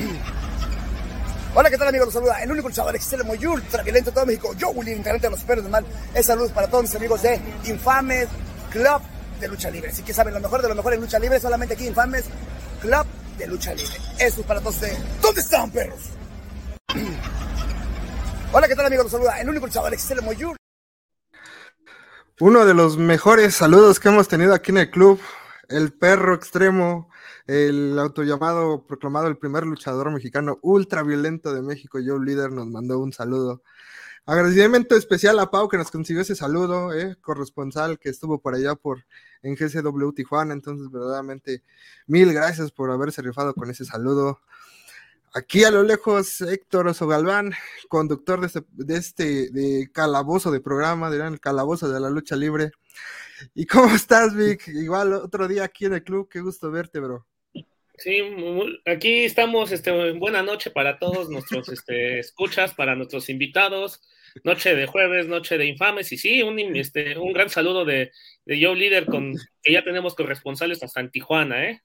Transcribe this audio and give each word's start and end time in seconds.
Hola, 1.54 1.70
¿qué 1.70 1.76
tal 1.76 1.88
amigos? 1.88 2.06
Los 2.06 2.14
saluda 2.14 2.42
el 2.42 2.50
único 2.50 2.68
luchador 2.68 2.94
extremo 2.94 3.34
y 3.34 3.46
ultra 3.46 3.82
violento 3.82 4.10
de 4.10 4.14
todo 4.14 4.26
México, 4.26 4.54
yo, 4.56 4.70
Willy, 4.70 4.92
integrante 4.92 5.26
de 5.26 5.30
los 5.30 5.42
Perros 5.42 5.64
del. 5.64 5.84
Es 6.14 6.26
salud 6.26 6.50
para 6.52 6.68
todos 6.68 6.84
mis 6.84 6.94
amigos 6.94 7.22
de 7.22 7.40
Infames 7.64 8.28
Club 8.70 9.02
de 9.40 9.48
Lucha 9.48 9.70
Libre. 9.70 9.90
Así 9.90 10.02
que 10.02 10.14
saben, 10.14 10.34
lo 10.34 10.40
mejor 10.40 10.62
de 10.62 10.68
lo 10.68 10.74
mejor 10.74 10.94
en 10.94 11.00
Lucha 11.00 11.18
Libre, 11.18 11.40
solamente 11.40 11.74
aquí 11.74 11.86
Infames 11.86 12.24
Club 12.80 13.06
de 13.38 13.46
Lucha 13.46 13.74
Libre. 13.74 13.94
Eso 14.18 14.40
es 14.40 14.46
para 14.46 14.60
todos 14.60 14.76
ustedes. 14.76 14.98
¿Dónde 15.20 15.40
están, 15.40 15.70
perros? 15.70 16.00
Hola, 18.52 18.68
¿qué 18.68 18.76
tal 18.76 18.86
amigos? 18.86 19.04
Los 19.04 19.12
saluda 19.12 19.40
el 19.40 19.48
único 19.48 19.66
luchador 19.66 19.92
extremo 19.92 20.32
y 20.32 20.44
ultra 20.44 20.56
Uno 22.40 22.64
de 22.64 22.74
los 22.74 22.96
mejores 22.96 23.54
saludos 23.54 24.00
que 24.00 24.08
hemos 24.08 24.28
tenido 24.28 24.54
aquí 24.54 24.70
en 24.70 24.78
el 24.78 24.90
club, 24.90 25.20
el 25.70 25.92
perro 25.92 26.34
extremo, 26.34 27.08
el 27.46 27.98
autollamado, 27.98 28.86
proclamado 28.86 29.28
el 29.28 29.38
primer 29.38 29.64
luchador 29.64 30.10
mexicano 30.12 30.58
ultra 30.62 31.02
violento 31.02 31.54
de 31.54 31.62
México, 31.62 31.98
Joe 32.04 32.24
Líder, 32.24 32.50
nos 32.52 32.66
mandó 32.66 32.98
un 32.98 33.12
saludo. 33.12 33.62
Agradecimiento 34.26 34.96
especial 34.96 35.38
a 35.38 35.50
Pau 35.50 35.68
que 35.68 35.78
nos 35.78 35.90
consiguió 35.90 36.22
ese 36.22 36.34
saludo, 36.36 36.92
eh, 36.92 37.16
corresponsal 37.20 37.98
que 37.98 38.10
estuvo 38.10 38.40
por 38.40 38.54
allá 38.54 38.74
por 38.74 39.04
en 39.42 39.56
GCW 39.56 40.12
Tijuana. 40.12 40.52
Entonces, 40.52 40.90
verdaderamente, 40.90 41.62
mil 42.06 42.32
gracias 42.32 42.70
por 42.70 42.90
haberse 42.90 43.22
rifado 43.22 43.54
con 43.54 43.70
ese 43.70 43.84
saludo. 43.84 44.40
Aquí 45.32 45.64
a 45.64 45.70
lo 45.70 45.84
lejos, 45.84 46.40
Héctor 46.40 46.88
Oso 46.88 47.06
Galván, 47.06 47.52
conductor 47.88 48.40
de 48.40 48.48
este, 48.48 48.64
de 48.72 48.96
este 48.96 49.50
de 49.50 49.90
calabozo 49.92 50.50
de 50.50 50.60
programa, 50.60 51.10
dirán 51.10 51.34
el 51.34 51.40
calabozo 51.40 51.88
de 51.88 52.00
la 52.00 52.10
lucha 52.10 52.36
libre. 52.36 52.72
¿Y 53.54 53.66
cómo 53.66 53.94
estás, 53.94 54.34
Vic? 54.34 54.68
Igual 54.68 55.12
otro 55.12 55.48
día 55.48 55.64
aquí 55.64 55.86
en 55.86 55.94
el 55.94 56.04
club, 56.04 56.28
qué 56.28 56.40
gusto 56.40 56.70
verte, 56.70 57.00
bro. 57.00 57.26
Sí, 57.96 58.18
aquí 58.86 59.24
estamos, 59.24 59.72
este, 59.72 60.12
buena 60.12 60.42
noche 60.42 60.70
para 60.70 60.98
todos 60.98 61.28
nuestros 61.28 61.68
este, 61.68 62.18
escuchas, 62.18 62.72
para 62.72 62.94
nuestros 62.96 63.28
invitados, 63.28 64.00
noche 64.42 64.74
de 64.74 64.86
jueves, 64.86 65.26
noche 65.26 65.58
de 65.58 65.66
infames, 65.66 66.10
y 66.12 66.16
sí, 66.16 66.42
un, 66.42 66.58
este, 66.76 67.18
un 67.18 67.34
gran 67.34 67.50
saludo 67.50 67.84
de, 67.84 68.10
de 68.46 68.64
Joe 68.64 68.74
Líder, 68.74 69.04
con, 69.04 69.34
que 69.62 69.72
ya 69.72 69.84
tenemos 69.84 70.14
corresponsales 70.14 70.82
hasta 70.82 71.00
en 71.00 71.10
Tijuana, 71.10 71.68
¿eh? 71.68 71.82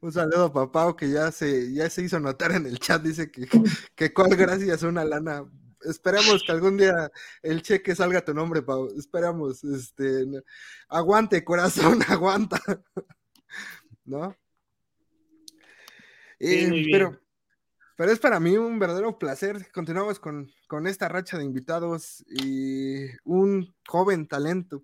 Un 0.00 0.12
saludo 0.12 0.46
a 0.46 0.52
papá 0.52 0.96
que 0.96 1.10
ya 1.10 1.30
se, 1.30 1.72
ya 1.72 1.88
se 1.88 2.02
hizo 2.02 2.18
notar 2.18 2.52
en 2.52 2.66
el 2.66 2.78
chat, 2.80 3.02
dice 3.02 3.30
que, 3.30 3.46
que 3.94 4.12
cuál 4.12 4.34
gracias 4.36 4.82
una 4.82 5.04
lana. 5.04 5.44
Esperemos 5.84 6.42
que 6.44 6.52
algún 6.52 6.76
día 6.76 7.10
el 7.42 7.62
cheque 7.62 7.94
salga 7.94 8.20
a 8.20 8.24
tu 8.24 8.34
nombre, 8.34 8.62
Pau. 8.62 8.88
Esperamos, 8.96 9.64
este, 9.64 10.26
aguante, 10.88 11.44
corazón, 11.44 12.00
aguanta. 12.08 12.60
¿No? 14.04 14.36
Eh, 16.40 16.88
pero, 16.90 17.20
pero 17.96 18.10
es 18.10 18.18
para 18.18 18.40
mí 18.40 18.56
un 18.56 18.78
verdadero 18.78 19.18
placer. 19.18 19.70
Continuamos 19.72 20.18
con, 20.18 20.50
con, 20.66 20.86
esta 20.86 21.08
racha 21.08 21.38
de 21.38 21.44
invitados 21.44 22.24
y 22.28 23.06
un 23.24 23.72
joven 23.86 24.26
talento 24.26 24.82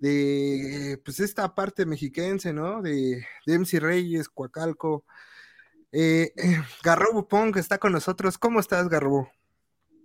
de 0.00 1.00
pues 1.04 1.20
esta 1.20 1.54
parte 1.54 1.86
mexiquense, 1.86 2.52
¿no? 2.52 2.82
De, 2.82 3.24
de 3.46 3.58
MC 3.58 3.78
Reyes, 3.78 4.28
Coacalco. 4.28 5.04
Eh, 5.92 6.32
eh, 6.36 6.62
Garrobo 6.82 7.28
Pong 7.28 7.56
está 7.56 7.78
con 7.78 7.92
nosotros. 7.92 8.38
¿Cómo 8.38 8.60
estás, 8.60 8.88
Garrobo? 8.88 9.30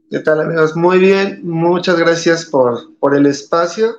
¿Qué 0.09 0.19
tal, 0.19 0.39
amigos? 0.39 0.75
Muy 0.75 0.99
bien, 0.99 1.41
muchas 1.43 1.97
gracias 1.97 2.45
por, 2.45 2.95
por 2.99 3.15
el 3.15 3.25
espacio. 3.25 3.95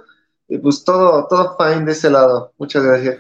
Y 0.48 0.58
pues 0.58 0.84
todo, 0.84 1.26
todo 1.28 1.56
fine 1.58 1.84
de 1.84 1.92
ese 1.92 2.10
lado. 2.10 2.52
Muchas 2.58 2.84
gracias. 2.84 3.18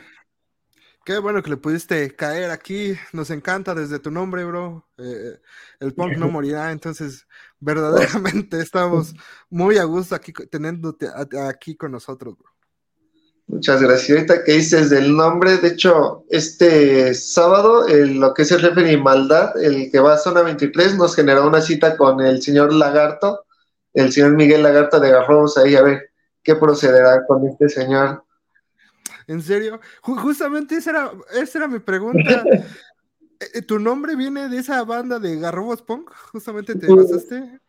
Qué 1.04 1.18
bueno 1.18 1.42
que 1.42 1.50
le 1.50 1.56
pudiste 1.56 2.14
caer 2.14 2.50
aquí. 2.50 2.94
Nos 3.12 3.30
encanta 3.30 3.74
desde 3.74 3.98
tu 3.98 4.10
nombre, 4.12 4.44
bro. 4.44 4.88
Eh, 4.98 5.40
el 5.80 5.94
punk 5.94 6.16
no 6.16 6.28
morirá. 6.30 6.70
Entonces, 6.70 7.26
verdaderamente 7.58 8.60
estamos 8.60 9.14
muy 9.50 9.78
a 9.78 9.84
gusto 9.84 10.14
aquí 10.14 10.32
teniéndote 10.32 11.08
aquí 11.48 11.76
con 11.76 11.90
nosotros, 11.90 12.36
bro. 12.38 12.55
Muchas 13.48 13.80
gracias. 13.80 14.10
Ahorita 14.10 14.42
que 14.42 14.52
dices 14.52 14.90
del 14.90 15.16
nombre, 15.16 15.56
de 15.58 15.68
hecho, 15.68 16.24
este 16.30 17.14
sábado, 17.14 17.86
el, 17.86 18.18
lo 18.18 18.34
que 18.34 18.42
es 18.42 18.50
el 18.50 18.60
referee 18.60 18.96
Maldad, 18.96 19.56
el 19.62 19.90
que 19.90 20.00
va 20.00 20.14
a 20.14 20.18
zona 20.18 20.42
23, 20.42 20.96
nos 20.96 21.14
generó 21.14 21.46
una 21.46 21.60
cita 21.60 21.96
con 21.96 22.20
el 22.20 22.42
señor 22.42 22.72
Lagarto, 22.72 23.44
el 23.94 24.12
señor 24.12 24.32
Miguel 24.32 24.64
Lagarto 24.64 24.98
de 24.98 25.10
Garros, 25.10 25.56
ahí 25.58 25.76
a 25.76 25.82
ver 25.82 26.10
qué 26.42 26.56
procederá 26.56 27.24
con 27.26 27.46
este 27.46 27.68
señor. 27.68 28.24
¿En 29.28 29.42
serio? 29.42 29.80
justamente 30.00 30.76
esa 30.76 30.90
era, 30.90 31.12
esa 31.34 31.58
era 31.58 31.68
mi 31.68 31.78
pregunta. 31.78 32.44
Eh, 33.52 33.60
¿Tu 33.60 33.78
nombre 33.78 34.16
viene 34.16 34.48
de 34.48 34.56
esa 34.56 34.82
banda 34.84 35.18
de 35.18 35.38
Garrobos 35.38 35.82
Punk? 35.82 36.10
¿Justamente 36.32 36.74
te 36.74 36.86
basaste? 36.90 37.60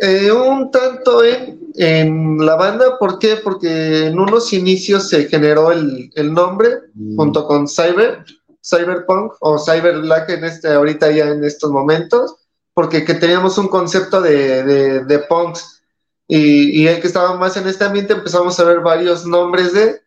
Eh, 0.00 0.32
un 0.32 0.70
tanto 0.70 1.22
en, 1.24 2.38
la 2.38 2.56
banda, 2.56 2.98
¿por 2.98 3.18
qué? 3.18 3.36
Porque 3.36 4.06
en 4.06 4.18
unos 4.18 4.52
inicios 4.52 5.08
se 5.08 5.26
generó 5.28 5.70
el, 5.72 6.10
nombre 6.32 6.70
mm. 6.94 7.16
junto 7.16 7.46
con 7.46 7.68
Cyber, 7.68 8.24
Cyberpunk 8.64 9.34
o 9.40 9.58
Cyber 9.58 9.98
Black 10.00 10.30
en 10.30 10.44
este, 10.44 10.68
ahorita 10.68 11.10
ya 11.10 11.28
en 11.28 11.44
estos 11.44 11.70
momentos, 11.70 12.36
porque 12.74 13.04
que 13.04 13.14
teníamos 13.14 13.58
un 13.58 13.68
concepto 13.68 14.20
de, 14.20 15.04
de, 15.04 15.18
punks 15.20 15.82
y, 16.26 16.82
y 16.82 16.88
el 16.88 17.00
que 17.00 17.06
estaba 17.06 17.36
más 17.36 17.56
en 17.56 17.68
este 17.68 17.84
ambiente 17.84 18.14
empezamos 18.14 18.58
a 18.58 18.64
ver 18.64 18.80
varios 18.80 19.26
nombres 19.26 19.72
de, 19.72 20.00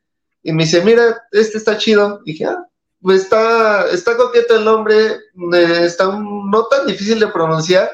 y 0.43 0.51
me 0.51 0.65
dice, 0.65 0.83
mira, 0.83 1.23
este 1.31 1.57
está 1.57 1.77
chido. 1.77 2.21
Y 2.25 2.33
dije, 2.33 2.45
ah, 2.45 2.67
está, 3.09 3.89
está 3.89 4.15
coqueto 4.17 4.55
el 4.57 4.65
nombre, 4.65 5.13
eh, 5.53 5.79
está 5.81 6.05
no 6.05 6.65
tan 6.65 6.85
difícil 6.85 7.19
de 7.19 7.27
pronunciar, 7.27 7.89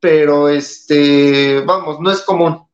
pero 0.00 0.48
este, 0.48 1.60
vamos, 1.60 2.00
no 2.00 2.10
es 2.10 2.20
común. 2.22 2.66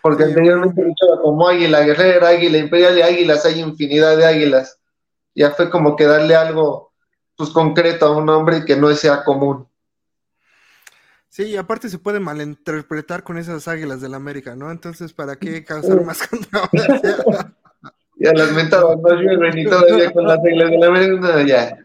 Porque 0.00 0.24
anteriormente 0.24 0.82
luchaba 0.82 1.20
como 1.20 1.48
águila 1.48 1.80
guerrera, 1.80 2.28
águila 2.28 2.58
imperial 2.58 2.98
y 2.98 3.02
águilas, 3.02 3.44
hay 3.44 3.60
infinidad 3.60 4.16
de 4.16 4.26
águilas. 4.26 4.80
Ya 5.34 5.50
fue 5.50 5.70
como 5.70 5.96
que 5.96 6.04
darle 6.04 6.34
algo 6.34 6.92
pues 7.36 7.50
concreto 7.50 8.06
a 8.06 8.16
un 8.16 8.26
nombre 8.26 8.64
que 8.64 8.76
no 8.76 8.94
sea 8.94 9.24
común. 9.24 9.68
Sí, 11.28 11.44
y 11.44 11.56
aparte 11.56 11.88
se 11.88 11.98
puede 11.98 12.20
malinterpretar 12.20 13.24
con 13.24 13.38
esas 13.38 13.66
águilas 13.66 14.00
de 14.00 14.08
la 14.10 14.18
América, 14.18 14.54
¿no? 14.54 14.70
Entonces, 14.70 15.12
¿para 15.14 15.36
qué 15.36 15.64
causar 15.64 16.04
más 16.04 16.26
controversia? 16.28 17.54
Ya 18.16 18.32
las 18.34 18.52
mentadas 18.52 18.98
no 18.98 19.14
llueven 19.14 19.58
y 19.58 19.64
todavía 19.64 20.12
con 20.12 20.24
las 20.28 20.38
reglas 20.44 20.70
de 20.70 20.78
la 20.78 20.90
merenda, 20.90 21.42
ya. 21.42 21.76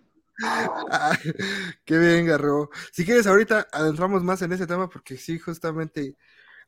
Qué 1.86 1.98
bien, 1.98 2.25
Garro. 2.25 2.70
Si 2.92 3.06
quieres, 3.06 3.28
ahorita 3.28 3.68
adentramos 3.72 4.24
más 4.24 4.42
en 4.42 4.52
ese 4.52 4.68
tema 4.68 4.90
porque 4.90 5.18
sí, 5.18 5.40
justamente 5.40 6.16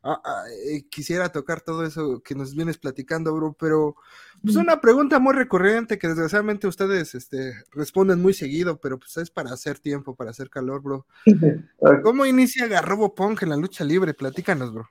ah, 0.04 0.22
ah, 0.24 0.44
eh, 0.68 0.88
quisiera 0.90 1.30
tocar 1.30 1.62
todo 1.62 1.86
eso 1.86 2.22
que 2.22 2.36
nos 2.36 2.56
vienes 2.56 2.78
platicando, 2.78 3.34
bro, 3.36 3.56
pero 3.60 3.96
pues 4.42 4.56
una 4.56 4.82
pregunta 4.82 5.20
muy 5.20 5.34
recurrente 5.34 5.98
que 5.98 6.08
desgraciadamente 6.08 6.68
ustedes 6.68 7.14
este, 7.16 7.54
responden 7.72 8.22
muy 8.22 8.34
seguido, 8.34 8.80
pero 8.80 8.98
pues 8.98 9.18
es 9.18 9.30
para 9.30 9.52
hacer 9.52 9.80
tiempo, 9.80 10.16
para 10.16 10.32
hacer 10.32 10.50
calor, 10.50 10.82
bro. 10.82 11.06
¿Cómo 12.04 12.26
inicia 12.26 12.68
Garrobo 12.68 13.14
Punk 13.14 13.44
en 13.44 13.50
la 13.50 13.58
lucha 13.58 13.84
libre? 13.84 14.14
Platícanos, 14.14 14.74
bro. 14.74 14.90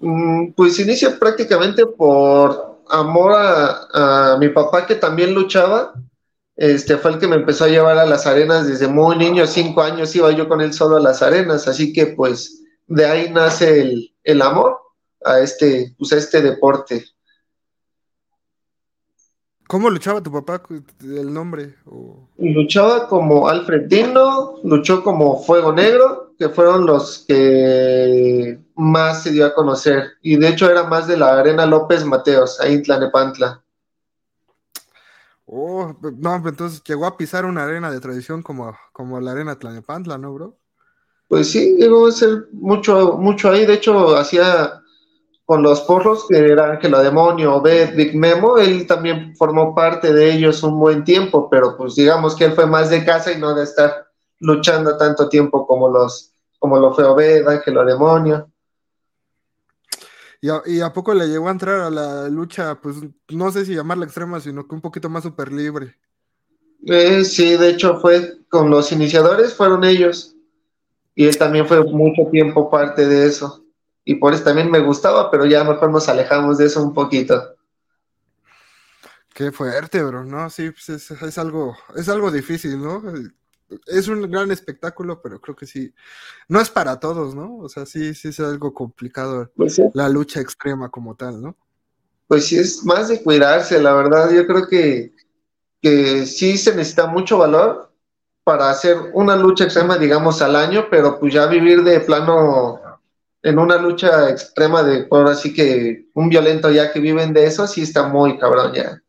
Mm, 0.00 0.52
pues 0.52 0.78
inicia 0.78 1.18
prácticamente 1.18 1.84
por 1.84 2.80
amor 2.88 3.32
a, 3.34 4.36
mi 4.38 4.48
papá 4.48 4.86
que 4.86 4.94
también 4.94 5.34
luchaba, 5.34 5.94
este 6.60 6.98
fue 6.98 7.12
el 7.12 7.18
que 7.18 7.26
me 7.26 7.36
empezó 7.36 7.64
a 7.64 7.68
llevar 7.68 7.96
a 7.96 8.04
las 8.04 8.26
arenas 8.26 8.68
desde 8.68 8.86
muy 8.86 9.16
niño, 9.16 9.46
cinco 9.46 9.80
años 9.80 10.14
iba 10.14 10.30
yo 10.30 10.46
con 10.46 10.60
él 10.60 10.74
solo 10.74 10.96
a 10.96 11.00
las 11.00 11.22
arenas, 11.22 11.66
así 11.66 11.90
que 11.90 12.08
pues 12.08 12.62
de 12.86 13.06
ahí 13.06 13.30
nace 13.30 14.10
el, 14.22 14.42
amor 14.42 14.78
a 15.24 15.40
este, 15.40 15.94
pues, 15.96 16.12
a 16.12 16.18
este 16.18 16.42
deporte. 16.42 17.06
¿Cómo 19.66 19.88
luchaba 19.88 20.22
tu 20.22 20.30
papá 20.30 20.60
el 21.00 21.32
nombre? 21.32 21.76
Luchaba 22.36 23.08
como 23.08 23.48
Alfredino, 23.48 24.56
luchó 24.62 25.02
como 25.02 25.42
Fuego 25.42 25.72
Negro, 25.72 26.34
que 26.38 26.50
fueron 26.50 26.84
los 26.84 27.24
que 27.26 28.58
más 28.74 29.22
se 29.22 29.30
dio 29.30 29.46
a 29.46 29.54
conocer. 29.54 30.10
Y 30.20 30.36
de 30.36 30.48
hecho 30.48 30.70
era 30.70 30.82
más 30.84 31.06
de 31.06 31.16
la 31.16 31.38
Arena 31.38 31.64
López 31.64 32.04
Mateos, 32.04 32.60
ahí 32.60 32.74
en 32.74 32.82
Tlanepantla. 32.82 33.62
Oh, 35.52 35.92
no, 36.16 36.36
entonces 36.36 36.80
llegó 36.84 37.06
a 37.06 37.16
pisar 37.16 37.44
una 37.44 37.64
arena 37.64 37.90
de 37.90 37.98
tradición 37.98 38.40
como, 38.40 38.72
como 38.92 39.18
la 39.18 39.32
Arena 39.32 39.58
Tlanepantla, 39.58 40.16
¿no, 40.16 40.32
bro? 40.32 40.56
Pues 41.26 41.50
sí, 41.50 41.74
llegó 41.76 42.06
a 42.06 42.12
ser 42.12 42.46
mucho, 42.52 43.16
mucho 43.18 43.50
ahí. 43.50 43.66
De 43.66 43.74
hecho, 43.74 44.16
hacía 44.16 44.80
con 45.44 45.64
los 45.64 45.80
porros, 45.80 46.26
que 46.28 46.38
era 46.38 46.70
Ángela 46.70 47.02
Demonio, 47.02 47.60
Beth, 47.60 47.96
Big 47.96 48.14
Memo, 48.14 48.58
él 48.58 48.86
también 48.86 49.34
formó 49.36 49.74
parte 49.74 50.12
de 50.12 50.32
ellos 50.32 50.62
un 50.62 50.78
buen 50.78 51.02
tiempo, 51.02 51.50
pero 51.50 51.76
pues 51.76 51.96
digamos 51.96 52.36
que 52.36 52.44
él 52.44 52.52
fue 52.52 52.66
más 52.66 52.88
de 52.88 53.04
casa 53.04 53.32
y 53.32 53.40
no 53.40 53.52
de 53.52 53.64
estar 53.64 54.06
luchando 54.38 54.96
tanto 54.96 55.28
tiempo 55.28 55.66
como 55.66 55.88
los, 55.88 56.32
como 56.60 56.78
lo 56.78 56.94
fue 56.94 57.04
Obed, 57.04 57.48
Ángela 57.48 57.84
Demonio. 57.84 58.48
¿Y 60.42 60.80
a, 60.80 60.92
poco 60.92 61.12
le 61.12 61.28
llegó 61.28 61.48
a 61.48 61.52
entrar 61.52 61.80
a 61.80 61.90
la 61.90 62.28
lucha, 62.28 62.80
pues 62.80 62.96
no 63.28 63.52
sé 63.52 63.66
si 63.66 63.74
llamarla 63.74 64.06
extrema, 64.06 64.40
sino 64.40 64.66
que 64.66 64.74
un 64.74 64.80
poquito 64.80 65.10
más 65.10 65.22
super 65.22 65.52
libre? 65.52 65.96
Eh, 66.86 67.24
sí, 67.24 67.58
de 67.58 67.70
hecho 67.70 68.00
fue 68.00 68.38
con 68.48 68.70
los 68.70 68.90
iniciadores, 68.90 69.54
fueron 69.54 69.84
ellos. 69.84 70.34
Y 71.14 71.26
él 71.26 71.36
también 71.36 71.66
fue 71.66 71.84
mucho 71.84 72.30
tiempo 72.30 72.70
parte 72.70 73.06
de 73.06 73.26
eso. 73.26 73.66
Y 74.02 74.14
por 74.14 74.32
eso 74.32 74.44
también 74.44 74.70
me 74.70 74.80
gustaba, 74.80 75.30
pero 75.30 75.44
ya 75.44 75.62
mejor 75.62 75.90
nos 75.90 76.08
alejamos 76.08 76.56
de 76.56 76.66
eso 76.66 76.82
un 76.82 76.94
poquito. 76.94 77.56
Qué 79.34 79.52
fuerte, 79.52 80.02
bro, 80.02 80.24
¿no? 80.24 80.48
Sí, 80.48 80.70
pues 80.70 80.88
es, 80.88 81.38
algo, 81.38 81.76
es 81.96 82.08
algo 82.08 82.30
difícil, 82.30 82.82
¿no? 82.82 83.02
Es 83.86 84.08
un 84.08 84.30
gran 84.30 84.50
espectáculo, 84.50 85.20
pero 85.22 85.40
creo 85.40 85.56
que 85.56 85.66
sí, 85.66 85.92
no 86.48 86.60
es 86.60 86.70
para 86.70 86.98
todos, 86.98 87.34
¿no? 87.34 87.58
O 87.58 87.68
sea, 87.68 87.86
sí, 87.86 88.14
sí 88.14 88.28
es 88.28 88.40
algo 88.40 88.72
complicado 88.74 89.50
pues 89.56 89.80
la 89.94 90.08
lucha 90.08 90.40
extrema 90.40 90.88
como 90.90 91.14
tal, 91.14 91.40
¿no? 91.40 91.56
Pues 92.26 92.46
sí, 92.46 92.58
es 92.58 92.84
más 92.84 93.08
de 93.08 93.22
cuidarse, 93.22 93.80
la 93.80 93.92
verdad, 93.92 94.30
yo 94.32 94.46
creo 94.46 94.68
que, 94.68 95.12
que 95.82 96.26
sí 96.26 96.56
se 96.58 96.74
necesita 96.74 97.06
mucho 97.06 97.38
valor 97.38 97.92
para 98.44 98.70
hacer 98.70 98.96
una 99.14 99.36
lucha 99.36 99.64
extrema, 99.64 99.98
digamos, 99.98 100.40
al 100.42 100.56
año, 100.56 100.86
pero 100.90 101.18
pues 101.18 101.34
ya 101.34 101.46
vivir 101.46 101.82
de 101.82 102.00
plano 102.00 102.80
en 103.42 103.58
una 103.58 103.76
lucha 103.78 104.30
extrema 104.30 104.82
de, 104.82 105.04
por 105.04 105.26
así 105.26 105.52
que 105.52 106.08
un 106.14 106.28
violento 106.28 106.70
ya 106.70 106.92
que 106.92 107.00
viven 107.00 107.32
de 107.32 107.46
eso, 107.46 107.66
sí 107.66 107.82
está 107.82 108.08
muy 108.08 108.38
cabrón 108.38 108.72
ya. 108.74 109.00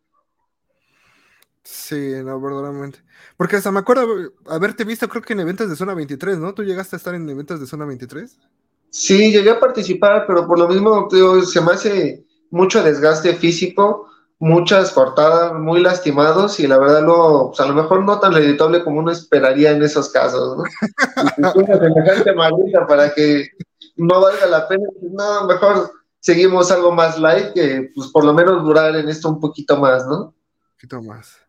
Sí, 1.64 2.14
no, 2.24 2.40
verdaderamente. 2.40 3.00
Porque 3.42 3.56
hasta 3.56 3.72
me 3.72 3.80
acuerdo 3.80 4.06
haberte 4.46 4.84
visto, 4.84 5.10
creo 5.10 5.24
que 5.24 5.34
en 5.34 5.40
eventos 5.40 5.68
de 5.68 5.76
zona 5.76 5.96
23, 5.96 6.38
¿no? 6.38 6.54
¿Tú 6.54 6.64
llegaste 6.64 6.96
a 6.96 6.98
estar 6.98 7.16
en 7.16 7.28
eventos 7.28 7.60
de 7.60 7.66
zona 7.66 7.86
23? 7.86 8.38
Sí, 8.92 9.32
llegué 9.32 9.50
a 9.50 9.60
participar, 9.60 10.26
pero 10.28 10.46
por 10.46 10.60
lo 10.60 10.68
mismo 10.68 11.10
se 11.44 11.60
me 11.60 11.72
hace 11.72 12.24
mucho 12.52 12.84
desgaste 12.84 13.34
físico, 13.34 14.08
muchas 14.38 14.92
cortadas, 14.92 15.56
muy 15.56 15.82
lastimados 15.82 16.60
y 16.60 16.68
la 16.68 16.78
verdad 16.78 17.02
lo, 17.04 17.48
pues 17.48 17.60
a 17.62 17.66
lo 17.66 17.74
mejor 17.74 18.06
no 18.06 18.20
tan 18.20 18.36
editable 18.36 18.84
como 18.84 19.00
uno 19.00 19.12
esperaría 19.12 19.72
en 19.72 19.82
esos 19.82 20.10
casos, 20.10 20.60
¿no? 20.60 20.64
semejante 21.66 22.34
para 22.88 23.12
que 23.12 23.48
no 23.96 24.22
valga 24.22 24.46
la 24.46 24.68
pena, 24.68 24.88
pues 25.00 25.14
no, 25.14 25.48
mejor 25.48 25.92
seguimos 26.20 26.70
algo 26.70 26.92
más 26.92 27.18
light 27.18 27.54
que 27.54 27.90
pues 27.96 28.12
por 28.12 28.24
lo 28.24 28.36
menos 28.36 28.64
durar 28.64 28.96
en 28.96 29.10
esto 29.10 29.30
un 29.30 29.40
poquito 29.40 29.78
más, 29.78 30.06
¿no? 30.06 30.26
Un 30.26 30.34
poquito 30.76 31.02
más. 31.02 31.41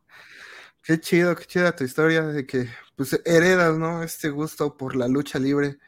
Qué 0.82 0.98
chido, 1.00 1.36
qué 1.36 1.44
chida 1.44 1.76
tu 1.76 1.84
historia 1.84 2.22
de 2.22 2.46
que 2.46 2.68
pues 2.96 3.18
heredas, 3.24 3.76
¿no? 3.78 4.02
Este 4.02 4.30
gusto 4.30 4.76
por 4.76 4.96
la 4.96 5.08
lucha 5.08 5.38
libre. 5.38 5.78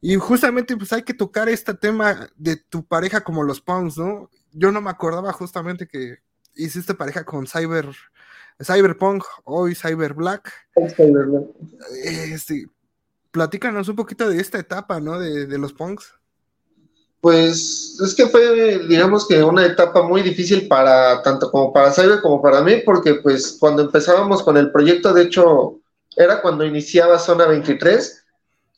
Y 0.00 0.16
justamente 0.16 0.76
pues 0.76 0.92
hay 0.92 1.02
que 1.02 1.14
tocar 1.14 1.48
este 1.48 1.74
tema 1.74 2.30
de 2.36 2.56
tu 2.56 2.84
pareja 2.86 3.22
como 3.22 3.42
los 3.42 3.60
Punks, 3.60 3.98
¿no? 3.98 4.30
Yo 4.52 4.72
no 4.72 4.80
me 4.80 4.90
acordaba 4.90 5.32
justamente 5.32 5.86
que 5.86 6.18
hiciste 6.54 6.94
pareja 6.94 7.24
con 7.24 7.46
Cyber 7.46 7.94
Cyberpunk, 8.60 9.24
hoy 9.44 9.74
Cyber 9.74 10.14
Black. 10.14 10.50
Cyber 10.94 11.26
Black. 11.26 11.44
Este, 12.04 12.66
platícanos 13.30 13.88
un 13.88 13.96
poquito 13.96 14.28
de 14.28 14.40
esta 14.40 14.58
etapa, 14.58 14.98
¿no? 15.00 15.18
De, 15.18 15.46
de 15.46 15.58
los 15.58 15.72
Punks. 15.72 16.14
Pues 17.20 17.98
es 18.04 18.14
que 18.14 18.26
fue, 18.26 18.78
digamos 18.86 19.26
que 19.26 19.42
una 19.42 19.64
etapa 19.64 20.02
muy 20.02 20.22
difícil 20.22 20.68
para 20.68 21.22
tanto 21.22 21.50
como 21.50 21.72
para 21.72 21.92
Cyber 21.92 22.20
como 22.20 22.40
para 22.42 22.60
mí, 22.62 22.76
porque 22.84 23.14
pues 23.14 23.56
cuando 23.58 23.82
empezábamos 23.82 24.42
con 24.42 24.56
el 24.56 24.70
proyecto, 24.70 25.12
de 25.12 25.22
hecho, 25.22 25.80
era 26.16 26.40
cuando 26.40 26.64
iniciaba 26.64 27.18
Zona 27.18 27.46
23, 27.46 28.24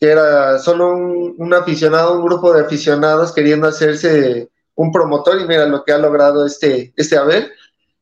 que 0.01 0.09
era 0.09 0.59
solo 0.59 0.95
un, 0.95 1.55
aficionado, 1.55 2.17
un 2.17 2.25
grupo 2.25 2.53
de 2.53 2.63
aficionados 2.63 3.33
queriendo 3.33 3.67
hacerse 3.67 4.49
un 4.77 4.93
promotor 4.93 5.41
y 5.41 5.47
mira 5.47 5.67
lo 5.67 5.85
que 5.85 5.93
ha 5.93 5.99
logrado 5.99 6.47
este, 6.47 6.93
este 6.97 7.17
Abel. 7.17 7.51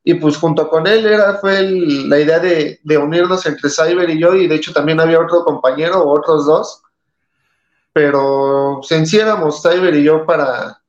Y 0.05 0.15
pues 0.15 0.37
junto 0.37 0.69
con 0.69 0.87
él 0.87 1.05
era, 1.07 1.39
fue 1.39 1.63
la 1.63 2.21
idea 2.21 2.39
de, 2.39 2.79
de 2.85 2.99
unirnos 2.99 3.45
entre 3.47 3.71
Cyber 3.71 4.09
y 4.11 4.21
yo, 4.21 4.35
y 4.35 4.47
de 4.47 4.55
hecho 4.55 4.73
también 4.73 5.01
había 5.01 5.19
otro 5.19 5.45
compañero 5.45 6.03
o 6.03 6.17
otros 6.17 6.47
dos 6.47 6.83
pero 7.97 8.83
en 8.91 9.07
Cyber 9.07 9.95
y 9.95 10.03
yo 10.03 10.27
para 10.27 10.83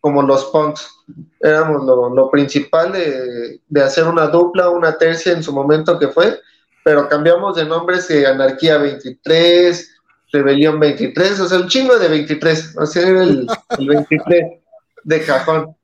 como 0.00 0.22
los 0.22 0.46
punks. 0.46 0.90
Éramos 1.38 1.84
lo, 1.84 2.30
principal 2.32 2.90
de, 2.90 3.80
hacer 3.80 4.08
una 4.08 4.26
dupla, 4.26 4.68
una 4.68 4.98
tercia 4.98 5.34
en 5.34 5.44
su 5.44 5.52
momento 5.52 6.00
que 6.00 6.08
fue, 6.08 6.40
pero 6.82 7.08
cambiamos 7.08 7.54
de 7.54 7.64
nombres 7.64 8.08
de 8.08 8.26
Anarquía 8.26 8.76
23, 8.76 10.00
Rebelión 10.32 10.80
23, 10.80 11.38
o 11.38 11.48
sea, 11.48 11.58
un 11.58 11.68
chingo 11.68 11.96
de 11.96 12.08
23, 12.08 12.76
o 12.76 12.86
sea, 12.86 13.08
era 13.08 13.22
el, 13.22 13.46
23 13.78 14.60
de 15.04 15.22
cajón. 15.22 15.76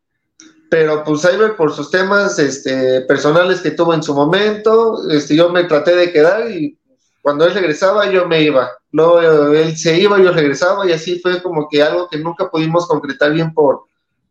Pero 0.70 1.04
pues 1.04 1.22
Cyber 1.22 1.54
por 1.54 1.72
sus 1.72 1.88
temas 1.88 2.36
este, 2.40 3.02
personales 3.02 3.60
que 3.60 3.70
tuvo 3.70 3.94
en 3.94 4.02
su 4.02 4.12
momento, 4.12 5.08
este, 5.08 5.36
yo 5.36 5.50
me 5.50 5.62
traté 5.64 5.94
de 5.94 6.10
quedar 6.10 6.50
y 6.50 6.76
cuando 7.24 7.46
él 7.46 7.54
regresaba 7.54 8.10
yo 8.10 8.28
me 8.28 8.42
iba, 8.42 8.70
luego 8.92 9.18
él 9.54 9.74
se 9.78 9.98
iba, 9.98 10.20
yo 10.20 10.30
regresaba 10.30 10.86
y 10.86 10.92
así 10.92 11.20
fue 11.20 11.42
como 11.42 11.70
que 11.70 11.82
algo 11.82 12.06
que 12.06 12.18
nunca 12.18 12.50
pudimos 12.50 12.86
concretar 12.86 13.32
bien 13.32 13.54
por, 13.54 13.84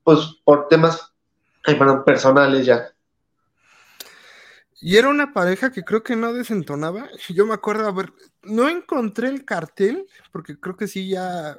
pues, 0.03 0.19
por 0.43 0.67
temas 0.67 1.11
personales 2.05 2.67
ya. 2.67 2.87
Y 4.79 4.97
era 4.97 5.09
una 5.09 5.33
pareja 5.33 5.71
que 5.71 5.83
creo 5.83 6.03
que 6.03 6.15
no 6.15 6.33
desentonaba. 6.33 7.09
Yo 7.29 7.47
me 7.47 7.55
acuerdo, 7.55 7.87
a 7.87 7.91
ver, 7.91 8.13
no 8.43 8.69
encontré 8.69 9.27
el 9.29 9.43
cartel, 9.43 10.05
porque 10.31 10.59
creo 10.59 10.77
que 10.77 10.87
sí 10.87 11.09
ya. 11.09 11.57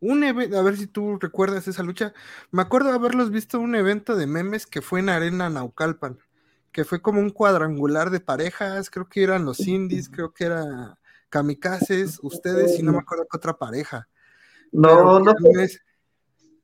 Un 0.00 0.24
evento, 0.24 0.58
a 0.58 0.62
ver 0.62 0.76
si 0.76 0.88
tú 0.88 1.16
recuerdas 1.20 1.68
esa 1.68 1.84
lucha. 1.84 2.12
Me 2.50 2.62
acuerdo 2.62 2.90
haberlos 2.90 3.30
visto 3.30 3.60
un 3.60 3.76
evento 3.76 4.16
de 4.16 4.26
memes 4.26 4.66
que 4.66 4.82
fue 4.82 4.98
en 4.98 5.10
Arena 5.10 5.48
Naucalpan 5.48 6.18
que 6.76 6.84
fue 6.84 7.00
como 7.00 7.22
un 7.22 7.30
cuadrangular 7.30 8.10
de 8.10 8.20
parejas, 8.20 8.90
creo 8.90 9.08
que 9.08 9.22
eran 9.22 9.46
los 9.46 9.60
indies, 9.60 10.10
creo 10.12 10.34
que 10.34 10.44
era 10.44 10.98
Kamikazes, 11.30 12.18
ustedes 12.22 12.78
y 12.78 12.82
no 12.82 12.92
me 12.92 12.98
acuerdo 12.98 13.26
qué 13.30 13.38
otra 13.38 13.56
pareja. 13.56 14.06
No, 14.72 15.18
no. 15.18 15.34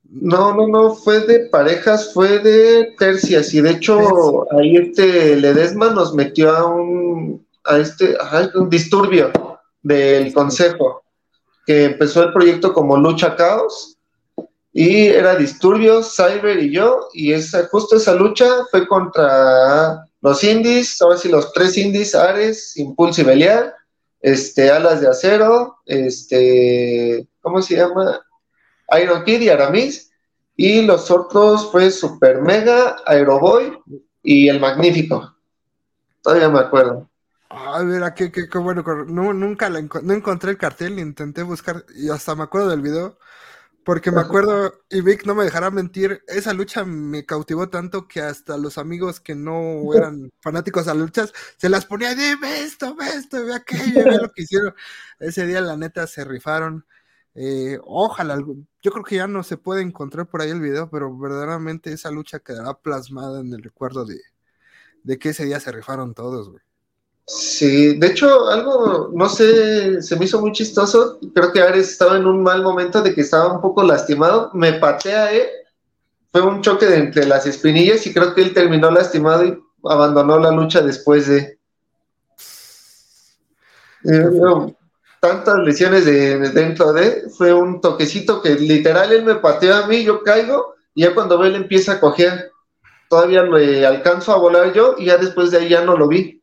No, 0.04 0.54
no, 0.54 0.68
no, 0.68 0.94
fue 0.94 1.20
de 1.20 1.48
parejas, 1.48 2.12
fue 2.12 2.40
de 2.40 2.94
tercias, 2.98 3.54
y 3.54 3.62
de 3.62 3.70
hecho 3.70 4.52
ahí 4.52 4.76
este 4.76 5.36
Ledesma 5.36 5.88
nos 5.88 6.14
metió 6.14 6.54
a 6.54 6.66
un, 6.66 7.46
a 7.64 7.78
este, 7.78 8.14
a 8.20 8.50
un 8.54 8.68
disturbio 8.68 9.32
del 9.82 10.34
consejo, 10.34 11.04
que 11.64 11.84
empezó 11.84 12.24
el 12.24 12.34
proyecto 12.34 12.74
como 12.74 12.98
Lucha 12.98 13.34
Caos, 13.34 13.91
y 14.72 15.06
era 15.06 15.34
Disturbios, 15.34 16.16
Cyber 16.16 16.58
y 16.58 16.72
yo, 16.72 17.08
y 17.12 17.32
esa, 17.32 17.68
justo 17.68 17.96
esa 17.96 18.14
lucha 18.14 18.46
fue 18.70 18.86
contra 18.86 20.04
los 20.22 20.42
indies, 20.42 21.00
ahora 21.02 21.18
sí 21.18 21.28
los 21.28 21.52
tres 21.52 21.76
indies, 21.76 22.14
Ares, 22.14 22.76
Impulso 22.76 23.20
y 23.20 23.24
Belial, 23.24 23.74
este, 24.20 24.70
Alas 24.70 25.00
de 25.00 25.08
Acero, 25.08 25.78
este, 25.84 27.26
¿cómo 27.42 27.60
se 27.60 27.76
llama? 27.76 28.20
Iron 29.02 29.24
Kid 29.24 29.40
y 29.40 29.48
Aramis, 29.50 30.10
y 30.56 30.82
los 30.82 31.10
otros 31.10 31.70
fue 31.70 31.90
Super 31.90 32.40
Mega, 32.40 32.96
Aeroboy 33.06 33.78
y 34.22 34.48
El 34.48 34.60
Magnífico. 34.60 35.34
Todavía 36.22 36.48
me 36.48 36.60
acuerdo. 36.60 37.10
A 37.50 37.82
ver, 37.82 38.14
qué, 38.14 38.30
qué, 38.32 38.48
qué 38.48 38.58
bueno, 38.58 38.82
no, 39.06 39.34
nunca 39.34 39.68
no 39.68 40.14
encontré 40.14 40.52
el 40.52 40.56
cartel, 40.56 40.98
intenté 40.98 41.42
buscar, 41.42 41.84
y 41.94 42.08
hasta 42.08 42.34
me 42.34 42.44
acuerdo 42.44 42.70
del 42.70 42.80
video, 42.80 43.18
porque 43.84 44.12
me 44.12 44.20
acuerdo, 44.20 44.72
y 44.90 45.00
Vic 45.00 45.26
no 45.26 45.34
me 45.34 45.44
dejará 45.44 45.70
mentir, 45.70 46.22
esa 46.28 46.52
lucha 46.52 46.84
me 46.84 47.26
cautivó 47.26 47.68
tanto 47.68 48.06
que 48.06 48.20
hasta 48.20 48.56
los 48.56 48.78
amigos 48.78 49.20
que 49.20 49.34
no 49.34 49.82
eran 49.94 50.30
fanáticos 50.40 50.88
a 50.88 50.94
luchas 50.94 51.32
se 51.56 51.68
las 51.68 51.86
ponía 51.86 52.14
de 52.14 52.36
ve 52.36 52.62
esto, 52.62 52.94
ve 52.94 53.06
esto, 53.08 53.44
ve 53.44 53.54
aquello, 53.54 54.04
ve 54.04 54.18
lo 54.18 54.30
que 54.34 54.42
hicieron. 54.42 54.74
Ese 55.18 55.46
día, 55.46 55.60
la 55.60 55.76
neta, 55.76 56.06
se 56.06 56.24
rifaron. 56.24 56.86
Eh, 57.34 57.78
ojalá, 57.84 58.36
yo 58.36 58.92
creo 58.92 59.04
que 59.04 59.16
ya 59.16 59.26
no 59.26 59.42
se 59.42 59.56
puede 59.56 59.82
encontrar 59.82 60.28
por 60.28 60.42
ahí 60.42 60.50
el 60.50 60.60
video, 60.60 60.90
pero 60.90 61.16
verdaderamente 61.16 61.92
esa 61.92 62.10
lucha 62.10 62.40
quedará 62.40 62.74
plasmada 62.74 63.40
en 63.40 63.52
el 63.52 63.62
recuerdo 63.62 64.04
de, 64.04 64.20
de 65.02 65.18
que 65.18 65.30
ese 65.30 65.44
día 65.46 65.60
se 65.60 65.72
rifaron 65.72 66.14
todos, 66.14 66.50
güey. 66.50 66.62
Sí, 67.26 67.98
de 67.98 68.08
hecho, 68.08 68.48
algo, 68.48 69.10
no 69.14 69.28
sé, 69.28 70.02
se 70.02 70.16
me 70.16 70.24
hizo 70.24 70.40
muy 70.40 70.52
chistoso. 70.52 71.18
Creo 71.34 71.52
que 71.52 71.62
Ares 71.62 71.90
estaba 71.90 72.16
en 72.16 72.26
un 72.26 72.42
mal 72.42 72.62
momento 72.62 73.00
de 73.00 73.14
que 73.14 73.20
estaba 73.20 73.52
un 73.54 73.60
poco 73.60 73.82
lastimado. 73.82 74.50
Me 74.54 74.74
patea 74.74 75.32
él. 75.32 75.46
Fue 76.32 76.42
un 76.42 76.62
choque 76.62 76.86
de 76.86 76.96
entre 76.96 77.26
las 77.26 77.46
espinillas 77.46 78.06
y 78.06 78.12
creo 78.12 78.34
que 78.34 78.42
él 78.42 78.54
terminó 78.54 78.90
lastimado 78.90 79.44
y 79.44 79.58
abandonó 79.84 80.38
la 80.38 80.50
lucha 80.50 80.80
después 80.80 81.28
de. 81.28 81.58
Eh, 84.04 84.74
tantas 85.20 85.58
lesiones 85.58 86.04
de, 86.04 86.38
dentro 86.50 86.92
de. 86.92 87.30
Fue 87.36 87.52
un 87.52 87.80
toquecito 87.80 88.42
que 88.42 88.56
literal 88.56 89.12
él 89.12 89.24
me 89.24 89.36
pateó 89.36 89.76
a 89.76 89.86
mí, 89.86 90.02
yo 90.04 90.22
caigo 90.22 90.74
y 90.94 91.02
ya 91.02 91.14
cuando 91.14 91.42
él 91.44 91.54
empieza 91.54 91.92
a 91.92 92.00
coger. 92.00 92.50
Todavía 93.08 93.42
le 93.42 93.86
alcanzo 93.86 94.32
a 94.32 94.38
volar 94.38 94.72
yo 94.72 94.96
y 94.98 95.06
ya 95.06 95.18
después 95.18 95.50
de 95.50 95.58
ahí 95.58 95.68
ya 95.68 95.84
no 95.84 95.96
lo 95.96 96.08
vi 96.08 96.41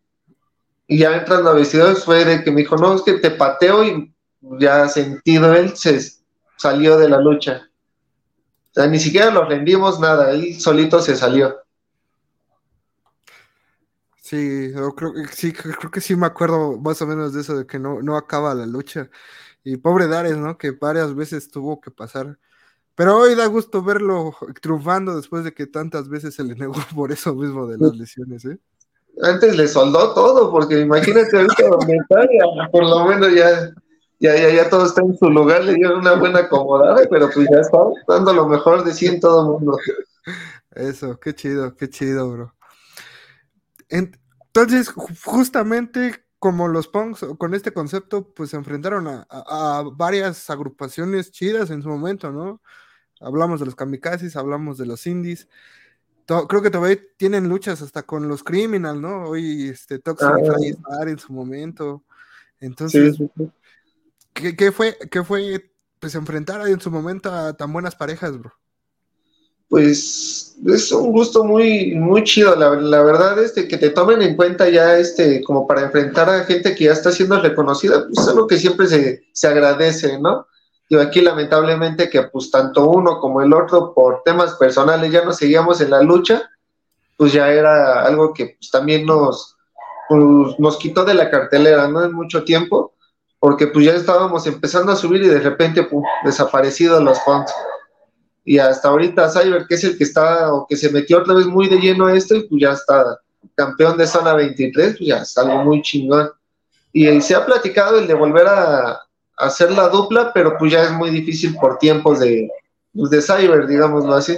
y 0.90 0.98
ya 0.98 1.16
entrando 1.16 1.52
a 1.52 1.54
vestidores 1.54 2.04
fue 2.04 2.26
de 2.26 2.44
que 2.44 2.50
me 2.50 2.62
dijo, 2.62 2.76
no, 2.76 2.96
es 2.96 3.04
que 3.04 3.14
te 3.14 3.30
pateo 3.30 3.84
y 3.86 4.12
ya 4.60 4.88
sentido 4.88 5.54
él 5.54 5.78
se 5.78 6.02
salió 6.58 6.98
de 6.98 7.08
la 7.08 7.22
lucha. 7.22 7.70
O 8.72 8.74
sea, 8.74 8.88
ni 8.88 8.98
siquiera 8.98 9.30
lo 9.30 9.46
rendimos 9.46 10.00
nada, 10.00 10.32
él 10.32 10.60
solito 10.60 11.00
se 11.00 11.16
salió. 11.16 11.58
Sí, 14.20 14.72
creo, 14.96 15.14
sí, 15.32 15.54
creo 15.54 15.92
que 15.92 16.02
sí 16.02 16.16
me 16.16 16.26
acuerdo 16.26 16.80
más 16.80 17.00
o 17.04 17.08
menos 17.08 17.34
de 17.34 17.42
eso, 17.42 17.56
de 17.56 17.68
que 17.68 17.78
no, 17.78 18.02
no 18.02 18.18
acaba 18.18 18.56
la 18.56 18.66
lucha. 18.66 19.12
Y 19.64 19.78
pobre 19.78 20.08
Dares, 20.08 20.38
¿no? 20.38 20.58
Que 20.58 20.72
varias 20.72 21.14
veces 21.14 21.52
tuvo 21.52 21.80
que 21.82 21.92
pasar. 21.92 22.40
Pero 22.96 23.16
hoy 23.18 23.36
da 23.36 23.46
gusto 23.46 23.84
verlo 23.84 24.36
triunfando 24.60 25.16
después 25.16 25.44
de 25.44 25.54
que 25.54 25.68
tantas 25.68 26.10
veces 26.10 26.34
se 26.34 26.44
le 26.44 26.56
negó 26.56 26.74
por 26.96 27.12
eso 27.12 27.36
mismo 27.36 27.68
de 27.68 27.78
las 27.78 27.96
lesiones, 27.96 28.44
¿eh? 28.46 28.60
Antes 29.22 29.58
le 29.58 29.68
soldó 29.68 30.14
todo, 30.14 30.52
porque 30.52 30.80
imagínate 30.80 31.38
ahorita 31.38 31.64
por 32.72 32.84
lo 32.84 33.06
menos 33.06 33.34
ya, 33.34 33.72
ya, 34.20 34.36
ya, 34.36 34.50
ya 34.50 34.70
todo 34.70 34.86
está 34.86 35.02
en 35.02 35.18
su 35.18 35.30
lugar, 35.30 35.64
le 35.64 35.76
dio 35.76 35.98
una 35.98 36.14
buena 36.14 36.40
acomodada, 36.40 37.02
pero 37.10 37.30
pues 37.34 37.48
ya 37.52 37.60
está 37.60 37.80
dando 38.08 38.34
lo 38.34 38.48
mejor 38.48 38.84
de 38.84 38.94
sí 38.94 39.08
en 39.08 39.20
todo 39.20 39.42
el 39.42 39.48
mundo. 39.52 39.78
Eso, 40.72 41.20
qué 41.20 41.34
chido, 41.34 41.76
qué 41.76 41.90
chido, 41.90 42.32
bro. 42.32 42.56
Entonces, 43.90 44.90
justamente 45.26 46.24
como 46.40 46.70
los 46.70 46.88
punks 46.88 47.26
con 47.38 47.54
este 47.54 47.74
concepto, 47.74 48.34
pues 48.34 48.52
se 48.52 48.58
enfrentaron 48.58 49.08
a, 49.08 49.84
varias 49.94 50.50
agrupaciones 50.50 51.32
chidas 51.32 51.70
en 51.70 51.84
su 51.84 51.90
momento, 51.90 52.32
¿no? 52.32 52.62
Hablamos 53.20 53.60
de 53.60 53.66
los 53.66 53.76
kamikazes, 53.76 54.38
hablamos 54.38 54.78
de 54.78 54.86
los 54.86 55.06
indies. 55.06 55.50
Creo 56.48 56.62
que 56.62 56.70
todavía 56.70 57.00
tienen 57.18 57.50
luchas 57.50 57.82
hasta 57.82 58.04
con 58.04 58.28
los 58.28 58.44
criminal, 58.44 59.02
¿no? 59.02 59.30
Hoy 59.30 59.70
este 59.70 60.00
Toxic 60.00 60.30
ah, 60.30 61.04
en 61.08 61.20
su 61.20 61.34
momento. 61.34 62.04
Entonces, 62.60 63.18
¿qué, 64.34 64.72
fue, 64.72 64.98
¿qué 65.10 65.24
fue 65.24 65.72
pues 66.00 66.16
enfrentar 66.16 66.68
en 66.68 66.80
su 66.80 66.92
momento 66.92 67.32
a 67.32 67.54
tan 67.54 67.72
buenas 67.74 67.96
parejas, 67.96 68.38
bro? 68.38 68.54
pues 69.70 70.56
es 70.66 70.92
un 70.92 71.12
gusto 71.12 71.44
muy, 71.44 71.94
muy 71.94 72.24
chido. 72.24 72.56
La, 72.56 72.70
verdad, 73.04 73.42
este, 73.42 73.68
que 73.68 73.78
te 73.78 73.92
tomen 73.92 74.22
en 74.22 74.36
cuenta 74.36 74.68
ya 74.68 74.98
este, 74.98 75.44
como 75.44 75.68
para 75.68 75.84
enfrentar 75.84 76.28
a 76.28 76.44
gente 76.44 76.76
que 76.76 76.86
ya 76.86 76.94
está 76.94 77.12
siendo 77.12 77.40
reconocida, 77.40 78.08
pues 78.08 78.20
es 78.20 78.28
algo 78.28 78.48
que 78.48 78.58
siempre 78.58 78.88
se, 78.88 79.22
se 79.32 79.48
agradece, 79.48 80.20
¿no? 80.20 80.48
Y 80.90 80.98
aquí 80.98 81.22
lamentablemente 81.22 82.10
que 82.10 82.24
pues 82.24 82.52
tanto 82.52 82.90
uno 82.90 83.20
como 83.20 83.42
el 83.42 83.54
otro 83.54 83.94
por 83.94 84.24
temas 84.24 84.56
personales 84.56 85.12
ya 85.12 85.24
no 85.24 85.32
seguíamos 85.32 85.80
en 85.82 85.92
la 85.92 86.02
lucha, 86.02 86.50
pues 87.16 87.32
ya 87.32 87.50
era 87.50 88.04
algo 88.04 88.34
que 88.34 88.58
pues, 88.60 88.72
también 88.72 89.06
nos, 89.06 89.56
pues, 90.08 90.60
nos 90.60 90.78
quitó 90.78 91.06
de 91.06 91.14
la 91.14 91.30
cartelera, 91.30 91.88
¿no? 91.88 92.04
En 92.04 92.14
mucho 92.14 92.44
tiempo, 92.44 92.94
porque 93.40 93.68
pues 93.68 93.86
ya 93.86 93.94
estábamos 93.94 94.48
empezando 94.48 94.92
a 94.92 94.96
subir 94.96 95.22
y 95.22 95.28
de 95.28 95.40
repente, 95.40 95.88
desaparecidos 96.26 97.02
los 97.02 97.20
fondos 97.22 97.54
y 98.50 98.58
hasta 98.58 98.88
ahorita 98.88 99.30
Cyber, 99.30 99.68
que 99.68 99.76
es 99.76 99.84
el 99.84 99.96
que 99.96 100.04
está 100.04 100.52
o 100.52 100.66
que 100.68 100.76
se 100.76 100.90
metió 100.90 101.20
otra 101.20 101.36
vez 101.36 101.46
muy 101.46 101.70
de 101.70 101.78
lleno 101.78 102.08
a 102.08 102.16
esto 102.16 102.36
y 102.36 102.48
pues 102.48 102.60
ya 102.60 102.72
está 102.72 103.20
campeón 103.54 103.96
de 103.96 104.08
zona 104.08 104.34
23, 104.34 104.98
pues 104.98 105.08
ya 105.08 105.18
es 105.18 105.38
algo 105.38 105.64
muy 105.64 105.84
chingón. 105.84 106.32
Y 106.92 107.22
se 107.22 107.36
ha 107.36 107.46
platicado 107.46 108.00
el 108.00 108.08
de 108.08 108.16
volver 108.16 108.48
a, 108.48 109.00
hacer 109.40 109.72
la 109.72 109.90
dupla, 109.90 110.32
pero 110.34 110.58
pues 110.58 110.72
ya 110.72 110.84
es 110.84 110.92
muy 110.92 111.10
difícil 111.10 111.56
por 111.56 111.78
tiempos 111.78 112.20
de, 112.20 112.50
pues, 112.94 113.10
de 113.10 113.22
Cyber, 113.22 113.68
digámoslo 113.68 114.14
así. 114.14 114.38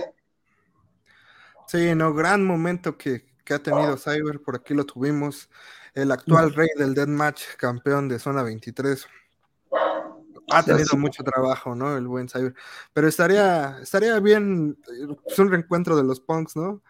Sí, 1.68 1.96
no, 1.96 2.14
gran 2.14 2.46
momento 2.46 2.98
que, 2.98 3.26
que 3.44 3.54
ha 3.54 3.60
tenido 3.60 3.98
Cyber, 3.98 4.42
por 4.42 4.56
aquí 4.56 4.74
lo 4.74 4.86
tuvimos, 4.86 5.50
el 5.94 6.12
actual 6.12 6.54
rey 6.54 6.70
del 6.78 6.94
Deathmatch, 6.94 7.56
campeón 7.58 8.08
de 8.08 8.20
zona 8.20 8.44
23 8.44 9.08
ha 10.52 10.64
tenido 10.64 10.98
mucho 10.98 11.24
trabajo, 11.24 11.76
¿no? 11.76 11.98
El 11.98 12.08
buen 12.08 12.30
Cyber. 12.30 12.54
Pero 12.94 13.08
estaría, 13.08 13.80
estaría 13.82 14.20
bien, 14.20 14.78
es 15.26 15.40
un 15.40 15.50
reencuentro 15.50 15.96
de 15.96 16.04
los 16.04 16.20
punks, 16.20 16.56
¿no? 16.56 16.82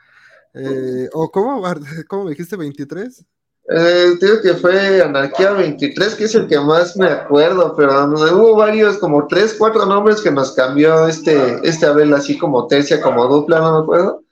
Eh, 0.53 1.09
¿O 1.13 1.31
cómo, 1.31 1.63
cómo 2.07 2.25
me 2.25 2.31
dijiste 2.31 2.55
23? 2.55 3.25
Eh, 3.73 4.17
digo 4.19 4.41
que 4.41 4.53
fue 4.55 5.01
Anarquía 5.01 5.51
23, 5.53 6.15
que 6.15 6.25
es 6.25 6.35
el 6.35 6.47
que 6.47 6.59
más 6.59 6.97
me 6.97 7.07
acuerdo, 7.07 7.73
pero 7.75 8.05
hubo 8.05 8.55
varios, 8.55 8.97
como 8.97 9.27
tres, 9.27 9.55
cuatro 9.57 9.85
nombres 9.85 10.19
que 10.19 10.29
nos 10.29 10.53
cambió 10.53 11.07
este, 11.07 11.59
este 11.63 11.85
Abel, 11.85 12.13
así 12.13 12.37
como 12.37 12.67
tercia, 12.67 13.01
como 13.01 13.25
dupla, 13.27 13.59
no 13.59 13.77
me 13.77 13.83
acuerdo, 13.83 14.23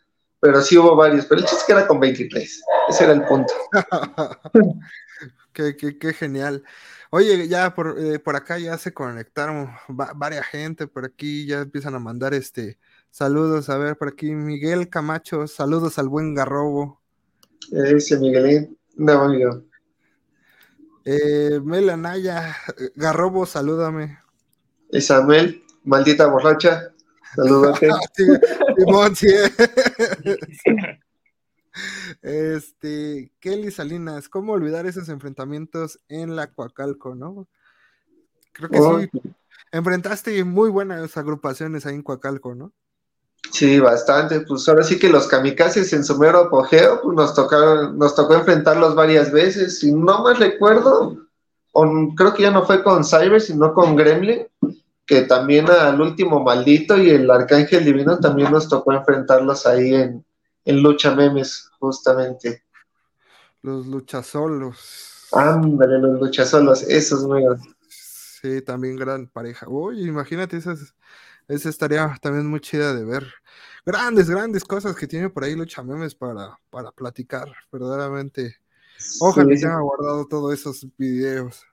pero 0.41 0.61
sí 0.61 0.77
hubo 0.77 0.95
varios, 0.95 1.25
pero 1.25 1.39
el 1.39 1.47
chiste 1.47 1.61
es 1.61 1.63
que 1.65 1.71
era 1.71 1.87
con 1.87 2.01
23, 2.01 2.63
ese 2.89 3.03
era 3.03 3.13
el 3.13 3.23
punto. 3.23 3.53
qué, 5.53 5.77
qué, 5.77 5.97
qué 5.97 6.13
genial. 6.13 6.63
Oye, 7.11 7.47
ya 7.47 7.73
por, 7.73 7.95
eh, 7.97 8.19
por 8.19 8.35
acá 8.35 8.59
ya 8.59 8.77
se 8.77 8.93
conectaron 8.93 9.69
varias 9.87 10.45
gente, 10.47 10.85
por 10.85 11.05
aquí 11.05 11.45
ya 11.45 11.61
empiezan 11.61 11.95
a 11.95 11.99
mandar 11.99 12.33
este 12.33 12.77
saludos. 13.09 13.69
A 13.69 13.77
ver, 13.77 13.97
por 13.97 14.09
aquí 14.09 14.31
Miguel 14.31 14.89
Camacho, 14.89 15.47
saludos 15.47 15.97
al 15.97 16.09
buen 16.09 16.35
Garrobo. 16.35 17.01
Ese 17.71 18.17
Miguelín, 18.17 18.77
amigo. 19.07 19.63
Eh, 21.05 21.59
Melanaya, 21.63 22.55
Garrobo, 22.95 23.45
salúdame. 23.45 24.19
Isabel, 24.91 25.63
maldita 25.83 26.27
borracha, 26.27 26.91
salúdate. 27.35 27.89
Este, 32.21 33.31
Kelly 33.39 33.71
Salinas, 33.71 34.27
¿cómo 34.27 34.51
olvidar 34.51 34.85
esos 34.85 35.07
enfrentamientos 35.07 35.99
en 36.09 36.35
la 36.35 36.51
Coacalco, 36.51 37.15
no? 37.15 37.47
Creo 38.51 38.69
que 38.69 39.09
sí. 39.11 39.21
Enfrentaste 39.71 40.43
muy 40.43 40.69
buenas 40.69 41.15
agrupaciones 41.15 41.85
ahí 41.85 41.95
en 41.95 42.01
Coacalco, 42.01 42.55
¿no? 42.55 42.73
Sí, 43.51 43.79
bastante. 43.79 44.41
Pues 44.41 44.67
ahora 44.69 44.83
sí 44.83 44.99
que 44.99 45.09
los 45.09 45.27
kamikazes 45.27 45.91
en 45.93 46.03
su 46.03 46.17
mero 46.17 46.45
apogeo, 46.45 47.01
pues 47.01 47.15
nos 47.15 47.33
tocaron, 47.33 47.97
nos 47.97 48.15
tocó 48.15 48.35
enfrentarlos 48.35 48.95
varias 48.95 49.31
veces. 49.31 49.79
Si 49.79 49.91
no 49.91 50.23
me 50.23 50.33
recuerdo, 50.33 51.17
creo 52.15 52.33
que 52.33 52.43
ya 52.43 52.51
no 52.51 52.65
fue 52.65 52.83
con 52.83 53.03
Cyber, 53.03 53.41
sino 53.41 53.73
con 53.73 53.95
Gremlin, 53.95 54.47
que 55.05 55.23
también 55.23 55.69
al 55.69 55.99
último 55.99 56.43
maldito 56.43 56.97
y 56.97 57.09
el 57.09 57.29
Arcángel 57.29 57.83
Divino 57.83 58.19
también 58.19 58.51
nos 58.51 58.69
tocó 58.69 58.93
enfrentarlos 58.93 59.65
ahí 59.65 59.95
en, 59.95 60.25
en 60.65 60.83
Lucha 60.83 61.15
Memes, 61.15 61.69
justamente. 61.79 62.63
Los 63.61 63.87
luchasolos. 63.87 65.27
Ándale, 65.31 65.99
los 65.99 66.19
luchasolos, 66.19 66.83
esos 66.83 67.23
nuevos. 67.23 67.59
Sí, 67.87 68.61
también 68.61 68.95
gran 68.95 69.27
pareja. 69.27 69.67
Uy, 69.67 70.07
imagínate, 70.07 70.57
esas, 70.57 70.93
esa 71.49 71.69
estaría 71.69 72.15
también 72.21 72.45
muy 72.45 72.61
chida 72.61 72.93
de 72.93 73.03
ver. 73.03 73.25
Grandes, 73.85 74.29
grandes 74.29 74.63
cosas 74.63 74.95
que 74.95 75.07
tiene 75.07 75.29
por 75.29 75.43
ahí 75.43 75.55
Lucha 75.55 75.81
Memes 75.81 76.13
para, 76.13 76.57
para 76.69 76.91
platicar, 76.91 77.51
verdaderamente. 77.71 78.57
Ojalá 79.19 79.57
se 79.57 79.65
haya 79.65 79.79
guardado 79.79 80.27
todos 80.27 80.53
esos 80.53 80.85
videos. 80.95 81.63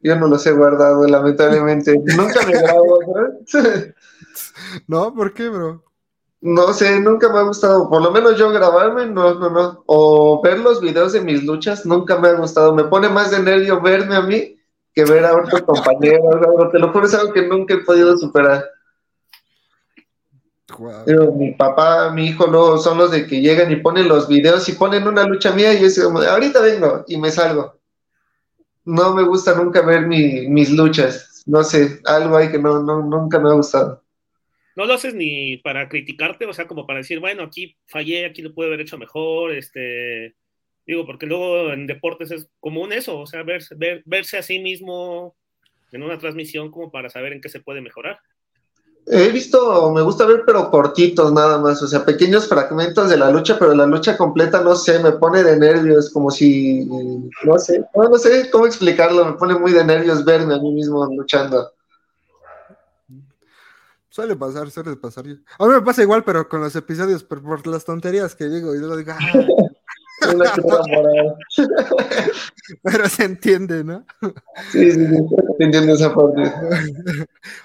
Yo 0.00 0.14
no 0.14 0.28
los 0.28 0.46
he 0.46 0.52
guardado, 0.52 1.04
lamentablemente. 1.08 1.98
Nunca 2.16 2.46
me 2.46 2.52
grabo, 2.52 3.00
¿no? 3.02 3.64
no, 4.86 5.14
¿por 5.14 5.34
qué, 5.34 5.48
bro? 5.48 5.82
No 6.40 6.72
sé, 6.72 7.00
nunca 7.00 7.32
me 7.32 7.40
ha 7.40 7.42
gustado, 7.42 7.88
por 7.88 8.00
lo 8.02 8.12
menos 8.12 8.38
yo 8.38 8.50
grabarme, 8.50 9.06
no, 9.06 9.34
no, 9.34 9.50
no, 9.50 9.82
o 9.86 10.40
ver 10.42 10.60
los 10.60 10.80
videos 10.80 11.12
de 11.14 11.22
mis 11.22 11.42
luchas, 11.42 11.86
nunca 11.86 12.18
me 12.18 12.28
ha 12.28 12.34
gustado, 12.34 12.74
me 12.74 12.84
pone 12.84 13.08
más 13.08 13.32
de 13.32 13.40
nervio 13.40 13.80
verme 13.80 14.14
a 14.14 14.20
mí 14.20 14.55
que 14.96 15.04
ver 15.04 15.26
a 15.26 15.36
otros 15.36 15.60
compañeros, 15.60 16.72
te 16.72 16.78
lo 16.78 16.90
juro, 16.90 17.04
es 17.04 17.12
algo 17.12 17.32
que 17.34 17.46
nunca 17.46 17.74
he 17.74 17.84
podido 17.84 18.16
superar. 18.16 18.64
mi 21.36 21.52
papá, 21.52 22.10
mi 22.10 22.28
hijo, 22.28 22.46
no, 22.46 22.78
son 22.78 22.96
los 22.96 23.10
de 23.10 23.26
que 23.26 23.42
llegan 23.42 23.70
y 23.70 23.76
ponen 23.76 24.08
los 24.08 24.26
videos 24.26 24.66
y 24.70 24.72
ponen 24.72 25.06
una 25.06 25.24
lucha 25.24 25.52
mía 25.52 25.74
y 25.74 25.82
yo 25.82 25.90
soy 25.90 26.04
como, 26.04 26.20
ahorita 26.20 26.62
vengo 26.62 27.04
y 27.06 27.18
me 27.18 27.30
salgo. 27.30 27.78
No 28.86 29.14
me 29.14 29.22
gusta 29.22 29.54
nunca 29.54 29.82
ver 29.82 30.06
mis 30.06 30.70
luchas, 30.70 31.42
no 31.44 31.62
sé, 31.62 32.00
algo 32.06 32.38
ahí 32.38 32.50
que 32.50 32.58
no, 32.58 32.82
no, 32.82 33.02
nunca 33.02 33.38
me 33.38 33.50
ha 33.50 33.54
gustado 33.54 34.02
no 34.76 34.84
lo 34.84 34.92
haces 34.92 35.14
ni 35.14 35.56
para 35.56 35.88
criticarte, 35.88 36.44
o 36.44 36.52
sea, 36.52 36.66
como 36.66 36.86
para 36.86 36.98
decir, 36.98 37.18
bueno, 37.18 37.44
aquí 37.44 37.78
fallé, 37.86 38.26
aquí 38.26 38.42
lo 38.42 38.52
pude 38.52 38.66
haber 38.66 38.82
hecho 38.82 38.98
mejor, 38.98 39.54
este, 39.54 40.36
digo, 40.86 41.04
porque 41.04 41.26
luego 41.26 41.72
en 41.72 41.86
deportes 41.86 42.30
es 42.30 42.48
común 42.60 42.92
eso, 42.92 43.18
o 43.18 43.26
sea, 43.26 43.42
verse, 43.42 43.74
verse 44.04 44.38
a 44.38 44.42
sí 44.42 44.58
mismo 44.58 45.34
en 45.92 46.02
una 46.02 46.18
transmisión 46.18 46.70
como 46.70 46.90
para 46.90 47.10
saber 47.10 47.32
en 47.32 47.40
qué 47.40 47.48
se 47.48 47.60
puede 47.60 47.80
mejorar. 47.80 48.18
He 49.08 49.30
visto, 49.30 49.92
me 49.92 50.02
gusta 50.02 50.26
ver, 50.26 50.42
pero 50.44 50.68
cortitos 50.68 51.32
nada 51.32 51.58
más, 51.58 51.80
o 51.80 51.86
sea, 51.86 52.04
pequeños 52.04 52.48
fragmentos 52.48 53.08
de 53.08 53.16
la 53.16 53.30
lucha, 53.30 53.56
pero 53.56 53.72
la 53.72 53.86
lucha 53.86 54.16
completa, 54.16 54.62
no 54.62 54.74
sé, 54.74 54.98
me 54.98 55.12
pone 55.12 55.44
de 55.44 55.56
nervios, 55.56 56.10
como 56.10 56.28
si, 56.32 56.84
no 57.44 57.56
sé, 57.58 57.84
no, 57.94 58.08
no 58.08 58.18
sé 58.18 58.50
cómo 58.50 58.66
explicarlo, 58.66 59.24
me 59.24 59.32
pone 59.34 59.56
muy 59.56 59.70
de 59.70 59.84
nervios 59.84 60.24
verme 60.24 60.54
a 60.54 60.58
mí 60.58 60.72
mismo 60.72 61.06
luchando. 61.06 61.70
Suele 64.08 64.34
pasar, 64.34 64.70
suele 64.70 64.96
pasar. 64.96 65.24
A 65.58 65.66
mí 65.66 65.72
me 65.74 65.82
pasa 65.82 66.02
igual, 66.02 66.24
pero 66.24 66.48
con 66.48 66.60
los 66.60 66.74
episodios, 66.74 67.22
por, 67.22 67.64
las 67.66 67.84
tonterías 67.84 68.34
que 68.34 68.46
digo, 68.46 68.74
y 68.74 68.78
luego 68.78 68.96
digo, 68.96 69.12
ah". 69.12 69.32
pero 72.82 73.08
se 73.08 73.24
entiende, 73.24 73.84
¿no? 73.84 74.06
Sí, 74.72 74.92
sí, 74.92 75.06
sí, 75.06 75.16
se 75.58 75.64
entiende 75.64 75.92
esa 75.92 76.14
parte. 76.14 76.42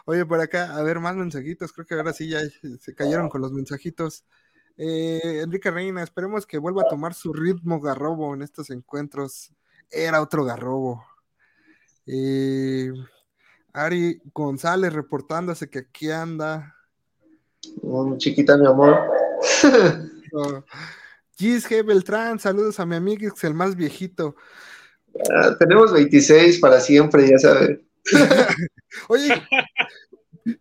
Oye, 0.05 0.25
por 0.25 0.39
acá, 0.39 0.75
a 0.75 0.83
ver, 0.83 0.99
más 0.99 1.15
mensajitos, 1.15 1.71
creo 1.71 1.85
que 1.85 1.95
ahora 1.95 2.13
sí 2.13 2.29
ya 2.29 2.39
se 2.79 2.95
cayeron 2.95 3.29
con 3.29 3.41
los 3.41 3.51
mensajitos. 3.51 4.25
Eh, 4.77 5.41
Enrique 5.43 5.71
Reina, 5.71 6.03
esperemos 6.03 6.45
que 6.45 6.57
vuelva 6.57 6.83
a 6.83 6.89
tomar 6.89 7.13
su 7.13 7.33
ritmo 7.33 7.79
garrobo 7.79 8.33
en 8.33 8.41
estos 8.41 8.69
encuentros. 8.69 9.51
Era 9.89 10.21
otro 10.21 10.43
garrobo. 10.43 11.05
Eh, 12.05 12.91
Ari 13.73 14.21
González 14.33 14.93
reportándose 14.93 15.69
que 15.69 15.79
aquí 15.79 16.11
anda. 16.11 16.75
Oh, 17.83 18.17
chiquita, 18.17 18.57
mi 18.57 18.65
amor. 18.65 18.99
oh. 20.33 20.63
Gis 21.41 21.67
G. 21.67 21.83
Beltrán, 21.83 22.37
saludos 22.37 22.79
a 22.79 22.85
mi 22.85 22.95
amigo, 22.95 23.33
el 23.41 23.53
más 23.55 23.75
viejito. 23.75 24.35
Ah, 25.33 25.55
tenemos 25.57 25.91
26 25.91 26.59
para 26.59 26.79
siempre, 26.79 27.27
ya 27.27 27.39
sabes. 27.39 27.79
Oye, 29.09 29.41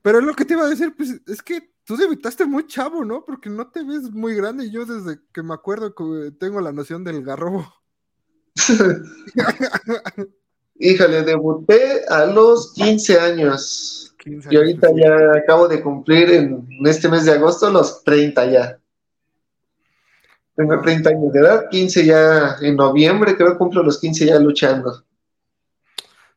pero 0.00 0.20
es 0.20 0.24
lo 0.24 0.32
que 0.32 0.46
te 0.46 0.54
iba 0.54 0.64
a 0.64 0.70
decir, 0.70 0.94
pues 0.96 1.20
es 1.26 1.42
que 1.42 1.70
tú 1.84 1.98
debutaste 1.98 2.46
muy 2.46 2.66
chavo, 2.66 3.04
¿no? 3.04 3.26
Porque 3.26 3.50
no 3.50 3.70
te 3.70 3.84
ves 3.84 4.10
muy 4.10 4.34
grande. 4.34 4.64
Y 4.64 4.70
yo 4.70 4.86
desde 4.86 5.20
que 5.34 5.42
me 5.42 5.52
acuerdo 5.52 5.94
que 5.94 6.32
tengo 6.38 6.62
la 6.62 6.72
noción 6.72 7.04
del 7.04 7.22
garrobo. 7.22 7.70
Híjole, 10.76 11.24
debuté 11.24 12.06
a 12.08 12.24
los 12.24 12.72
15 12.72 13.20
años. 13.20 14.14
15 14.18 14.48
años 14.48 14.52
y 14.54 14.56
ahorita 14.56 14.88
ya 14.96 15.38
acabo 15.38 15.68
de 15.68 15.82
cumplir 15.82 16.30
en 16.30 16.66
este 16.86 17.10
mes 17.10 17.26
de 17.26 17.32
agosto 17.32 17.70
los 17.70 18.02
30 18.02 18.50
ya. 18.50 18.80
Tengo 20.54 20.80
30 20.80 21.10
años 21.10 21.32
de 21.32 21.40
edad, 21.40 21.68
15 21.70 22.04
ya 22.04 22.56
en 22.60 22.76
noviembre, 22.76 23.36
creo 23.36 23.52
que 23.52 23.58
cumplo 23.58 23.82
los 23.82 23.98
15 23.98 24.26
ya 24.26 24.38
luchando. 24.38 25.04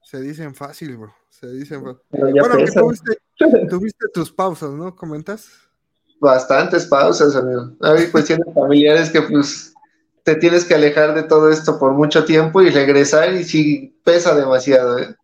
Se 0.01 0.21
dicen 0.21 0.53
fácil, 0.53 0.97
bro. 0.97 1.13
Se 1.29 1.47
dicen 1.47 1.83
fácil. 1.83 2.01
Bueno, 2.11 2.57
que 2.57 2.71
tuviste, 2.71 3.17
tuviste 3.69 4.07
tus 4.13 4.31
pausas, 4.31 4.71
¿no? 4.71 4.95
¿Comentas? 4.95 5.49
Bastantes 6.19 6.85
pausas, 6.85 7.35
amigo. 7.35 7.71
Hay 7.81 8.07
cuestiones 8.07 8.47
familiares 8.53 9.09
que 9.09 9.21
pues 9.23 9.73
te 10.23 10.35
tienes 10.35 10.63
que 10.65 10.75
alejar 10.75 11.13
de 11.13 11.23
todo 11.23 11.49
esto 11.49 11.77
por 11.79 11.91
mucho 11.93 12.23
tiempo 12.25 12.61
y 12.61 12.69
regresar 12.69 13.33
y 13.33 13.43
sí 13.43 13.99
pesa 14.03 14.35
demasiado, 14.35 14.99
¿eh? 14.99 15.15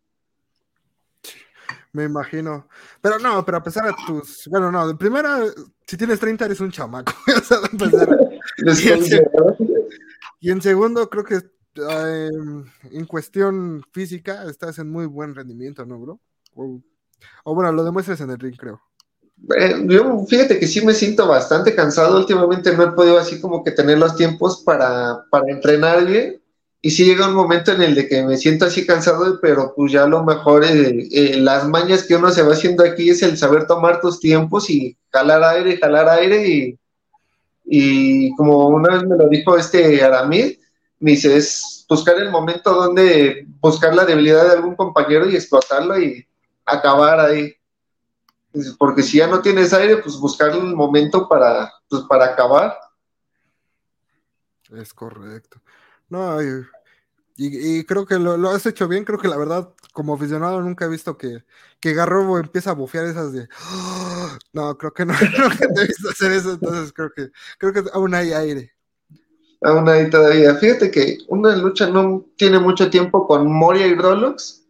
Me 1.92 2.04
imagino. 2.04 2.68
Pero 3.02 3.18
no, 3.18 3.44
pero 3.46 3.58
a 3.58 3.64
pesar 3.64 3.86
de 3.86 3.94
tus. 4.06 4.48
Bueno, 4.50 4.72
no, 4.72 4.88
de 4.88 4.96
primera, 4.96 5.40
si 5.88 5.98
tienes 5.98 6.20
30 6.20 6.46
eres 6.46 6.60
un 6.60 6.72
chamaco. 6.72 7.14
y, 8.58 8.70
en 8.70 8.76
segundo, 8.76 9.58
y, 10.40 10.52
en 10.52 10.62
segundo, 10.62 11.10
creo 11.10 11.24
que 11.24 11.36
eh, 11.36 12.30
en 12.92 13.06
cuestión 13.06 13.84
física 13.92 14.46
estás 14.50 14.80
en 14.80 14.90
muy 14.90 15.06
buen 15.06 15.36
rendimiento, 15.36 15.86
¿no, 15.86 16.00
bro? 16.00 16.20
O, 16.56 16.82
o 17.44 17.56
bueno, 17.56 17.72
lo 17.72 17.84
demuestras 17.84 18.22
en 18.22 18.32
el 18.32 18.40
ring, 18.40 18.56
creo. 18.58 18.82
Eh, 19.58 19.86
yo 19.88 20.26
fíjate 20.28 20.60
que 20.60 20.68
sí 20.68 20.86
me 20.86 20.94
siento 20.94 21.28
bastante 21.28 21.74
cansado. 21.76 22.18
Últimamente 22.18 22.76
no 22.76 22.84
he 22.84 22.92
podido 22.92 23.18
así 23.18 23.40
como 23.40 23.64
que 23.64 23.72
tener 23.72 23.98
los 23.98 24.16
tiempos 24.16 24.64
para, 24.64 25.26
para 25.30 25.52
entrenar 25.52 26.06
bien. 26.06 26.42
Y 26.82 26.92
sí 26.92 27.04
llega 27.04 27.28
un 27.28 27.36
momento 27.36 27.74
en 27.74 27.82
el 27.82 27.94
de 27.94 28.08
que 28.08 28.24
me 28.24 28.38
siento 28.38 28.66
así 28.66 28.86
cansado, 28.86 29.40
pero 29.42 29.74
pues 29.76 29.92
ya 29.92 30.06
lo 30.08 30.24
mejor, 30.24 30.64
eh, 30.64 31.10
eh, 31.12 31.36
las 31.38 31.68
mañas 31.68 32.04
que 32.04 32.16
uno 32.16 32.32
se 32.32 32.42
va 32.42 32.54
haciendo 32.54 32.86
aquí 32.86 33.10
es 33.10 33.22
el 33.22 33.38
saber 33.38 33.68
tomar 33.68 34.00
tus 34.00 34.22
tiempos 34.22 34.70
y 34.70 34.98
jalar 35.12 35.44
aire, 35.44 35.78
jalar 35.78 36.08
aire 36.08 36.48
y, 36.48 36.80
y 37.72 38.36
como 38.36 38.66
una 38.68 38.96
vez 38.96 39.04
me 39.04 39.16
lo 39.16 39.30
dijo 39.30 39.56
este 39.56 40.04
Aramid, 40.04 40.58
me 41.00 41.12
dice, 41.12 41.38
es 41.38 41.86
buscar 41.88 42.18
el 42.18 42.32
momento 42.32 42.74
donde 42.74 43.46
buscar 43.62 43.94
la 43.94 44.06
debilidad 44.06 44.46
de 44.46 44.54
algún 44.54 44.76
compañero 44.76 45.30
y 45.30 45.36
explotarlo 45.36 46.00
y 46.00 46.28
acabar 46.66 47.20
ahí. 47.20 47.54
Porque 48.80 49.04
si 49.04 49.20
ya 49.20 49.28
no 49.28 49.40
tienes 49.42 49.72
aire, 49.72 49.98
pues 49.98 50.18
buscar 50.18 50.50
el 50.50 50.64
momento 50.76 51.30
para, 51.30 51.72
pues, 51.88 52.02
para 52.10 52.26
acabar. 52.26 52.76
Es 54.76 54.92
correcto. 54.92 55.62
No, 56.10 56.42
y, 56.42 56.66
y, 57.38 57.84
creo 57.84 58.04
que 58.08 58.18
lo, 58.18 58.50
has 58.50 58.66
hecho 58.66 58.88
bien. 58.88 59.06
Creo 59.06 59.20
que 59.20 59.28
la 59.28 59.38
verdad, 59.38 59.70
como 59.94 60.14
aficionado, 60.14 60.62
nunca 60.62 60.86
he 60.86 60.90
visto 60.90 61.18
que, 61.18 61.44
que 61.80 61.94
Garrobo 61.94 62.38
empieza 62.38 62.72
a 62.72 62.76
bufear 62.76 63.06
esas 63.06 63.34
de. 63.34 63.48
no, 64.54 64.78
creo 64.78 64.94
que 64.94 65.06
no, 65.06 65.14
creo 65.36 65.50
que 65.50 65.68
te 65.68 65.82
he 65.82 65.88
visto 65.88 66.10
hacer 66.10 66.32
eso. 66.32 66.52
Entonces 66.52 66.94
creo 66.94 67.12
que, 67.12 67.30
creo 67.58 67.74
que 67.74 67.84
aún 67.94 68.14
hay 68.14 68.34
aire. 68.34 68.74
Aún 69.62 69.90
hay 69.90 70.10
todavía. 70.10 70.56
Fíjate 70.56 70.90
que 70.90 71.18
una 71.28 71.56
lucha 71.56 71.90
no 71.90 72.26
tiene 72.38 72.60
mucho 72.60 72.90
tiempo 72.90 73.28
con 73.28 73.52
Moria 73.52 73.88
y 73.88 73.96
Rolox. 73.96 74.64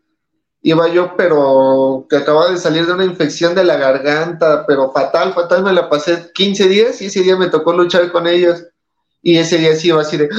Iba 0.61 0.89
yo, 0.89 1.15
pero 1.15 2.05
que 2.09 2.17
acababa 2.17 2.51
de 2.51 2.57
salir 2.57 2.85
de 2.85 2.91
una 2.91 3.05
infección 3.05 3.55
de 3.55 3.63
la 3.63 3.77
garganta, 3.77 4.65
pero 4.65 4.91
fatal, 4.91 5.33
fatal. 5.33 5.63
Me 5.63 5.71
la 5.71 5.89
pasé 5.89 6.31
15 6.33 6.67
días 6.67 7.01
y 7.01 7.05
ese 7.05 7.21
día 7.21 7.37
me 7.37 7.47
tocó 7.47 7.71
luchar 7.71 8.11
con 8.11 8.27
ellos. 8.27 8.65
Y 9.21 9.37
ese 9.37 9.57
día 9.57 9.75
sí 9.75 9.89
iba 9.89 10.01
así 10.01 10.17
de 10.17 10.29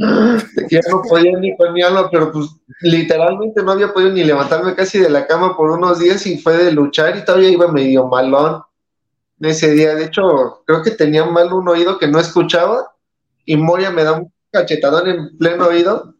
ya 0.70 0.80
no 0.88 1.02
podía 1.02 1.38
ni 1.38 1.82
alma, 1.82 2.08
pero 2.10 2.32
pues 2.32 2.48
literalmente 2.80 3.62
no 3.62 3.72
había 3.72 3.92
podido 3.92 4.12
ni 4.12 4.24
levantarme 4.24 4.74
casi 4.74 4.98
de 4.98 5.10
la 5.10 5.26
cama 5.26 5.54
por 5.56 5.70
unos 5.70 5.98
días 5.98 6.26
y 6.26 6.38
fue 6.38 6.56
de 6.56 6.72
luchar 6.72 7.18
y 7.18 7.24
todavía 7.24 7.50
iba 7.50 7.70
medio 7.70 8.06
malón 8.06 8.62
ese 9.40 9.72
día. 9.72 9.94
De 9.94 10.04
hecho, 10.04 10.62
creo 10.66 10.82
que 10.82 10.92
tenía 10.92 11.26
mal 11.26 11.52
un 11.52 11.68
oído 11.68 11.98
que 11.98 12.08
no 12.08 12.18
escuchaba 12.18 12.92
y 13.44 13.58
Moria 13.58 13.90
me 13.90 14.04
da 14.04 14.14
un 14.14 14.32
cachetadón 14.50 15.08
en 15.08 15.36
pleno 15.36 15.66
oído. 15.66 16.14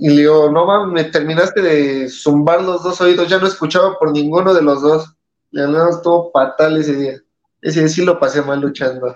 Y 0.00 0.08
le 0.08 0.22
digo, 0.22 0.50
no 0.50 0.66
mames, 0.66 0.92
me 0.92 1.10
terminaste 1.10 1.62
de 1.62 2.08
zumbar 2.08 2.62
los 2.62 2.82
dos 2.82 3.00
oídos, 3.00 3.28
ya 3.28 3.38
no 3.38 3.46
escuchaba 3.46 3.96
por 3.96 4.10
ninguno 4.10 4.52
de 4.52 4.62
los 4.62 4.82
dos. 4.82 5.14
Le 5.52 5.62
estuvo 5.88 6.32
fatal 6.32 6.76
ese 6.78 6.96
día. 6.96 7.20
Ese 7.62 7.80
día 7.80 7.88
sí 7.88 8.04
lo 8.04 8.18
pasé 8.18 8.42
mal 8.42 8.60
luchando 8.60 9.14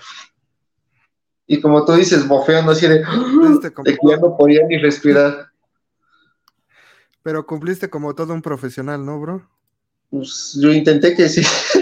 y 1.50 1.60
como 1.60 1.84
tú 1.84 1.94
dices, 1.94 2.28
bofeando 2.28 2.72
así 2.72 2.86
de, 2.86 2.98
de 2.98 3.02
que 3.02 4.08
ya 4.08 4.18
no 4.18 4.36
podía 4.36 4.66
ni 4.68 4.76
respirar. 4.76 5.48
Pero 7.22 7.46
cumpliste 7.46 7.88
como 7.90 8.14
todo 8.14 8.34
un 8.34 8.42
profesional, 8.42 9.04
¿no, 9.04 9.18
bro? 9.18 9.48
Pues 10.10 10.58
yo 10.60 10.70
intenté 10.70 11.16
que 11.16 11.28
sí. 11.28 11.42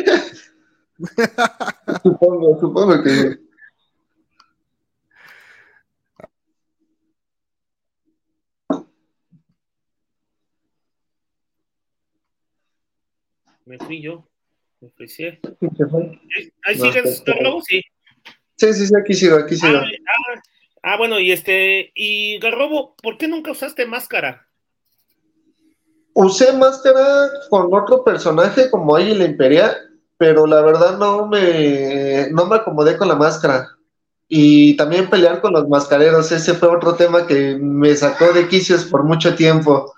supongo, 2.02 2.58
supongo 2.60 3.02
que 3.02 3.10
sí. 3.10 3.26
Me 13.64 13.78
fui 13.78 14.00
yo, 14.00 14.28
me 14.80 14.86
ofrecí. 14.86 15.24
¿Ahí 16.64 16.78
sigues, 16.78 17.20
Carlos? 17.26 17.64
Sí. 17.66 17.82
Sí, 18.56 18.72
sí, 18.72 18.86
sí, 18.86 18.94
aquí 18.98 19.14
sigo, 19.14 19.36
aquí 19.36 19.56
sigo. 19.56 19.78
Ah, 19.78 19.84
ah, 19.84 20.40
ah, 20.82 20.96
bueno, 20.96 21.20
y 21.20 21.32
este, 21.32 21.92
y 21.94 22.38
Garrobo, 22.38 22.94
¿por 23.02 23.18
qué 23.18 23.28
nunca 23.28 23.50
usaste 23.50 23.86
máscara? 23.86 24.46
Usé 26.14 26.52
máscara 26.54 27.28
con 27.50 27.72
otro 27.74 28.02
personaje 28.02 28.70
como 28.70 28.96
ahí 28.96 29.14
la 29.14 29.26
Imperial, 29.26 29.76
pero 30.16 30.46
la 30.46 30.62
verdad 30.62 30.96
no 30.98 31.26
me, 31.26 32.28
no 32.30 32.46
me 32.46 32.56
acomodé 32.56 32.96
con 32.96 33.08
la 33.08 33.14
máscara. 33.14 33.68
Y 34.28 34.76
también 34.76 35.10
pelear 35.10 35.40
con 35.40 35.52
los 35.52 35.68
mascareros, 35.68 36.32
ese 36.32 36.54
fue 36.54 36.74
otro 36.74 36.94
tema 36.94 37.26
que 37.26 37.56
me 37.60 37.94
sacó 37.94 38.32
de 38.32 38.48
quicios 38.48 38.84
por 38.84 39.04
mucho 39.04 39.36
tiempo 39.36 39.94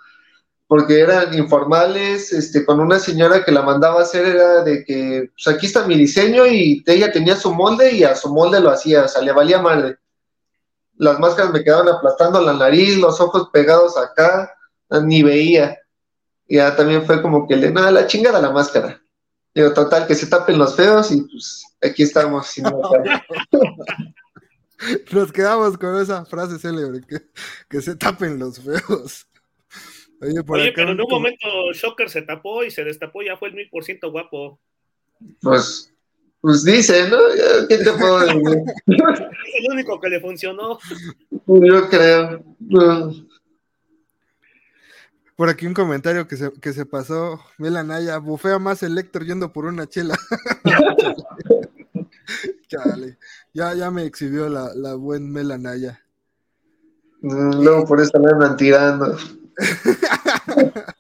porque 0.69 1.01
eran 1.01 1.33
informales, 1.33 2.31
este, 2.31 2.65
con 2.67 2.79
una 2.79 2.99
señora 2.99 3.43
que 3.43 3.51
la 3.51 3.63
mandaba 3.63 4.01
a 4.01 4.03
hacer 4.03 4.27
era 4.27 4.63
de 4.63 4.85
que, 4.85 5.31
pues 5.33 5.57
aquí 5.57 5.65
está 5.65 5.87
mi 5.87 5.97
diseño 5.97 6.47
y 6.47 6.85
ella 6.87 7.11
tenía 7.11 7.37
su 7.37 7.55
molde 7.55 7.93
y 7.93 8.05
a 8.05 8.15
su 8.15 8.29
molde 8.33 8.61
lo 8.61 8.71
hacía, 8.71 9.05
o 9.05 9.09
sea, 9.09 9.23
le 9.23 9.33
valía 9.33 9.63
madre. 9.63 9.97
Las 10.99 11.19
máscaras 11.19 11.53
me 11.53 11.65
quedaban 11.65 11.89
aplastando 11.89 12.43
la 12.43 12.53
nariz, 12.53 12.99
los 12.99 13.19
ojos 13.19 13.49
pegados 13.51 13.97
acá, 13.97 14.55
ni 14.91 15.23
veía. 15.23 15.79
Y 16.47 16.57
ya 16.57 16.77
también 16.77 17.07
fue 17.07 17.23
como 17.23 17.49
que 17.49 17.57
le, 17.57 17.71
nada, 17.71 17.91
la 17.91 18.07
chingada 18.07 18.39
la 18.39 18.51
máscara. 18.51 19.01
Digo, 19.55 19.73
total, 19.73 20.07
que 20.07 20.15
se 20.15 20.27
tapen 20.27 20.59
los 20.59 20.77
feos 20.77 21.11
y 21.11 21.23
pues 21.23 21.65
aquí 21.83 22.03
estamos 22.03 22.47
sin 22.47 22.65
Nos 25.13 25.33
quedamos 25.33 25.79
con 25.79 25.99
esa 25.99 26.27
frase 26.27 26.59
célebre, 26.59 27.01
que, 27.01 27.23
que 27.71 27.81
se 27.81 27.97
tapen 27.97 28.39
los 28.39 28.61
feos. 28.61 29.27
Oye, 30.21 30.73
pero 30.73 30.93
en 30.93 31.01
un 31.01 31.07
momento 31.09 31.47
Shocker 31.73 32.11
se 32.11 32.23
tapó 32.23 32.65
y 32.65 32.71
se 32.71 32.83
destapó, 32.83 33.23
ya 33.23 33.37
fue 33.37 33.49
el 33.49 33.55
mil 33.55 33.69
por 33.71 33.85
ciento 33.85 34.11
guapo. 34.11 34.59
Pues, 35.41 35.95
pues 36.41 36.65
dice, 36.65 37.09
¿no? 37.09 37.19
¿Qué 37.69 37.79
te 37.79 37.93
puedo 37.93 38.21
decir? 38.21 38.41
es 38.87 38.87
el 39.61 39.73
único 39.73 40.01
que 40.01 40.09
le 40.09 40.21
funcionó. 40.21 40.79
Yo 41.47 41.89
creo. 41.89 42.45
Por 45.37 45.49
aquí 45.49 45.67
un 45.67 45.75
comentario 45.75 46.27
que 46.27 46.37
se, 46.37 46.53
que 46.61 46.73
se 46.73 46.85
pasó, 46.85 47.41
Melanaya, 47.59 48.19
bufea 48.19 48.59
más 48.59 48.83
el 48.83 48.99
Héctor 48.99 49.25
yendo 49.25 49.53
por 49.53 49.67
una 49.67 49.87
chela. 49.87 50.19
Chale, 52.69 53.19
ya, 53.55 53.73
ya 53.75 53.91
me 53.93 54.05
exhibió 54.05 54.49
la, 54.49 54.75
la 54.75 54.95
buen 54.95 55.31
Melanaya. 55.31 56.03
Luego 57.21 57.85
por 57.85 58.01
eso 58.01 58.19
me 58.19 58.31
andan 58.31 58.57
tirando. 58.57 59.17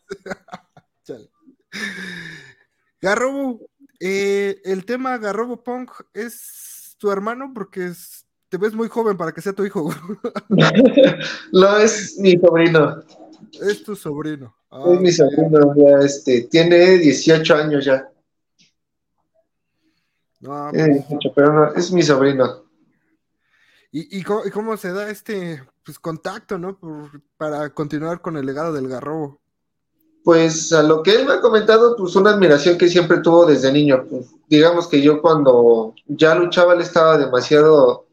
Garrobo, 3.00 3.60
eh, 4.00 4.60
el 4.64 4.84
tema 4.84 5.16
Garrobo 5.18 5.62
Punk 5.62 5.92
es 6.12 6.96
tu 6.98 7.10
hermano? 7.10 7.52
Porque 7.54 7.92
te 8.48 8.56
ves 8.56 8.74
muy 8.74 8.88
joven 8.88 9.16
para 9.16 9.32
que 9.32 9.40
sea 9.40 9.52
tu 9.52 9.64
hijo. 9.64 9.90
no, 11.52 11.76
es 11.78 12.18
mi 12.18 12.32
sobrino. 12.38 13.02
Es 13.60 13.84
tu 13.84 13.94
sobrino. 13.94 14.54
es 14.92 15.00
mi 15.00 15.12
sobrino, 15.12 15.74
ya 15.76 16.04
este, 16.04 16.42
tiene 16.42 16.98
18 16.98 17.54
años 17.54 17.84
ya. 17.84 18.08
No, 20.40 20.70
pues 20.70 21.04
pero 21.34 21.52
no, 21.52 21.74
es 21.74 21.92
mi 21.92 22.02
sobrino. 22.02 22.64
¿Y, 23.90 24.18
y, 24.18 24.22
cómo, 24.22 24.76
se 24.76 24.92
da 24.92 25.10
este 25.10 25.62
pues, 25.88 25.98
contacto, 25.98 26.58
no? 26.58 26.78
para 27.38 27.70
continuar 27.70 28.20
con 28.20 28.36
el 28.36 28.44
legado 28.44 28.74
del 28.74 28.88
Garrobo. 28.88 29.40
Pues 30.22 30.70
a 30.74 30.82
lo 30.82 31.02
que 31.02 31.12
él 31.12 31.24
me 31.24 31.32
ha 31.32 31.40
comentado, 31.40 31.96
pues 31.96 32.14
una 32.14 32.28
admiración 32.28 32.76
que 32.76 32.88
siempre 32.88 33.20
tuvo 33.20 33.46
desde 33.46 33.72
niño. 33.72 34.04
Pues, 34.06 34.26
digamos 34.50 34.86
que 34.86 35.00
yo 35.00 35.22
cuando 35.22 35.94
ya 36.06 36.34
luchaba, 36.34 36.74
él 36.74 36.82
estaba 36.82 37.16
demasiado, 37.16 38.06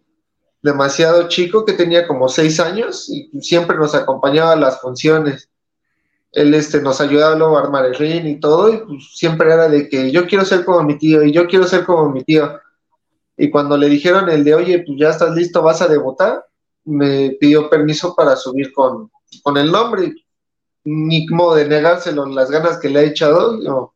demasiado 0.61 1.27
chico, 1.27 1.65
que 1.65 1.73
tenía 1.73 2.07
como 2.07 2.29
seis 2.29 2.61
años 2.61 3.09
y 3.09 3.29
siempre 3.41 3.75
nos 3.75 3.93
acompañaba 3.93 4.53
a 4.53 4.55
las 4.55 4.79
funciones. 4.79 5.49
Él 6.31 6.53
este, 6.53 6.81
nos 6.81 7.01
ayudaba 7.01 7.35
luego 7.35 7.57
a 7.57 7.61
armar 7.63 7.85
el 7.87 7.95
ring 7.95 8.25
y 8.25 8.39
todo, 8.39 8.73
y 8.73 8.77
pues 8.77 9.17
siempre 9.17 9.51
era 9.51 9.67
de 9.67 9.89
que 9.89 10.11
yo 10.11 10.27
quiero 10.27 10.45
ser 10.45 10.63
como 10.63 10.81
mi 10.83 10.97
tío 10.97 11.23
y 11.23 11.33
yo 11.33 11.45
quiero 11.45 11.67
ser 11.67 11.83
como 11.83 12.09
mi 12.09 12.23
tío. 12.23 12.57
Y 13.35 13.51
cuando 13.51 13.75
le 13.75 13.89
dijeron 13.89 14.29
el 14.29 14.45
de, 14.45 14.55
oye, 14.55 14.81
pues 14.87 14.97
ya 14.97 15.09
estás 15.09 15.35
listo, 15.35 15.61
vas 15.61 15.81
a 15.81 15.89
debutar, 15.89 16.45
me 16.85 17.31
pidió 17.39 17.69
permiso 17.69 18.15
para 18.15 18.35
subir 18.35 18.71
con, 18.73 19.11
con 19.43 19.57
el 19.57 19.71
nombre 19.71 20.13
ni 20.85 21.25
modo 21.27 21.55
de 21.55 21.67
negárselo, 21.67 22.25
las 22.27 22.49
ganas 22.49 22.77
que 22.77 22.89
le 22.89 22.99
ha 22.99 23.03
echado, 23.03 23.57
no, 23.57 23.95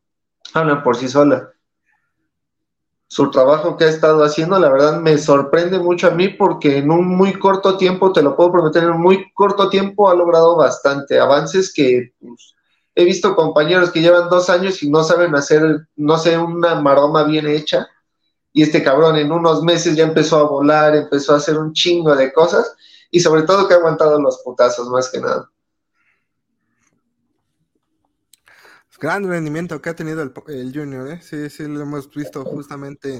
hablan 0.52 0.82
por 0.82 0.96
sí 0.96 1.08
sola. 1.08 1.52
Su 3.06 3.30
trabajo 3.30 3.76
que 3.76 3.84
ha 3.84 3.88
estado 3.88 4.22
haciendo, 4.22 4.58
la 4.58 4.70
verdad, 4.70 5.00
me 5.00 5.16
sorprende 5.18 5.78
mucho 5.78 6.08
a 6.08 6.10
mí 6.10 6.28
porque 6.28 6.78
en 6.78 6.90
un 6.90 7.06
muy 7.06 7.32
corto 7.32 7.76
tiempo, 7.76 8.12
te 8.12 8.22
lo 8.22 8.36
puedo 8.36 8.52
prometer, 8.52 8.84
en 8.84 8.90
un 8.90 9.00
muy 9.00 9.32
corto 9.32 9.68
tiempo 9.68 10.10
ha 10.10 10.14
logrado 10.14 10.56
bastante 10.56 11.18
avances 11.18 11.72
que 11.72 12.12
pues, 12.20 12.54
he 12.94 13.04
visto 13.04 13.34
compañeros 13.34 13.90
que 13.90 14.00
llevan 14.00 14.28
dos 14.28 14.50
años 14.50 14.82
y 14.82 14.90
no 14.90 15.02
saben 15.04 15.34
hacer, 15.34 15.88
no 15.96 16.18
sé, 16.18 16.38
una 16.38 16.80
maroma 16.80 17.24
bien 17.24 17.46
hecha. 17.46 17.88
Y 18.52 18.62
este 18.62 18.82
cabrón 18.82 19.16
en 19.16 19.30
unos 19.30 19.62
meses 19.62 19.96
ya 19.96 20.04
empezó 20.04 20.38
a 20.38 20.48
volar, 20.48 20.96
empezó 20.96 21.34
a 21.34 21.36
hacer 21.36 21.56
un 21.56 21.72
chingo 21.72 22.16
de 22.16 22.32
cosas 22.32 22.74
y 23.10 23.20
sobre 23.20 23.42
todo 23.42 23.68
que 23.68 23.74
ha 23.74 23.78
aguantado 23.78 24.20
los 24.20 24.42
putazos 24.42 24.88
más 24.88 25.08
que 25.10 25.20
nada. 25.20 25.50
Gran 29.00 29.26
rendimiento 29.26 29.80
que 29.80 29.88
ha 29.88 29.96
tenido 29.96 30.22
el, 30.22 30.72
Junior, 30.74 31.08
¿eh? 31.08 31.20
Sí, 31.22 31.48
sí, 31.48 31.66
lo 31.66 31.80
hemos 31.80 32.14
visto 32.14 32.44
justamente 32.44 33.16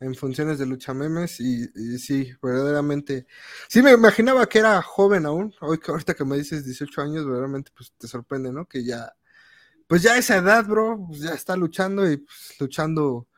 en, 0.00 0.14
funciones 0.16 0.58
de 0.58 0.66
lucha 0.66 0.92
memes 0.92 1.38
y, 1.38 1.68
sí, 1.98 2.32
verdaderamente. 2.42 3.28
Sí, 3.68 3.80
me 3.80 3.92
imaginaba 3.92 4.44
que 4.46 4.58
era 4.58 4.82
joven 4.82 5.24
aún. 5.24 5.54
Hoy, 5.60 5.78
ahorita 5.86 6.14
que 6.14 6.24
me 6.24 6.36
dices 6.36 6.64
18 6.64 7.00
años, 7.00 7.24
verdaderamente 7.24 7.70
pues 7.76 7.92
te 7.96 8.08
sorprende, 8.08 8.52
¿no? 8.52 8.66
Que 8.66 8.84
ya, 8.84 9.14
pues 9.86 10.02
ya 10.02 10.18
esa 10.18 10.36
edad, 10.36 10.66
bro, 10.66 11.06
pues 11.06 11.20
ya 11.20 11.32
está 11.32 11.56
luchando 11.56 12.10
y 12.10 12.16
pues, 12.16 12.56
luchando, 12.58 13.28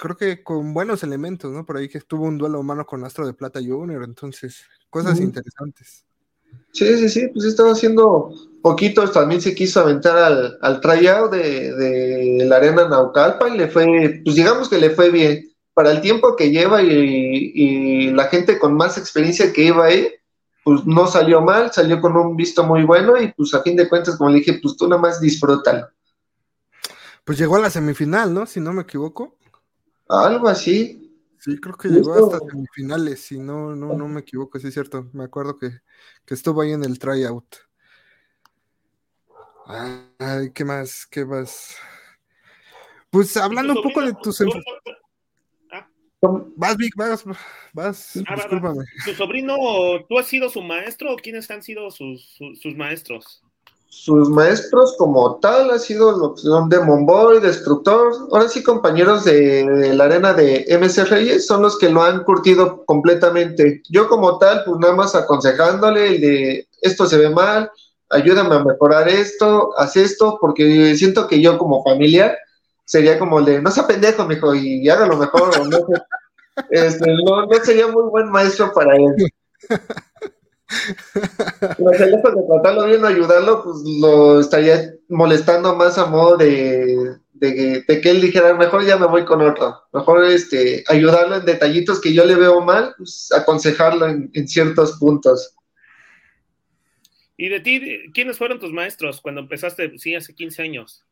creo 0.00 0.16
que 0.16 0.42
con 0.42 0.74
buenos 0.74 1.02
elementos, 1.02 1.52
¿no? 1.52 1.64
Por 1.64 1.76
ahí 1.76 1.88
que 1.88 1.98
estuvo 1.98 2.24
un 2.24 2.38
duelo 2.38 2.60
humano 2.60 2.86
con 2.86 3.04
Astro 3.04 3.26
de 3.26 3.34
Plata 3.34 3.60
Junior, 3.60 4.04
entonces, 4.04 4.64
cosas 4.90 5.20
interesantes. 5.20 6.04
Sí, 6.72 6.96
sí, 6.96 7.08
sí, 7.08 7.28
pues 7.28 7.44
estaba 7.46 7.72
haciendo 7.72 8.32
poquitos, 8.62 9.12
también 9.12 9.40
se 9.40 9.54
quiso 9.54 9.80
aventar 9.80 10.16
al, 10.16 10.58
al 10.60 10.80
tryout 10.80 11.32
de, 11.32 11.72
de, 11.74 12.44
la 12.44 12.56
arena 12.56 12.88
Naucalpa 12.88 13.48
y 13.48 13.56
le 13.56 13.68
fue, 13.68 14.20
pues 14.24 14.36
digamos 14.36 14.68
que 14.68 14.78
le 14.78 14.90
fue 14.90 15.10
bien. 15.10 15.48
Para 15.74 15.92
el 15.92 16.00
tiempo 16.00 16.36
que 16.36 16.50
lleva 16.50 16.82
y, 16.82 18.10
la 18.10 18.24
gente 18.24 18.58
con 18.58 18.74
más 18.74 18.98
experiencia 18.98 19.52
que 19.52 19.64
iba 19.64 19.84
ahí, 19.84 20.08
pues 20.64 20.84
no 20.84 21.06
salió 21.06 21.40
mal, 21.40 21.72
salió 21.72 22.00
con 22.00 22.16
un 22.16 22.36
visto 22.36 22.64
muy 22.64 22.82
bueno 22.82 23.16
y 23.20 23.32
pues 23.32 23.54
a 23.54 23.62
fin 23.62 23.76
de 23.76 23.88
cuentas, 23.88 24.16
como 24.16 24.30
le 24.30 24.40
dije, 24.40 24.58
pues 24.60 24.76
tú 24.76 24.88
nada 24.88 25.00
más 25.00 25.20
disfrútalo. 25.20 25.88
Pues 27.24 27.38
llegó 27.38 27.56
a 27.56 27.60
la 27.60 27.70
semifinal, 27.70 28.34
¿no? 28.34 28.46
Si 28.46 28.58
no 28.58 28.72
me 28.72 28.82
equivoco. 28.82 29.37
Algo 30.08 30.48
así. 30.48 31.04
Sí, 31.38 31.56
creo 31.58 31.76
que 31.76 31.88
llegó 31.88 32.14
hasta 32.14 32.40
semifinales, 32.50 33.20
si 33.20 33.38
no, 33.38 33.76
no, 33.76 33.94
no 33.94 34.08
me 34.08 34.20
equivoco, 34.20 34.58
sí 34.58 34.68
es 34.68 34.74
cierto. 34.74 35.08
Me 35.12 35.24
acuerdo 35.24 35.56
que, 35.56 35.70
estuvo 36.26 36.62
ahí 36.62 36.72
en 36.72 36.82
el 36.82 36.98
tryout. 36.98 37.56
Ay, 39.66 40.50
¿qué 40.52 40.64
más? 40.64 41.06
¿Qué 41.06 41.24
más? 41.24 41.76
Pues 43.10 43.36
hablando 43.36 43.74
un 43.74 43.82
poco 43.82 44.02
de 44.02 44.14
tus... 44.20 44.42
Ah. 45.70 45.88
Vas, 46.56 46.76
Vic, 46.76 46.94
vas, 46.96 47.24
vas, 47.72 48.16
ah, 48.26 48.34
discúlpame. 48.34 48.84
¿Su 49.04 49.14
sobrino, 49.14 49.56
tú 50.08 50.18
has 50.18 50.26
sido 50.26 50.50
su 50.50 50.62
maestro 50.62 51.12
o 51.12 51.16
quiénes 51.16 51.50
han 51.50 51.62
sido 51.62 51.90
sus, 51.90 52.36
sus 52.60 52.74
maestros? 52.74 53.44
Sus 53.88 54.28
maestros 54.28 54.94
como 54.98 55.36
tal 55.36 55.70
ha 55.70 55.78
sido 55.78 56.12
lo 56.12 56.36
son 56.36 56.68
Demon 56.68 57.06
Boy, 57.06 57.40
Destructor, 57.40 58.12
ahora 58.30 58.48
sí 58.48 58.62
compañeros 58.62 59.24
de, 59.24 59.92
la 59.94 60.04
arena 60.04 60.34
de 60.34 60.66
MC 60.68 61.04
Reyes 61.04 61.46
son 61.46 61.62
los 61.62 61.78
que 61.78 61.88
lo 61.88 62.02
han 62.02 62.22
curtido 62.24 62.84
completamente. 62.84 63.82
Yo 63.88 64.08
como 64.08 64.38
tal, 64.38 64.62
pues 64.64 64.78
nada 64.78 64.94
más 64.94 65.14
aconsejándole 65.14 66.08
el 66.08 66.20
de 66.20 66.68
esto 66.82 67.06
se 67.06 67.16
ve 67.16 67.30
mal, 67.30 67.70
ayúdame 68.10 68.56
a 68.56 68.64
mejorar 68.64 69.08
esto, 69.08 69.70
haz 69.78 69.96
esto, 69.96 70.38
porque 70.40 70.94
siento 70.94 71.26
que 71.26 71.40
yo 71.40 71.56
como 71.56 71.82
familiar 71.82 72.36
sería 72.84 73.18
como 73.18 73.38
el 73.38 73.44
de 73.46 73.62
no 73.62 73.70
sea 73.70 73.86
pendejo, 73.86 74.24
mijo, 74.26 74.54
y 74.54 74.88
hágalo 74.88 75.16
mejor, 75.16 75.68
no, 75.68 75.78
este, 76.70 77.06
no, 77.24 77.46
no 77.46 77.64
sería 77.64 77.86
muy 77.86 78.04
buen 78.10 78.30
maestro 78.30 78.72
para 78.72 78.96
él. 78.96 79.14
Pero 81.78 81.90
lejos 81.90 82.34
de 82.34 82.42
tratarlo 82.46 82.86
bien, 82.86 83.04
ayudarlo, 83.04 83.64
pues 83.64 83.76
lo 84.00 84.40
estaría 84.40 84.94
molestando 85.08 85.74
más 85.76 85.96
a 85.96 86.06
modo 86.06 86.36
de, 86.36 87.16
de, 87.32 87.84
que 87.86 88.10
él 88.10 88.20
dijera, 88.20 88.54
mejor 88.54 88.84
ya 88.84 88.98
me 88.98 89.06
voy 89.06 89.24
con 89.24 89.40
otro. 89.40 89.82
Mejor 89.92 90.24
este, 90.26 90.84
ayudarlo 90.88 91.36
en 91.36 91.46
detallitos 91.46 92.00
que 92.00 92.12
yo 92.12 92.24
le 92.24 92.34
veo 92.34 92.60
mal, 92.60 92.94
pues 92.98 93.30
aconsejarlo 93.32 94.06
en, 94.06 94.48
ciertos 94.48 94.98
puntos. 94.98 95.54
¿Y 97.36 97.48
de 97.48 97.60
ti, 97.60 98.10
quiénes 98.12 98.36
fueron 98.36 98.58
tus 98.58 98.72
maestros 98.72 99.20
cuando 99.20 99.40
empezaste, 99.40 99.96
sí, 99.98 100.14
hace 100.14 100.34
15 100.34 100.62
años? 100.62 101.04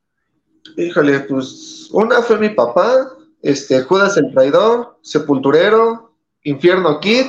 Híjole, 0.77 1.21
pues 1.21 1.89
una 1.93 2.21
fue 2.21 2.39
mi 2.39 2.51
papá, 2.51 3.09
este, 3.41 3.81
Judas 3.83 4.17
el 4.17 4.33
Traidor, 4.33 4.99
Sepulturero, 5.03 6.15
Infierno 6.43 6.99
Kid 7.01 7.27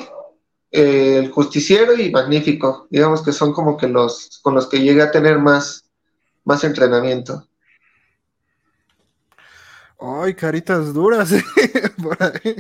el 0.71 1.32
justiciero 1.32 1.95
y 1.95 2.12
magnífico. 2.12 2.88
Digamos 2.89 3.23
que 3.23 3.32
son 3.32 3.53
como 3.53 3.77
que 3.77 3.88
los 3.88 4.39
con 4.41 4.56
los 4.56 4.67
que 4.67 4.82
llegué 4.82 5.01
a 5.01 5.12
tener 5.12 5.39
más, 5.39 5.86
más 6.43 6.63
entrenamiento. 6.63 7.47
Ay, 9.99 10.36
caritas 10.36 10.93
duras, 10.93 11.32
¿eh? 11.34 11.43
por 12.01 12.17
ahí. 12.21 12.56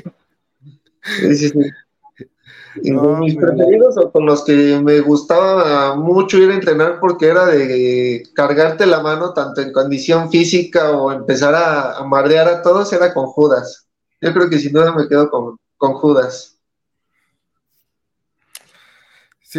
Sí, 1.03 1.35
sí, 1.35 1.49
sí. 1.49 2.91
mis 2.91 3.35
preferidos 3.35 3.97
o 3.97 4.11
con 4.11 4.25
los 4.25 4.43
que 4.43 4.79
me 4.83 4.99
gustaba 5.01 5.95
mucho 5.95 6.37
ir 6.37 6.49
a 6.51 6.55
entrenar 6.55 6.99
porque 6.99 7.27
era 7.27 7.45
de 7.45 8.23
cargarte 8.33 8.85
la 8.85 9.01
mano 9.01 9.33
tanto 9.33 9.61
en 9.61 9.71
condición 9.71 10.29
física 10.29 10.91
o 10.91 11.11
empezar 11.11 11.55
a, 11.55 11.97
a 11.97 12.03
a 12.03 12.61
todos 12.61 12.91
era 12.91 13.13
con 13.13 13.27
Judas. 13.27 13.87
Yo 14.19 14.33
creo 14.33 14.49
que 14.49 14.59
sin 14.59 14.73
duda 14.73 14.93
me 14.93 15.07
quedo 15.07 15.29
con, 15.29 15.57
con 15.77 15.93
Judas. 15.93 16.56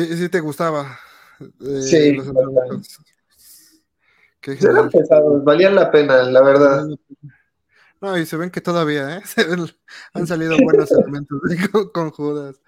Sí, 0.07 0.17
sí 0.17 0.29
te 0.29 0.41
gustaba. 0.41 0.99
Eh, 1.41 1.83
sí, 1.83 2.13
los 2.13 2.29
eran 4.57 4.91
pesados, 4.91 5.45
valían 5.45 5.75
la 5.75 5.91
pena, 5.91 6.23
la 6.23 6.41
verdad. 6.41 6.87
No, 8.01 8.17
y 8.17 8.25
se 8.25 8.37
ven 8.37 8.51
que 8.51 8.61
todavía, 8.61 9.17
¿eh? 9.17 9.23
han 10.13 10.27
salido 10.27 10.57
buenos 10.63 10.91
elementos 10.93 11.41
con, 11.93 12.11
Judas. 12.11 12.61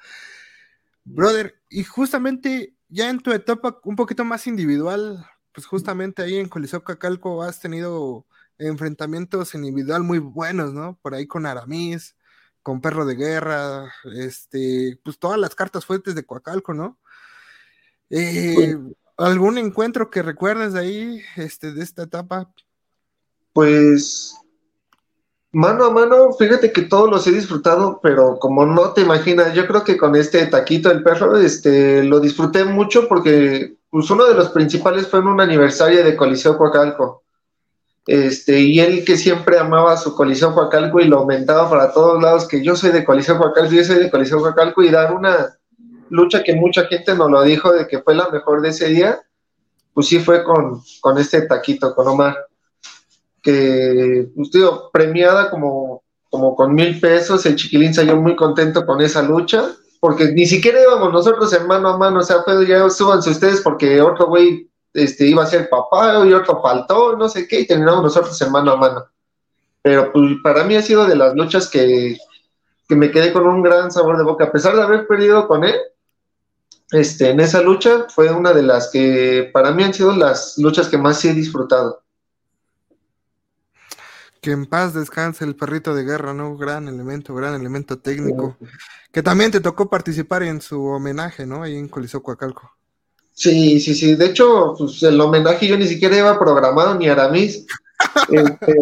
Brother, 1.05 1.55
y 1.69 1.85
justamente 1.85 2.75
ya 2.89 3.09
en 3.09 3.21
tu 3.21 3.33
etapa 3.33 3.79
un 3.85 3.97
poquito 3.97 4.25
más 4.25 4.47
individual, 4.47 5.25
pues 5.53 5.67
justamente 5.67 6.23
ahí 6.23 6.37
en 6.37 6.49
Coliseo 6.49 6.83
Cacalco 6.83 7.43
has 7.43 7.61
tenido 7.61 8.27
enfrentamientos 8.59 9.55
individual 9.55 10.03
muy 10.03 10.19
buenos, 10.19 10.75
¿no? 10.75 10.99
Por 11.01 11.15
ahí 11.15 11.27
con 11.27 11.47
Aramis, 11.47 12.17
con 12.63 12.81
Perro 12.81 13.07
de 13.07 13.15
Guerra, 13.15 13.93
este, 14.17 15.01
pues 15.05 15.19
todas 15.19 15.39
las 15.39 15.55
cartas 15.55 15.87
fuertes 15.87 16.15
de 16.15 16.27
Coacalco, 16.27 16.75
¿no? 16.75 17.00
Eh, 18.11 18.77
¿Algún 19.17 19.59
encuentro 19.59 20.11
que 20.11 20.23
recuerdes 20.23 20.73
de 20.73 20.81
ahí, 20.81 21.23
este, 21.37 21.73
de 21.73 21.83
esta 21.83 22.03
etapa? 22.03 22.51
Pues 23.53 24.35
mano 25.53 25.85
a 25.85 25.91
mano, 25.91 26.33
fíjate 26.33 26.73
que 26.73 26.83
todos 26.83 27.11
los 27.11 27.27
he 27.27 27.33
disfrutado, 27.33 28.01
pero 28.03 28.39
como 28.39 28.65
no 28.67 28.93
te 28.93 29.01
imaginas, 29.01 29.55
yo 29.55 29.67
creo 29.67 29.85
que 29.85 29.97
con 29.97 30.15
este 30.15 30.47
taquito 30.47 30.89
del 30.89 31.03
perro, 31.03 31.37
este, 31.37 32.05
lo 32.05 32.21
disfruté 32.21 32.65
mucho 32.65 33.09
porque 33.09 33.77
pues 33.91 34.09
uno 34.11 34.25
de 34.27 34.35
los 34.35 34.51
principales 34.51 35.09
fue 35.09 35.21
en 35.21 35.27
un 35.27 35.41
aniversario 35.41 36.05
de 36.05 36.17
Coliseo 36.17 36.57
Coacalco. 36.57 37.25
Este, 38.07 38.61
y 38.61 38.81
él 38.81 39.05
que 39.05 39.17
siempre 39.17 39.59
amaba 39.59 39.97
su 39.97 40.15
Coliseo 40.15 40.55
Coacalco 40.55 41.01
y 41.01 41.05
lo 41.05 41.19
aumentaba 41.19 41.69
para 41.69 41.93
todos 41.93 42.23
lados, 42.23 42.49
que 42.49 42.65
yo 42.65 42.75
soy 42.77 42.91
de 42.91 43.05
Coliseo 43.05 43.37
Coacalco, 43.37 43.73
yo 43.73 43.85
soy 43.85 43.99
de 43.99 44.11
Coliseo 44.11 44.41
Coacalco, 44.41 44.83
y 44.83 44.91
dar 44.91 45.15
una 45.15 45.59
lucha 46.11 46.43
que 46.43 46.55
mucha 46.55 46.85
gente 46.87 47.15
nos 47.15 47.31
lo 47.31 47.43
dijo 47.43 47.73
de 47.73 47.87
que 47.87 48.01
fue 48.01 48.15
la 48.15 48.29
mejor 48.29 48.61
de 48.63 48.71
ese 48.71 48.89
día, 48.89 49.21
pues 49.95 50.09
sí 50.09 50.19
fue 50.21 50.45
con, 50.45 50.83
con 51.01 51.19
este 51.19 51.43
taquito, 51.43 51.95
con 51.95 52.09
Omar, 52.09 52.37
que, 53.43 54.29
pues 54.35 54.51
digo, 54.51 54.91
premiada 54.93 55.51
como, 55.51 56.03
como 56.29 56.55
con 56.55 56.75
mil 56.75 57.01
pesos, 57.01 57.45
el 57.47 57.57
chiquilín 57.57 57.95
salió 57.95 58.17
muy 58.17 58.37
contento 58.37 58.85
con 58.85 59.01
esa 59.01 59.23
lucha, 59.23 59.71
porque 59.99 60.33
ni 60.33 60.47
siquiera 60.47 60.83
íbamos 60.83 61.13
nosotros 61.13 61.53
en 61.53 61.67
mano 61.67 61.89
a 61.91 61.99
mano, 61.99 62.21
o 62.21 62.23
sea, 62.23 62.43
fue 62.43 62.67
ya 62.67 62.89
súbanse 62.89 63.31
ustedes 63.31 63.61
porque 63.61 64.01
otro 64.01 64.27
güey 64.27 64.71
este, 64.95 65.27
iba 65.27 65.43
a 65.43 65.47
ser 65.47 65.69
papá 65.69 66.27
y 66.27 66.33
otro 66.33 66.61
faltó, 66.63 67.17
no 67.17 67.29
sé 67.29 67.47
qué, 67.47 67.61
y 67.61 67.67
terminamos 67.67 68.03
nosotros 68.03 68.41
en 68.41 68.53
mano 68.53 68.73
a 68.73 68.77
mano. 68.77 69.05
Pero 69.83 70.13
pues, 70.13 70.33
para 70.43 70.65
mí 70.65 70.75
ha 70.77 70.83
sido 70.83 71.07
de 71.07 71.17
las 71.17 71.35
luchas 71.35 71.69
que, 71.69 72.17
que 72.89 72.97
me 72.97 73.11
quedé 73.11 73.33
con 73.33 73.47
un 73.47 73.63
gran 73.63 73.91
sabor 73.91 74.19
de 74.19 74.25
boca, 74.25 74.45
a 74.45 74.53
pesar 74.53 74.75
de 74.75 74.83
haber 74.83 75.07
perdido 75.07 75.47
con 75.47 75.65
él. 75.65 75.77
Este, 76.93 77.31
en 77.31 77.41
esa 77.41 77.63
lucha 77.63 78.07
fue 78.09 78.31
una 78.33 78.53
de 78.53 78.63
las 78.63 78.91
que 78.91 79.49
para 79.53 79.71
mí 79.73 79.85
han 79.85 79.95
sido 79.95 80.15
las 80.15 80.59
luchas 80.59 80.89
que 80.89 80.99
más 80.99 81.25
he 81.25 81.33
disfrutado. 81.35 82.03
Que 84.41 84.53
en 84.53 84.67
paz 84.67 84.95
descanse 84.95 85.45
el 85.45 85.55
perrito 85.55 85.95
de 85.95 86.03
guerra, 86.03 86.33
¿no? 86.33 86.57
Gran 86.57 86.89
elemento, 86.89 87.35
gran 87.35 87.55
elemento 87.55 87.99
técnico. 87.99 88.57
Que 89.13 89.23
también 89.23 89.51
te 89.51 89.61
tocó 89.61 89.91
participar 89.91 90.43
en 90.43 90.61
su 90.63 90.83
homenaje, 90.83 91.47
¿no? 91.47 91.63
Ahí 91.63 91.77
en 91.77 91.89
Coliseo 91.89 92.23
Coacalco. 92.23 92.73
Sí, 93.33 93.81
sí, 93.81 93.95
sí. 93.95 94.15
De 94.17 94.27
hecho, 94.27 94.75
pues 94.77 95.03
el 95.03 95.21
homenaje 95.21 95.67
yo 95.67 95.77
ni 95.77 95.87
siquiera 95.87 96.17
iba 96.17 96.39
programado 96.39 96.95
ni 96.95 97.09
Aramis. 97.09 97.67
Este, 98.31 98.75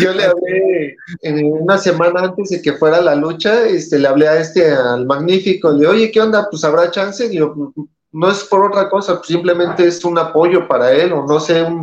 yo 0.00 0.12
le 0.12 0.24
hablé 0.24 0.96
en 1.22 1.52
una 1.52 1.78
semana 1.78 2.20
antes 2.20 2.50
de 2.50 2.62
que 2.62 2.72
fuera 2.72 3.00
la 3.00 3.14
lucha, 3.14 3.66
este, 3.66 3.98
le 3.98 4.08
hablé 4.08 4.28
a 4.28 4.40
este, 4.40 4.72
al 4.72 5.06
magnífico, 5.06 5.70
le 5.70 5.86
oye, 5.86 6.10
¿qué 6.10 6.20
onda? 6.20 6.48
Pues 6.50 6.64
habrá 6.64 6.90
chance. 6.90 7.28
Pues, 7.28 7.88
no 8.12 8.30
es 8.30 8.44
por 8.44 8.64
otra 8.64 8.88
cosa, 8.88 9.16
pues, 9.16 9.28
simplemente 9.28 9.86
es 9.86 10.04
un 10.04 10.18
apoyo 10.18 10.66
para 10.66 10.92
él, 10.92 11.12
o 11.12 11.26
no 11.26 11.38
sé, 11.38 11.62
un, 11.62 11.80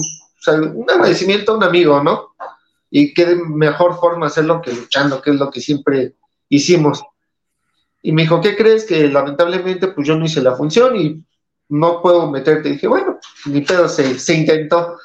un 0.75 0.85
agradecimiento 0.89 1.53
a 1.53 1.57
un 1.57 1.63
amigo, 1.63 2.03
¿no? 2.03 2.33
Y 2.89 3.13
qué 3.13 3.35
mejor 3.35 3.99
forma 3.99 4.27
hacerlo 4.27 4.61
que 4.61 4.73
luchando, 4.73 5.21
que 5.21 5.31
es 5.31 5.37
lo 5.37 5.49
que 5.49 5.61
siempre 5.61 6.15
hicimos. 6.49 7.03
Y 8.01 8.11
me 8.11 8.23
dijo, 8.23 8.41
¿qué 8.41 8.55
crees? 8.55 8.85
Que 8.85 9.07
lamentablemente 9.09 9.87
pues 9.87 10.07
yo 10.07 10.15
no 10.15 10.25
hice 10.25 10.41
la 10.41 10.55
función 10.55 10.95
y 10.95 11.23
no 11.69 12.01
puedo 12.01 12.29
meterte. 12.29 12.69
Y 12.69 12.71
dije, 12.73 12.87
bueno, 12.87 13.19
ni 13.45 13.61
pedo, 13.61 13.87
se, 13.87 14.19
se 14.19 14.35
intentó. 14.35 14.97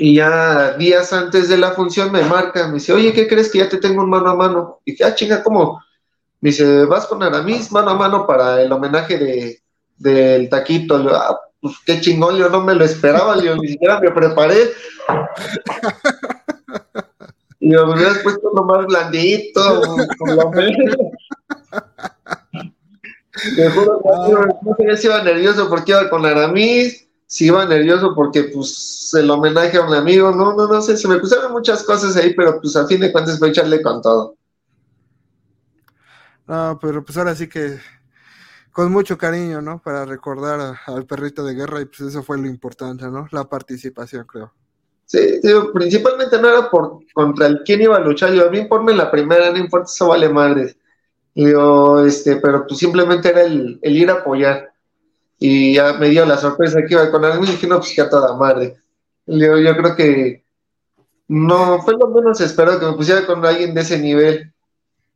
Y 0.00 0.14
ya 0.14 0.76
días 0.78 1.12
antes 1.12 1.48
de 1.48 1.58
la 1.58 1.72
función 1.72 2.12
me 2.12 2.22
marca, 2.22 2.68
me 2.68 2.74
dice, 2.74 2.92
oye, 2.92 3.12
¿qué 3.12 3.26
crees 3.26 3.50
que 3.50 3.58
ya 3.58 3.68
te 3.68 3.78
tengo 3.78 4.02
un 4.02 4.10
mano 4.10 4.30
a 4.30 4.36
mano? 4.36 4.80
Y 4.84 4.92
dije, 4.92 5.02
ah, 5.02 5.12
chinga, 5.12 5.42
¿cómo? 5.42 5.82
Me 6.40 6.50
dice, 6.50 6.84
vas 6.84 7.06
con 7.06 7.20
Aramis 7.20 7.72
mano 7.72 7.90
a 7.90 7.94
mano 7.94 8.24
para 8.24 8.62
el 8.62 8.70
homenaje 8.70 9.18
de, 9.18 9.60
del 9.96 10.48
taquito. 10.48 10.98
Le 10.98 11.10
ah, 11.12 11.36
pues 11.60 11.74
qué 11.84 12.00
chingón, 12.00 12.36
yo 12.36 12.48
no 12.48 12.60
me 12.60 12.76
lo 12.76 12.84
esperaba, 12.84 13.42
yo 13.42 13.56
ni 13.56 13.66
siquiera 13.66 13.98
me 13.98 14.12
preparé. 14.12 14.70
y 17.58 17.68
me 17.68 17.82
hubieras 17.82 18.18
puesto 18.18 18.52
lo 18.54 18.62
más 18.62 18.86
blandito, 18.86 19.82
con 20.16 20.36
la 20.36 20.44
me 23.56 23.70
juro 23.70 24.00
no 24.62 24.76
sé 24.76 24.96
si 24.96 25.06
iba 25.06 25.22
nervioso 25.22 25.68
porque 25.68 25.92
iba 25.92 26.08
con 26.08 26.24
Aramis, 26.24 27.07
si 27.28 27.46
iba 27.46 27.64
nervioso 27.66 28.14
porque 28.16 28.44
pues 28.44 29.14
el 29.16 29.30
homenaje 29.30 29.76
a 29.76 29.86
un 29.86 29.94
amigo, 29.94 30.32
no, 30.32 30.54
no, 30.54 30.66
no 30.66 30.82
sé, 30.82 30.96
se 30.96 31.06
me 31.06 31.18
pusieron 31.18 31.52
muchas 31.52 31.84
cosas 31.84 32.16
ahí, 32.16 32.34
pero 32.34 32.60
pues 32.60 32.74
a 32.74 32.86
fin 32.86 33.00
de 33.00 33.12
cuentas 33.12 33.38
voy 33.38 33.50
a 33.50 33.52
echarle 33.52 33.80
con 33.80 34.02
todo. 34.02 34.34
No, 36.46 36.78
pero 36.80 37.04
pues 37.04 37.16
ahora 37.18 37.34
sí 37.34 37.46
que 37.46 37.78
con 38.72 38.90
mucho 38.90 39.18
cariño, 39.18 39.60
¿no? 39.60 39.80
Para 39.80 40.06
recordar 40.06 40.78
al 40.86 41.06
perrito 41.06 41.44
de 41.44 41.54
guerra 41.54 41.82
y 41.82 41.84
pues 41.84 42.00
eso 42.00 42.22
fue 42.22 42.38
lo 42.38 42.46
importante, 42.46 43.06
¿no? 43.06 43.28
La 43.30 43.44
participación, 43.44 44.24
creo. 44.26 44.52
Sí, 45.04 45.40
digo, 45.42 45.70
principalmente 45.72 46.40
no 46.40 46.48
era 46.48 46.70
por 46.70 47.00
contra 47.12 47.46
el 47.46 47.62
quién 47.64 47.82
iba 47.82 47.96
a 47.96 48.00
luchar, 48.00 48.32
yo 48.32 48.46
a 48.46 48.50
mí 48.50 48.58
informe 48.58 48.94
la 48.94 49.10
primera, 49.10 49.50
no 49.50 49.58
importa, 49.58 49.86
eso 49.86 50.08
vale 50.08 50.28
madre. 50.30 50.76
Digo, 51.34 52.04
este, 52.04 52.36
pero 52.36 52.66
pues 52.66 52.78
simplemente 52.78 53.28
era 53.28 53.42
el, 53.42 53.78
ir 53.82 54.10
a 54.10 54.14
apoyar. 54.14 54.72
Y 55.38 55.74
ya 55.74 55.94
me 55.94 56.08
dio 56.08 56.26
la 56.26 56.36
sorpresa 56.36 56.80
que 56.80 56.94
iba 56.94 57.10
con 57.10 57.24
alguien 57.24 57.44
y 57.44 57.52
dije, 57.52 57.66
no, 57.66 57.78
pues 57.78 57.94
ya 57.94 58.10
toda 58.10 58.36
madre. 58.36 58.76
Digo, 59.26 59.58
yo 59.58 59.76
creo 59.76 59.94
que 59.94 60.44
no 61.28 61.80
fue 61.82 61.94
lo 61.94 62.08
menos 62.08 62.40
esperado 62.40 62.80
que 62.80 62.86
me 62.86 62.92
pusiera 62.92 63.26
con 63.26 63.44
alguien 63.44 63.74
de 63.74 63.82
ese 63.82 63.98
nivel. 63.98 64.52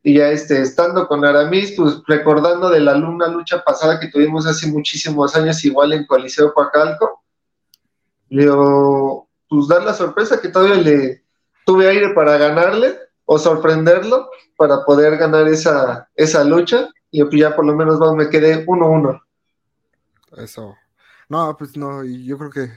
Y 0.04 0.14
ya 0.14 0.30
este, 0.30 0.60
estando 0.60 1.06
con 1.06 1.24
Aramis, 1.24 1.74
pues 1.76 2.02
recordando 2.06 2.68
de 2.70 2.80
la 2.80 2.94
luna 2.94 3.28
lucha 3.28 3.62
pasada 3.62 3.98
que 4.00 4.08
tuvimos 4.08 4.46
hace 4.46 4.66
muchísimos 4.66 5.34
años, 5.36 5.64
igual 5.64 5.92
en 5.92 6.06
Coliseo 6.06 6.52
Pacalco, 6.52 7.22
digo, 8.28 9.28
pues 9.48 9.68
dar 9.68 9.84
la 9.84 9.94
sorpresa 9.94 10.40
que 10.40 10.48
todavía 10.48 10.74
le 10.76 11.24
tuve 11.64 11.88
aire 11.88 12.10
para 12.14 12.36
ganarle 12.36 12.98
o 13.24 13.38
sorprenderlo 13.38 14.28
para 14.56 14.84
poder 14.84 15.16
ganar 15.16 15.46
esa, 15.48 16.08
esa 16.16 16.42
lucha 16.42 16.88
y 17.10 17.38
ya 17.38 17.54
por 17.54 17.64
lo 17.64 17.76
menos 17.76 18.00
me 18.16 18.28
quedé 18.28 18.66
1-1. 18.66 19.20
Eso. 20.36 20.76
No, 21.28 21.56
pues 21.56 21.76
no, 21.76 22.04
yo 22.04 22.38
creo 22.38 22.50
que 22.50 22.70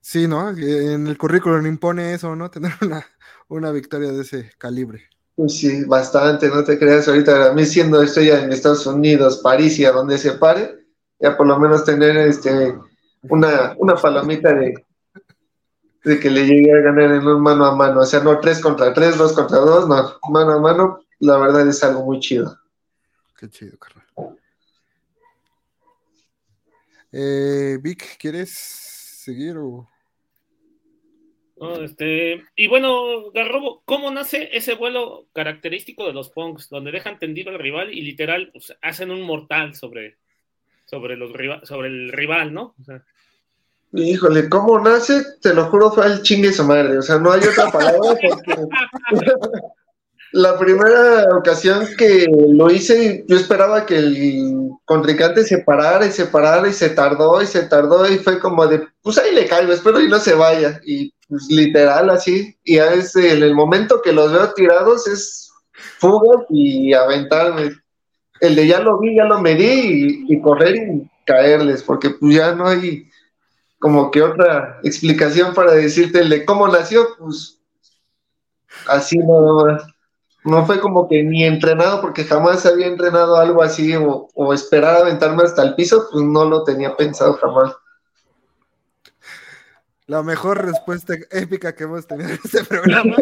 sí, 0.00 0.28
¿no? 0.28 0.50
En 0.50 1.06
el 1.06 1.18
currículum 1.18 1.66
impone 1.66 2.14
eso, 2.14 2.34
¿no? 2.36 2.50
Tener 2.50 2.72
una, 2.82 3.04
una 3.48 3.70
victoria 3.70 4.12
de 4.12 4.22
ese 4.22 4.52
calibre. 4.58 5.08
Pues 5.36 5.56
sí, 5.58 5.84
bastante, 5.84 6.48
no 6.48 6.62
te 6.62 6.78
creas 6.78 7.08
ahorita, 7.08 7.50
a 7.50 7.52
mí 7.52 7.66
siendo 7.66 8.00
estoy 8.00 8.30
en 8.30 8.52
Estados 8.52 8.86
Unidos, 8.86 9.40
París 9.42 9.78
y 9.80 9.84
a 9.84 9.90
donde 9.90 10.16
se 10.16 10.32
pare, 10.32 10.86
ya 11.18 11.36
por 11.36 11.48
lo 11.48 11.58
menos 11.58 11.84
tener 11.84 12.16
este 12.16 12.78
una, 13.22 13.74
una 13.78 13.96
palomita 13.96 14.54
de, 14.54 14.74
de 16.04 16.20
que 16.20 16.30
le 16.30 16.46
llegue 16.46 16.72
a 16.72 16.82
ganar 16.82 17.10
en 17.10 17.26
un 17.26 17.42
mano 17.42 17.64
a 17.64 17.74
mano. 17.74 18.00
O 18.00 18.06
sea, 18.06 18.20
no 18.20 18.38
tres 18.38 18.60
contra 18.60 18.92
tres, 18.92 19.16
dos 19.16 19.32
contra 19.32 19.58
dos, 19.58 19.88
no, 19.88 20.18
mano 20.30 20.52
a 20.52 20.60
mano, 20.60 21.00
la 21.20 21.38
verdad 21.38 21.66
es 21.66 21.82
algo 21.82 22.04
muy 22.04 22.20
chido. 22.20 22.56
Qué 23.36 23.48
chido, 23.48 23.76
carnal. 23.78 23.93
Eh, 27.16 27.78
Vic, 27.80 28.16
¿quieres 28.18 28.50
seguir 28.50 29.56
o...? 29.56 29.88
este, 31.80 32.42
y 32.56 32.66
bueno, 32.66 33.30
Garrobo, 33.30 33.82
¿cómo 33.84 34.10
nace 34.10 34.50
ese 34.52 34.74
vuelo 34.74 35.28
característico 35.32 36.04
de 36.06 36.12
los 36.12 36.30
punks, 36.30 36.68
donde 36.68 36.90
dejan 36.90 37.20
tendido 37.20 37.50
al 37.50 37.60
rival 37.60 37.94
y 37.94 38.02
literal 38.02 38.50
pues, 38.52 38.76
hacen 38.82 39.12
un 39.12 39.22
mortal 39.22 39.76
sobre, 39.76 40.16
sobre, 40.86 41.16
los, 41.16 41.30
sobre 41.62 41.88
el 41.88 42.10
rival, 42.12 42.52
¿no? 42.52 42.74
O 42.80 42.84
sea, 42.84 43.04
Híjole, 43.92 44.48
¿cómo 44.48 44.80
nace? 44.80 45.22
Te 45.40 45.54
lo 45.54 45.66
juro, 45.66 45.92
fue 45.92 46.06
el 46.06 46.22
chingue 46.22 46.52
su 46.52 46.64
madre. 46.64 46.98
O 46.98 47.02
sea, 47.02 47.18
no 47.18 47.30
hay 47.30 47.42
otra 47.42 47.70
palabra 47.70 48.00
porque 48.00 48.56
la 50.34 50.58
primera 50.58 51.28
ocasión 51.36 51.86
que 51.96 52.26
lo 52.48 52.68
hice, 52.68 53.24
yo 53.28 53.36
esperaba 53.36 53.86
que 53.86 53.96
el 53.98 54.68
contrincante 54.84 55.44
se 55.44 55.58
parara 55.58 56.06
y 56.06 56.10
se 56.10 56.26
parara 56.26 56.66
y 56.68 56.72
se 56.72 56.90
tardó 56.90 57.40
y 57.40 57.46
se 57.46 57.62
tardó 57.62 58.10
y 58.10 58.18
fue 58.18 58.40
como 58.40 58.66
de, 58.66 58.84
pues 59.00 59.16
ahí 59.16 59.32
le 59.32 59.46
caigo, 59.46 59.72
espero 59.72 60.00
y 60.00 60.08
no 60.08 60.18
se 60.18 60.34
vaya. 60.34 60.80
Y 60.84 61.14
pues, 61.28 61.46
literal 61.48 62.10
así. 62.10 62.56
Y 62.64 62.78
a 62.78 62.94
ese, 62.94 63.32
en 63.32 63.44
el 63.44 63.54
momento 63.54 64.02
que 64.02 64.12
los 64.12 64.32
veo 64.32 64.52
tirados 64.54 65.06
es 65.06 65.52
fuga 65.98 66.44
y 66.50 66.92
aventarme. 66.92 67.70
El 68.40 68.56
de 68.56 68.66
ya 68.66 68.80
lo 68.80 68.98
vi, 68.98 69.14
ya 69.14 69.26
lo 69.26 69.40
medí 69.40 70.24
y, 70.28 70.34
y 70.34 70.40
correr 70.40 70.74
y 70.74 71.08
caerles, 71.24 71.84
porque 71.84 72.10
pues 72.10 72.34
ya 72.34 72.56
no 72.56 72.66
hay 72.66 73.08
como 73.78 74.10
que 74.10 74.20
otra 74.20 74.80
explicación 74.82 75.54
para 75.54 75.72
decirte 75.74 76.44
cómo 76.44 76.66
nació, 76.66 77.06
pues 77.18 77.60
así 78.88 79.16
no, 79.18 79.93
no 80.44 80.66
fue 80.66 80.80
como 80.80 81.08
que 81.08 81.22
ni 81.22 81.44
entrenado, 81.44 82.00
porque 82.00 82.24
jamás 82.24 82.64
había 82.66 82.86
entrenado 82.86 83.36
algo 83.36 83.62
así 83.62 83.96
o, 83.96 84.28
o 84.34 84.54
esperar 84.54 84.96
aventarme 84.96 85.42
hasta 85.42 85.62
el 85.62 85.74
piso, 85.74 86.06
pues 86.12 86.24
no 86.24 86.44
lo 86.44 86.64
tenía 86.64 86.96
pensado 86.96 87.34
jamás. 87.34 87.74
La 90.06 90.22
mejor 90.22 90.62
respuesta 90.66 91.14
épica 91.30 91.74
que 91.74 91.84
hemos 91.84 92.06
tenido 92.06 92.28
en 92.28 92.38
este 92.44 92.62
programa, 92.64 93.16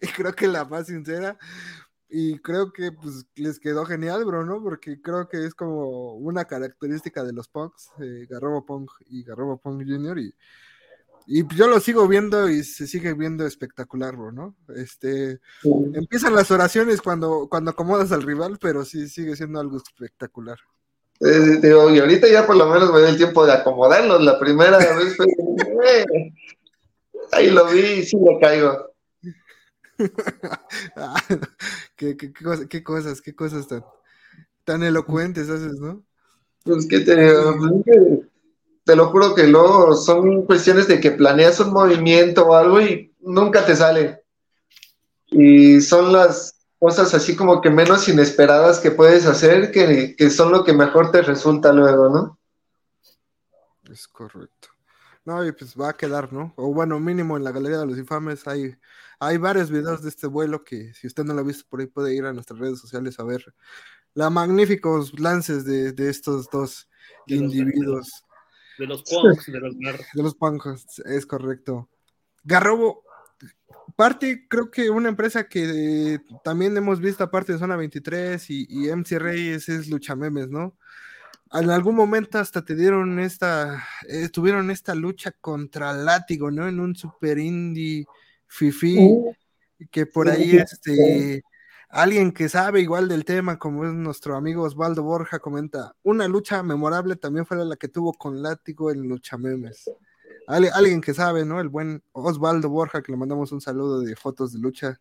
y 0.00 0.06
creo 0.08 0.32
que 0.32 0.48
la 0.48 0.64
más 0.64 0.88
sincera, 0.88 1.38
y 2.08 2.40
creo 2.40 2.72
que 2.72 2.90
pues 2.90 3.24
les 3.36 3.60
quedó 3.60 3.86
genial, 3.86 4.24
bro, 4.24 4.44
¿no? 4.44 4.60
Porque 4.62 5.00
creo 5.00 5.28
que 5.28 5.46
es 5.46 5.54
como 5.54 6.14
una 6.14 6.44
característica 6.44 7.22
de 7.22 7.32
los 7.32 7.48
punks, 7.48 7.90
eh, 8.00 8.26
Garrobo 8.28 8.66
Punk 8.66 8.90
y 9.06 9.22
Garrobo 9.22 9.58
Punk 9.58 9.84
Junior, 9.86 10.18
y, 10.18 10.34
y 11.26 11.46
yo 11.54 11.68
lo 11.68 11.80
sigo 11.80 12.08
viendo 12.08 12.48
y 12.48 12.64
se 12.64 12.86
sigue 12.86 13.14
viendo 13.14 13.46
espectacular, 13.46 14.16
bro, 14.16 14.32
¿no? 14.32 14.56
Este, 14.74 15.40
empiezan 15.94 16.34
las 16.34 16.50
oraciones 16.50 17.00
cuando, 17.00 17.48
cuando 17.48 17.70
acomodas 17.70 18.12
al 18.12 18.22
rival, 18.22 18.58
pero 18.60 18.84
sí 18.84 19.08
sigue 19.08 19.36
siendo 19.36 19.60
algo 19.60 19.76
espectacular. 19.76 20.58
Eh, 21.20 21.60
y 21.62 21.98
ahorita 21.98 22.28
ya 22.28 22.46
por 22.46 22.56
lo 22.56 22.66
menos 22.66 22.92
me 22.92 22.98
dio 22.98 23.08
el 23.08 23.16
tiempo 23.16 23.46
de 23.46 23.52
acomodarlos. 23.52 24.22
La 24.22 24.38
primera 24.38 24.78
vez 24.78 25.16
fue, 25.16 25.26
Ahí 27.32 27.50
lo 27.50 27.66
vi 27.66 27.80
y 27.80 28.02
sí 28.04 28.16
le 28.16 28.38
caigo. 28.40 28.92
¿Qué, 31.96 32.16
qué, 32.16 32.32
qué, 32.68 32.82
cosas, 32.82 33.20
qué 33.20 33.34
cosas 33.34 33.68
tan, 33.68 33.84
tan 34.64 34.82
elocuentes 34.82 35.48
haces, 35.48 35.78
¿no? 35.78 36.04
Pues 36.64 36.86
que 36.86 37.00
te, 37.00 37.14
te 38.84 38.96
lo 38.96 39.08
juro 39.08 39.34
que 39.34 39.46
luego 39.46 39.94
son 39.94 40.42
cuestiones 40.46 40.88
de 40.88 41.00
que 41.00 41.12
planeas 41.12 41.60
un 41.60 41.72
movimiento 41.72 42.46
o 42.46 42.54
algo 42.54 42.80
y 42.80 43.14
nunca 43.20 43.64
te 43.64 43.76
sale. 43.76 44.24
Y 45.26 45.80
son 45.80 46.12
las 46.12 46.58
cosas 46.78 47.14
así 47.14 47.36
como 47.36 47.60
que 47.60 47.70
menos 47.70 48.08
inesperadas 48.08 48.80
que 48.80 48.90
puedes 48.90 49.26
hacer 49.26 49.70
que, 49.70 50.16
que 50.16 50.30
son 50.30 50.50
lo 50.50 50.64
que 50.64 50.72
mejor 50.72 51.10
te 51.12 51.22
resulta 51.22 51.72
luego, 51.72 52.08
¿no? 52.08 52.38
Es 53.90 54.08
correcto. 54.08 54.68
No, 55.24 55.46
y 55.46 55.52
pues 55.52 55.74
va 55.80 55.90
a 55.90 55.96
quedar, 55.96 56.32
¿no? 56.32 56.52
O 56.56 56.74
bueno, 56.74 56.98
mínimo 56.98 57.36
en 57.36 57.44
la 57.44 57.52
Galería 57.52 57.78
de 57.78 57.86
los 57.86 57.98
Infames 57.98 58.48
hay, 58.48 58.74
hay 59.20 59.38
varios 59.38 59.70
videos 59.70 60.02
de 60.02 60.08
este 60.08 60.26
vuelo 60.26 60.64
que 60.64 60.92
si 60.94 61.06
usted 61.06 61.22
no 61.22 61.32
lo 61.32 61.40
ha 61.40 61.44
visto 61.44 61.64
por 61.68 61.80
ahí 61.80 61.86
puede 61.86 62.14
ir 62.14 62.24
a 62.24 62.32
nuestras 62.32 62.58
redes 62.58 62.80
sociales 62.80 63.20
a 63.20 63.24
ver 63.24 63.54
la 64.14 64.30
magníficos 64.30 65.18
lances 65.18 65.64
de, 65.64 65.92
de 65.92 66.10
estos 66.10 66.50
dos 66.50 66.88
individuos. 67.26 68.24
De 68.82 68.88
los 68.88 69.02
punks, 69.04 69.46
de 69.46 69.60
los 69.60 69.78
De 69.78 70.22
los 70.22 70.34
punks, 70.34 71.00
es 71.04 71.24
correcto. 71.24 71.88
Garrobo, 72.42 73.04
parte, 73.94 74.46
creo 74.48 74.70
que 74.70 74.90
una 74.90 75.08
empresa 75.08 75.48
que 75.48 76.20
también 76.42 76.76
hemos 76.76 77.00
visto 77.00 77.22
aparte 77.22 77.52
de 77.52 77.58
Zona 77.58 77.76
23 77.76 78.50
y, 78.50 78.66
y 78.68 78.90
MC 78.90 79.18
Reyes 79.18 79.68
es 79.68 79.88
Luchamemes, 79.88 80.48
¿no? 80.48 80.76
en 81.54 81.70
algún 81.70 81.94
momento 81.94 82.38
hasta 82.38 82.64
te 82.64 82.74
dieron 82.74 83.20
esta, 83.20 83.84
eh, 84.08 84.28
tuvieron 84.30 84.70
esta 84.70 84.94
lucha 84.94 85.32
contra 85.32 85.92
Látigo, 85.92 86.50
¿no? 86.50 86.66
En 86.66 86.80
un 86.80 86.96
super 86.96 87.38
indie 87.38 88.06
fifi, 88.46 88.96
uh, 88.98 89.34
que 89.90 90.06
por 90.06 90.30
ahí 90.30 90.56
este, 90.56 91.42
alguien 91.92 92.32
que 92.32 92.48
sabe 92.48 92.80
igual 92.80 93.06
del 93.06 93.24
tema, 93.24 93.58
como 93.58 93.84
es 93.84 93.92
nuestro 93.92 94.34
amigo 94.34 94.62
Osvaldo 94.62 95.02
Borja, 95.02 95.38
comenta, 95.38 95.94
una 96.02 96.26
lucha 96.26 96.62
memorable 96.62 97.16
también 97.16 97.44
fue 97.44 97.62
la 97.64 97.76
que 97.76 97.88
tuvo 97.88 98.14
con 98.14 98.42
Látigo 98.42 98.90
en 98.90 99.06
Lucha 99.06 99.36
Memes. 99.36 99.90
alguien 100.48 101.02
que 101.02 101.12
sabe, 101.12 101.44
¿no? 101.44 101.60
El 101.60 101.68
buen 101.68 102.02
Osvaldo 102.12 102.70
Borja, 102.70 103.02
que 103.02 103.12
le 103.12 103.18
mandamos 103.18 103.52
un 103.52 103.60
saludo 103.60 104.00
de 104.00 104.16
fotos 104.16 104.54
de 104.54 104.58
lucha. 104.58 104.98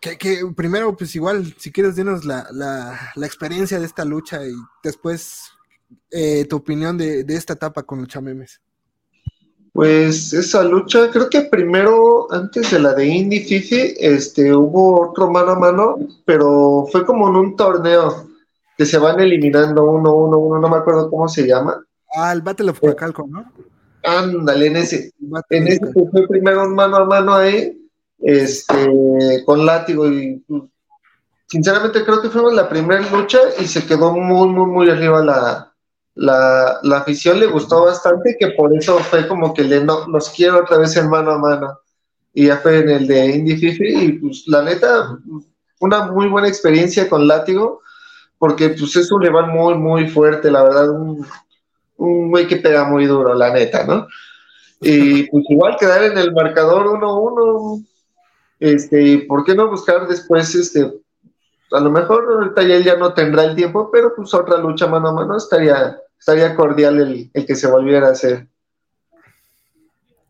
Que, 0.00 0.16
primero, 0.54 0.96
pues 0.96 1.16
igual, 1.16 1.52
si 1.58 1.72
quieres, 1.72 1.96
dinos 1.96 2.24
la, 2.24 2.46
la, 2.52 3.26
experiencia 3.26 3.80
de 3.80 3.86
esta 3.86 4.04
lucha 4.04 4.46
y 4.46 4.52
después 4.84 5.50
eh, 6.12 6.46
tu 6.48 6.56
opinión 6.56 6.96
de, 6.96 7.24
esta 7.30 7.54
etapa 7.54 7.82
con 7.82 7.98
Lucha 7.98 8.20
Memes. 8.20 8.60
Pues 9.78 10.32
esa 10.32 10.64
lucha, 10.64 11.08
creo 11.08 11.30
que 11.30 11.42
primero, 11.42 12.26
antes 12.32 12.72
de 12.72 12.80
la 12.80 12.94
de 12.94 13.06
Indy 13.06 13.38
Fifi, 13.38 13.94
este, 14.00 14.52
hubo 14.52 15.08
otro 15.08 15.30
mano 15.30 15.52
a 15.52 15.56
mano, 15.56 15.98
pero 16.24 16.88
fue 16.90 17.06
como 17.06 17.28
en 17.28 17.36
un 17.36 17.56
torneo 17.56 18.28
que 18.76 18.84
se 18.84 18.98
van 18.98 19.20
eliminando 19.20 19.84
uno, 19.84 20.12
uno, 20.16 20.36
uno, 20.36 20.58
no 20.58 20.68
me 20.68 20.78
acuerdo 20.78 21.08
cómo 21.08 21.28
se 21.28 21.46
llama. 21.46 21.80
Ah, 22.12 22.32
el 22.32 22.42
Battle 22.42 22.70
of 22.70 22.80
Calco, 22.96 23.28
¿no? 23.30 23.52
Ándale, 24.02 24.66
en 24.66 24.76
ese. 24.78 25.12
En 25.50 25.68
ese 25.68 25.86
fue 25.92 26.26
primero 26.26 26.64
un 26.64 26.74
mano 26.74 26.96
a 26.96 27.04
mano 27.04 27.34
ahí 27.36 27.80
este, 28.18 29.44
con 29.46 29.64
látigo 29.64 30.10
y 30.10 30.44
sinceramente 31.46 32.04
creo 32.04 32.20
que 32.20 32.30
fuimos 32.30 32.52
la 32.52 32.68
primera 32.68 33.08
lucha 33.12 33.38
y 33.60 33.66
se 33.68 33.86
quedó 33.86 34.12
muy, 34.12 34.48
muy, 34.48 34.66
muy 34.66 34.90
arriba 34.90 35.24
la, 35.24 35.67
la, 36.18 36.80
la, 36.82 36.98
afición, 36.98 37.38
le 37.38 37.46
gustó 37.46 37.84
bastante 37.84 38.36
que 38.38 38.48
por 38.48 38.76
eso 38.76 38.98
fue 38.98 39.28
como 39.28 39.54
que 39.54 39.62
le 39.62 39.84
no, 39.84 40.06
los 40.08 40.30
quiero 40.30 40.58
otra 40.58 40.78
vez 40.78 40.96
en 40.96 41.08
mano 41.08 41.30
a 41.30 41.38
mano. 41.38 41.78
Y 42.34 42.46
ya 42.46 42.56
fue 42.58 42.80
en 42.80 42.90
el 42.90 43.06
de 43.06 43.26
Indie 43.36 43.56
Fifi 43.56 44.04
y 44.04 44.12
pues 44.14 44.44
la 44.48 44.62
neta, 44.62 45.16
una 45.78 46.06
muy 46.06 46.28
buena 46.28 46.48
experiencia 46.48 47.08
con 47.08 47.26
látigo 47.26 47.82
porque 48.38 48.70
pues 48.70 48.96
es 48.96 49.10
un 49.12 49.22
rival 49.22 49.48
muy, 49.48 49.74
muy 49.74 50.08
fuerte, 50.08 50.50
la 50.50 50.62
verdad, 50.64 50.90
un, 50.90 51.24
un 51.96 52.46
que 52.46 52.56
pega 52.56 52.84
muy 52.84 53.06
duro, 53.06 53.34
la 53.34 53.52
neta, 53.52 53.84
¿no? 53.84 54.06
Y 54.80 55.24
pues 55.24 55.44
igual 55.48 55.76
quedar 55.78 56.04
en 56.04 56.18
el 56.18 56.32
marcador 56.32 56.86
1-1, 56.86 57.84
este, 58.60 59.24
¿por 59.28 59.44
qué 59.44 59.54
no 59.54 59.68
buscar 59.68 60.06
después, 60.06 60.54
este, 60.54 60.92
a 61.72 61.80
lo 61.80 61.90
mejor 61.90 62.26
ahorita 62.32 62.62
ya 62.62 62.78
ya 62.78 62.96
no 62.96 63.12
tendrá 63.12 63.44
el 63.44 63.56
tiempo, 63.56 63.90
pero 63.92 64.14
pues 64.14 64.32
otra 64.34 64.58
lucha 64.58 64.86
mano 64.86 65.08
a 65.08 65.12
mano 65.12 65.36
estaría, 65.36 66.00
estaría 66.18 66.54
cordial 66.54 67.00
el, 67.00 67.30
el 67.32 67.46
que 67.46 67.54
se 67.54 67.70
volviera 67.70 68.08
a 68.08 68.12
hacer. 68.12 68.48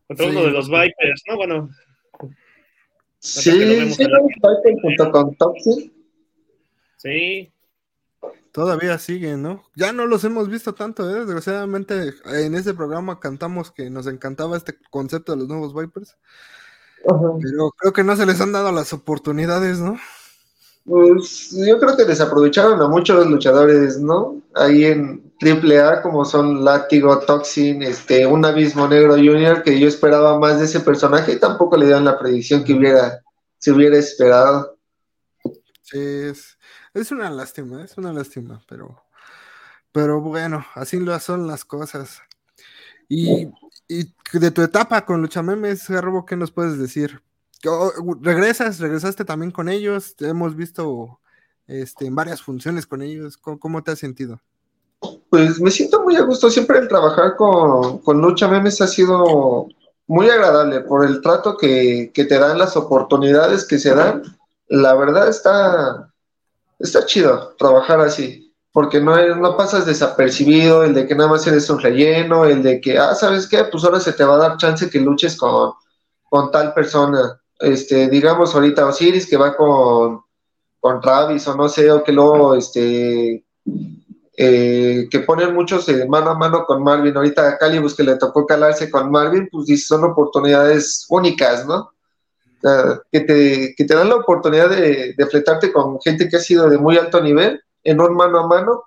Contra 0.06 0.26
uno 0.26 0.42
de 0.42 0.50
los 0.50 0.68
Vipers, 0.68 1.22
¿no? 1.28 1.36
Bueno. 1.36 1.70
Sí, 3.18 3.50
sí, 3.50 3.58
Vipers 3.58 4.82
junto 4.82 5.10
con 5.10 5.34
Toxic. 5.36 5.92
Sí. 6.96 7.52
Todavía 8.52 8.98
siguen, 8.98 9.42
¿no? 9.42 9.62
Ya 9.74 9.92
no 9.92 10.06
los 10.06 10.24
hemos 10.24 10.48
visto 10.48 10.74
tanto, 10.74 11.08
¿eh? 11.10 11.20
Desgraciadamente 11.20 12.14
en 12.24 12.54
ese 12.54 12.74
programa 12.74 13.20
cantamos 13.20 13.70
que 13.70 13.90
nos 13.90 14.06
encantaba 14.06 14.56
este 14.56 14.76
concepto 14.90 15.32
de 15.32 15.38
los 15.38 15.48
nuevos 15.48 15.74
Vipers. 15.74 16.16
Pero 17.04 17.70
creo 17.76 17.92
que 17.92 18.02
no 18.02 18.16
se 18.16 18.26
les 18.26 18.40
han 18.40 18.52
dado 18.52 18.72
las 18.72 18.92
oportunidades, 18.92 19.78
¿no? 19.78 19.98
Pues 20.88 21.50
yo 21.50 21.78
creo 21.78 21.96
que 21.96 22.04
desaprovecharon 22.04 22.80
a 22.80 22.88
muchos 22.88 23.26
luchadores, 23.26 23.98
¿no? 23.98 24.42
Ahí 24.54 24.84
en 24.84 25.32
AAA, 25.40 26.02
como 26.02 26.24
son 26.24 26.64
Látigo, 26.64 27.18
Toxin, 27.20 27.82
este, 27.82 28.26
un 28.26 28.44
Abismo 28.44 28.88
Negro 28.88 29.14
Junior, 29.14 29.62
que 29.62 29.78
yo 29.78 29.86
esperaba 29.86 30.38
más 30.38 30.58
de 30.58 30.64
ese 30.64 30.80
personaje 30.80 31.32
y 31.32 31.38
tampoco 31.38 31.76
le 31.76 31.86
dieron 31.86 32.04
la 32.04 32.18
predicción 32.18 32.64
que 32.64 32.74
hubiera, 32.74 33.22
se 33.58 33.72
hubiera 33.72 33.98
esperado. 33.98 34.78
Sí, 35.82 35.98
es, 35.98 36.58
es 36.94 37.12
una 37.12 37.30
lástima, 37.30 37.84
es 37.84 37.96
una 37.98 38.12
lástima, 38.12 38.62
pero, 38.68 39.04
pero 39.92 40.20
bueno, 40.20 40.64
así 40.74 40.98
lo 40.98 41.18
son 41.20 41.46
las 41.46 41.64
cosas. 41.64 42.20
Y 43.08 43.48
y 43.88 44.12
de 44.34 44.50
tu 44.50 44.62
etapa 44.62 45.04
con 45.06 45.22
Luchamemes, 45.22 45.88
Garrobo, 45.88 46.26
¿qué 46.26 46.36
nos 46.36 46.52
puedes 46.52 46.78
decir? 46.78 47.22
¿Regresas? 48.20 48.78
¿Regresaste 48.78 49.24
también 49.24 49.50
con 49.50 49.68
ellos? 49.68 50.14
Te 50.16 50.28
hemos 50.28 50.54
visto 50.54 51.20
este, 51.66 52.06
en 52.06 52.14
varias 52.14 52.42
funciones 52.42 52.86
con 52.86 53.02
ellos. 53.02 53.36
¿Cómo, 53.36 53.82
te 53.82 53.92
has 53.92 53.98
sentido? 53.98 54.40
Pues 55.30 55.60
me 55.60 55.70
siento 55.70 56.02
muy 56.02 56.16
a 56.16 56.22
gusto. 56.22 56.50
Siempre 56.50 56.78
el 56.78 56.88
trabajar 56.88 57.36
con, 57.36 57.98
con 57.98 58.20
Lucha 58.20 58.48
Memes 58.48 58.80
ha 58.80 58.86
sido 58.86 59.66
muy 60.06 60.28
agradable 60.28 60.80
por 60.80 61.04
el 61.04 61.20
trato 61.20 61.56
que, 61.56 62.10
que, 62.14 62.24
te 62.24 62.38
dan, 62.38 62.58
las 62.58 62.76
oportunidades 62.76 63.66
que 63.66 63.78
se 63.78 63.94
dan. 63.94 64.22
La 64.68 64.94
verdad 64.94 65.28
está, 65.28 66.12
está 66.78 67.04
chido 67.06 67.54
trabajar 67.58 68.00
así 68.00 68.48
porque 68.78 69.00
no, 69.00 69.16
no 69.34 69.56
pasas 69.56 69.86
desapercibido, 69.86 70.84
el 70.84 70.94
de 70.94 71.04
que 71.04 71.16
nada 71.16 71.30
más 71.30 71.44
eres 71.48 71.68
un 71.68 71.80
relleno, 71.80 72.44
el 72.44 72.62
de 72.62 72.80
que, 72.80 72.96
ah, 72.96 73.12
¿sabes 73.12 73.48
qué? 73.48 73.64
Pues 73.64 73.82
ahora 73.82 73.98
se 73.98 74.12
te 74.12 74.22
va 74.22 74.36
a 74.36 74.38
dar 74.38 74.56
chance 74.56 74.88
que 74.88 75.00
luches 75.00 75.36
con, 75.36 75.72
con 76.22 76.52
tal 76.52 76.72
persona. 76.74 77.40
Este, 77.58 78.08
digamos 78.08 78.54
ahorita 78.54 78.86
Osiris 78.86 79.26
que 79.26 79.36
va 79.36 79.56
con, 79.56 80.22
con 80.80 81.00
o 81.04 81.56
no 81.56 81.68
sé, 81.68 81.90
o 81.90 82.04
que 82.04 82.12
luego, 82.12 82.54
este, 82.54 83.44
eh, 84.36 85.08
que 85.10 85.20
ponen 85.20 85.54
muchos 85.54 85.88
mano 86.08 86.30
a 86.30 86.38
mano 86.38 86.64
con 86.64 86.82
Marvin. 86.82 87.16
Ahorita 87.16 87.48
a 87.48 87.58
Calibus 87.58 87.94
que 87.94 88.04
le 88.04 88.16
tocó 88.16 88.46
calarse 88.46 88.90
con 88.90 89.10
Marvin, 89.10 89.48
pues 89.50 89.86
son 89.86 90.04
oportunidades 90.04 91.06
únicas, 91.08 91.66
¿no? 91.66 91.90
que, 93.12 93.20
te, 93.20 93.74
que 93.76 93.84
te 93.84 93.94
dan 93.94 94.08
la 94.08 94.16
oportunidad 94.16 94.68
de, 94.68 95.14
de 95.16 95.26
fletarte 95.26 95.72
con 95.72 96.00
gente 96.00 96.28
que 96.28 96.36
ha 96.36 96.40
sido 96.40 96.68
de 96.68 96.76
muy 96.76 96.96
alto 96.96 97.20
nivel 97.20 97.62
en 97.84 98.00
un 98.00 98.14
mano 98.14 98.40
a 98.40 98.46
mano, 98.46 98.84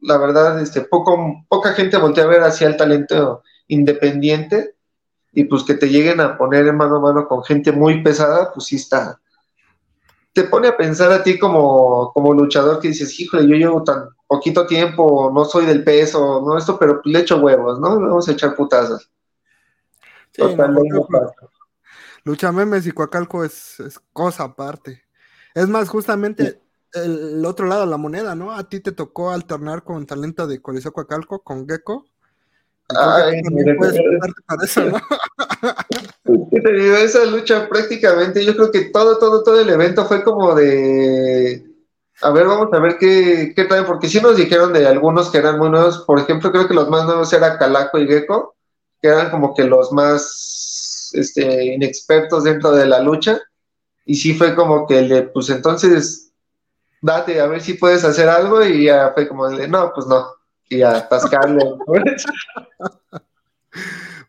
la 0.00 0.18
verdad, 0.18 0.60
este, 0.60 0.82
poco, 0.82 1.44
poca 1.48 1.74
gente 1.74 1.96
voltea 1.96 2.24
a 2.24 2.28
ver 2.28 2.42
hacia 2.42 2.66
el 2.66 2.76
talento 2.76 3.42
independiente 3.68 4.74
y 5.32 5.44
pues 5.44 5.64
que 5.64 5.74
te 5.74 5.88
lleguen 5.88 6.20
a 6.20 6.36
poner 6.36 6.66
en 6.66 6.76
mano 6.76 6.96
a 6.96 7.00
mano 7.00 7.26
con 7.26 7.42
gente 7.42 7.72
muy 7.72 8.02
pesada, 8.02 8.52
pues 8.52 8.66
sí 8.66 8.76
está. 8.76 9.20
Te 10.32 10.44
pone 10.44 10.68
a 10.68 10.76
pensar 10.76 11.12
a 11.12 11.22
ti 11.22 11.38
como, 11.38 12.12
como 12.12 12.32
luchador 12.32 12.80
que 12.80 12.88
dices, 12.88 13.18
híjole, 13.18 13.46
yo 13.46 13.56
llevo 13.56 13.82
tan 13.82 14.08
poquito 14.26 14.66
tiempo, 14.66 15.30
no 15.34 15.44
soy 15.44 15.66
del 15.66 15.84
peso, 15.84 16.42
no 16.46 16.56
esto, 16.56 16.78
pero 16.78 17.00
le 17.04 17.20
echo 17.20 17.38
huevos, 17.38 17.80
¿no? 17.80 18.00
Vamos 18.00 18.28
a 18.28 18.32
echar 18.32 18.54
putazas. 18.54 19.10
Sí, 20.32 20.42
Lucha 22.24 22.52
Memes 22.52 22.86
y 22.86 22.92
Coacalco 22.92 23.44
es, 23.44 23.80
es 23.80 24.00
cosa 24.12 24.44
aparte. 24.44 25.02
Es 25.54 25.68
más, 25.68 25.88
justamente 25.88 26.62
el 26.94 27.44
otro 27.44 27.66
lado 27.66 27.82
de 27.82 27.90
la 27.90 27.96
moneda, 27.96 28.34
¿no? 28.34 28.52
A 28.52 28.68
ti 28.68 28.80
te 28.80 28.92
tocó 28.92 29.30
alternar 29.30 29.82
con 29.82 30.06
talento 30.06 30.46
de 30.46 30.60
Coliseo 30.60 30.92
Coacalco, 30.92 31.42
con 31.42 31.66
Gecko. 31.66 32.06
Ay, 32.96 33.42
para 34.46 34.64
eso, 34.64 34.84
¿no? 34.84 35.00
esa 36.98 37.24
lucha 37.24 37.68
prácticamente, 37.68 38.44
yo 38.44 38.54
creo 38.54 38.70
que 38.70 38.82
todo, 38.86 39.18
todo, 39.18 39.42
todo 39.42 39.60
el 39.60 39.68
evento 39.68 40.04
fue 40.06 40.22
como 40.22 40.54
de, 40.54 41.64
a 42.20 42.30
ver, 42.30 42.46
vamos 42.46 42.68
a 42.72 42.78
ver 42.78 42.98
qué, 42.98 43.52
qué 43.54 43.64
traen, 43.64 43.84
porque 43.84 44.08
sí 44.08 44.20
nos 44.20 44.36
dijeron 44.36 44.72
de 44.72 44.86
algunos 44.86 45.30
que 45.30 45.38
eran 45.38 45.58
muy 45.58 45.70
nuevos, 45.70 46.04
por 46.06 46.18
ejemplo, 46.18 46.52
creo 46.52 46.68
que 46.68 46.74
los 46.74 46.88
más 46.88 47.04
nuevos 47.04 47.32
eran 47.32 47.58
Calaco 47.58 47.98
y 47.98 48.06
Gecko, 48.06 48.54
que 49.00 49.08
eran 49.08 49.30
como 49.30 49.54
que 49.54 49.64
los 49.64 49.90
más 49.92 50.52
más 51.12 51.14
este, 51.14 51.64
inexpertos 51.74 52.44
dentro 52.44 52.72
de 52.72 52.86
la 52.86 53.00
lucha. 53.00 53.40
Y 54.04 54.16
sí 54.16 54.34
fue 54.34 54.54
como 54.54 54.86
que 54.86 54.98
el 54.98 55.08
de, 55.08 55.22
pues 55.22 55.48
entonces, 55.50 56.32
date, 57.00 57.40
a 57.40 57.46
ver 57.46 57.60
si 57.60 57.74
puedes 57.74 58.04
hacer 58.04 58.28
algo. 58.28 58.64
Y 58.64 58.84
ya 58.84 59.12
fue 59.14 59.28
como 59.28 59.46
el 59.46 59.58
de, 59.58 59.68
no, 59.68 59.92
pues 59.94 60.06
no. 60.06 60.26
Y 60.72 60.82
a 60.82 60.96
atascarle. 60.96 61.62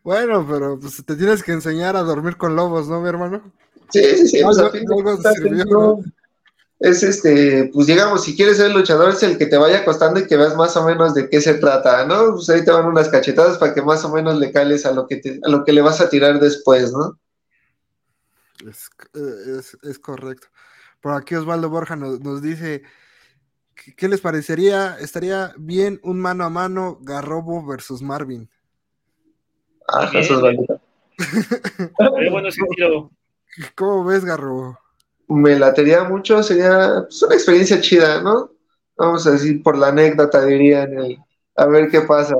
bueno, 0.04 0.46
pero 0.48 0.78
pues 0.78 1.04
te 1.04 1.16
tienes 1.16 1.42
que 1.42 1.52
enseñar 1.52 1.96
a 1.96 2.02
dormir 2.02 2.36
con 2.36 2.56
lobos, 2.56 2.88
¿no, 2.88 3.00
mi 3.00 3.08
hermano? 3.08 3.52
Sí, 3.90 4.02
sí, 4.16 4.28
sí. 4.28 4.42
Pues, 4.42 4.58
es 6.80 7.02
este, 7.02 7.70
pues 7.72 7.86
digamos, 7.86 8.24
si 8.24 8.36
quieres 8.36 8.58
ser 8.58 8.72
luchador, 8.72 9.10
es 9.10 9.22
el 9.22 9.38
que 9.38 9.46
te 9.46 9.56
vaya 9.56 9.84
costando 9.84 10.20
y 10.20 10.26
que 10.26 10.36
veas 10.36 10.56
más 10.56 10.76
o 10.76 10.84
menos 10.84 11.14
de 11.14 11.30
qué 11.30 11.40
se 11.40 11.54
trata, 11.54 12.04
¿no? 12.04 12.34
Pues 12.34 12.50
ahí 12.50 12.64
te 12.64 12.72
van 12.72 12.86
unas 12.86 13.08
cachetadas 13.08 13.58
para 13.58 13.72
que 13.72 13.80
más 13.80 14.04
o 14.04 14.12
menos 14.12 14.38
le 14.38 14.52
cales 14.52 14.84
a 14.84 14.92
lo 14.92 15.06
que, 15.06 15.16
te, 15.16 15.40
a 15.42 15.48
lo 15.48 15.64
que 15.64 15.72
le 15.72 15.80
vas 15.80 16.00
a 16.00 16.10
tirar 16.10 16.40
después, 16.40 16.92
¿no? 16.92 17.18
Es, 18.68 18.90
es, 19.82 19.98
correcto. 19.98 20.48
Por 21.00 21.12
aquí 21.12 21.34
Osvaldo 21.34 21.70
Borja 21.70 21.96
nos, 21.96 22.42
dice, 22.42 22.82
¿qué 23.96 24.08
les 24.08 24.20
parecería? 24.20 24.96
¿Estaría 24.98 25.54
bien 25.56 26.00
un 26.02 26.20
mano 26.20 26.44
a 26.44 26.50
mano 26.50 26.98
Garrobo 27.02 27.64
versus 27.64 28.02
Marvin? 28.02 28.48
Ah, 29.88 30.10
eso 30.14 30.34
es 30.34 30.40
bueno. 30.40 30.80
¿Cómo 33.74 34.04
ves, 34.04 34.24
Garrobo? 34.24 34.78
me 35.28 35.58
latería 35.58 36.04
mucho, 36.04 36.42
sería 36.42 37.02
pues, 37.02 37.22
una 37.22 37.34
experiencia 37.34 37.80
chida, 37.80 38.22
¿no? 38.22 38.50
Vamos 38.96 39.26
a 39.26 39.32
decir 39.32 39.62
por 39.62 39.76
la 39.76 39.88
anécdota, 39.88 40.44
diría 40.44 40.84
en 40.84 40.98
el, 40.98 41.18
a 41.56 41.66
ver 41.66 41.90
qué 41.90 42.02
pasa. 42.02 42.34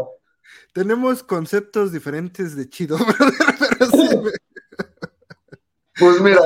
Tenemos 0.72 1.22
conceptos 1.22 1.92
diferentes 1.92 2.56
de 2.56 2.68
chido, 2.68 2.98
Pues 5.98 6.20
mira, 6.20 6.40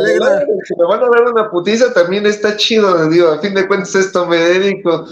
si 0.65 0.75
me 0.77 0.85
van 0.85 1.03
a 1.03 1.09
dar 1.09 1.33
una 1.33 1.51
putiza 1.51 1.93
también 1.95 2.27
está 2.27 2.57
chido, 2.57 3.09
digo, 3.09 3.29
a 3.29 3.39
fin 3.39 3.55
de 3.55 3.67
cuentas 3.67 3.95
esto 3.95 4.27
me 4.27 4.37
dedico. 4.37 5.07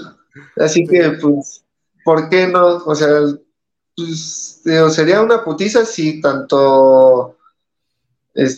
Así 0.56 0.86
que, 0.86 1.12
pues, 1.22 1.64
¿por 2.04 2.28
qué 2.28 2.46
no? 2.46 2.76
O 2.84 2.94
sea, 2.94 3.08
pues, 3.96 4.60
digo, 4.64 4.90
sería 4.90 5.22
una 5.22 5.42
putiza 5.42 5.86
si 5.86 6.20
tanto 6.20 7.36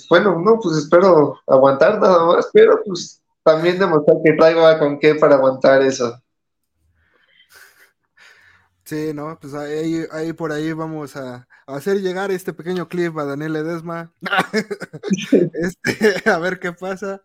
bueno, 0.08 0.40
no, 0.40 0.58
pues 0.60 0.76
espero 0.78 1.38
aguantar 1.46 2.00
nada 2.00 2.26
más, 2.26 2.48
pero 2.52 2.80
pues 2.84 3.22
también 3.44 3.78
demostrar 3.78 4.16
que 4.24 4.32
traigo 4.32 4.62
con 4.78 4.98
qué 4.98 5.14
para 5.14 5.36
aguantar 5.36 5.82
eso. 5.82 6.20
Sí, 8.88 9.12
no, 9.12 9.38
pues 9.38 9.52
ahí, 9.52 10.06
ahí 10.12 10.32
por 10.32 10.50
ahí 10.50 10.72
vamos 10.72 11.14
a, 11.14 11.46
hacer 11.66 12.00
llegar 12.00 12.30
este 12.30 12.54
pequeño 12.54 12.88
clip 12.88 13.18
a 13.18 13.26
Daniel 13.26 13.56
Edesma. 13.56 14.14
este, 15.52 16.30
a 16.30 16.38
ver 16.38 16.58
qué 16.58 16.72
pasa. 16.72 17.22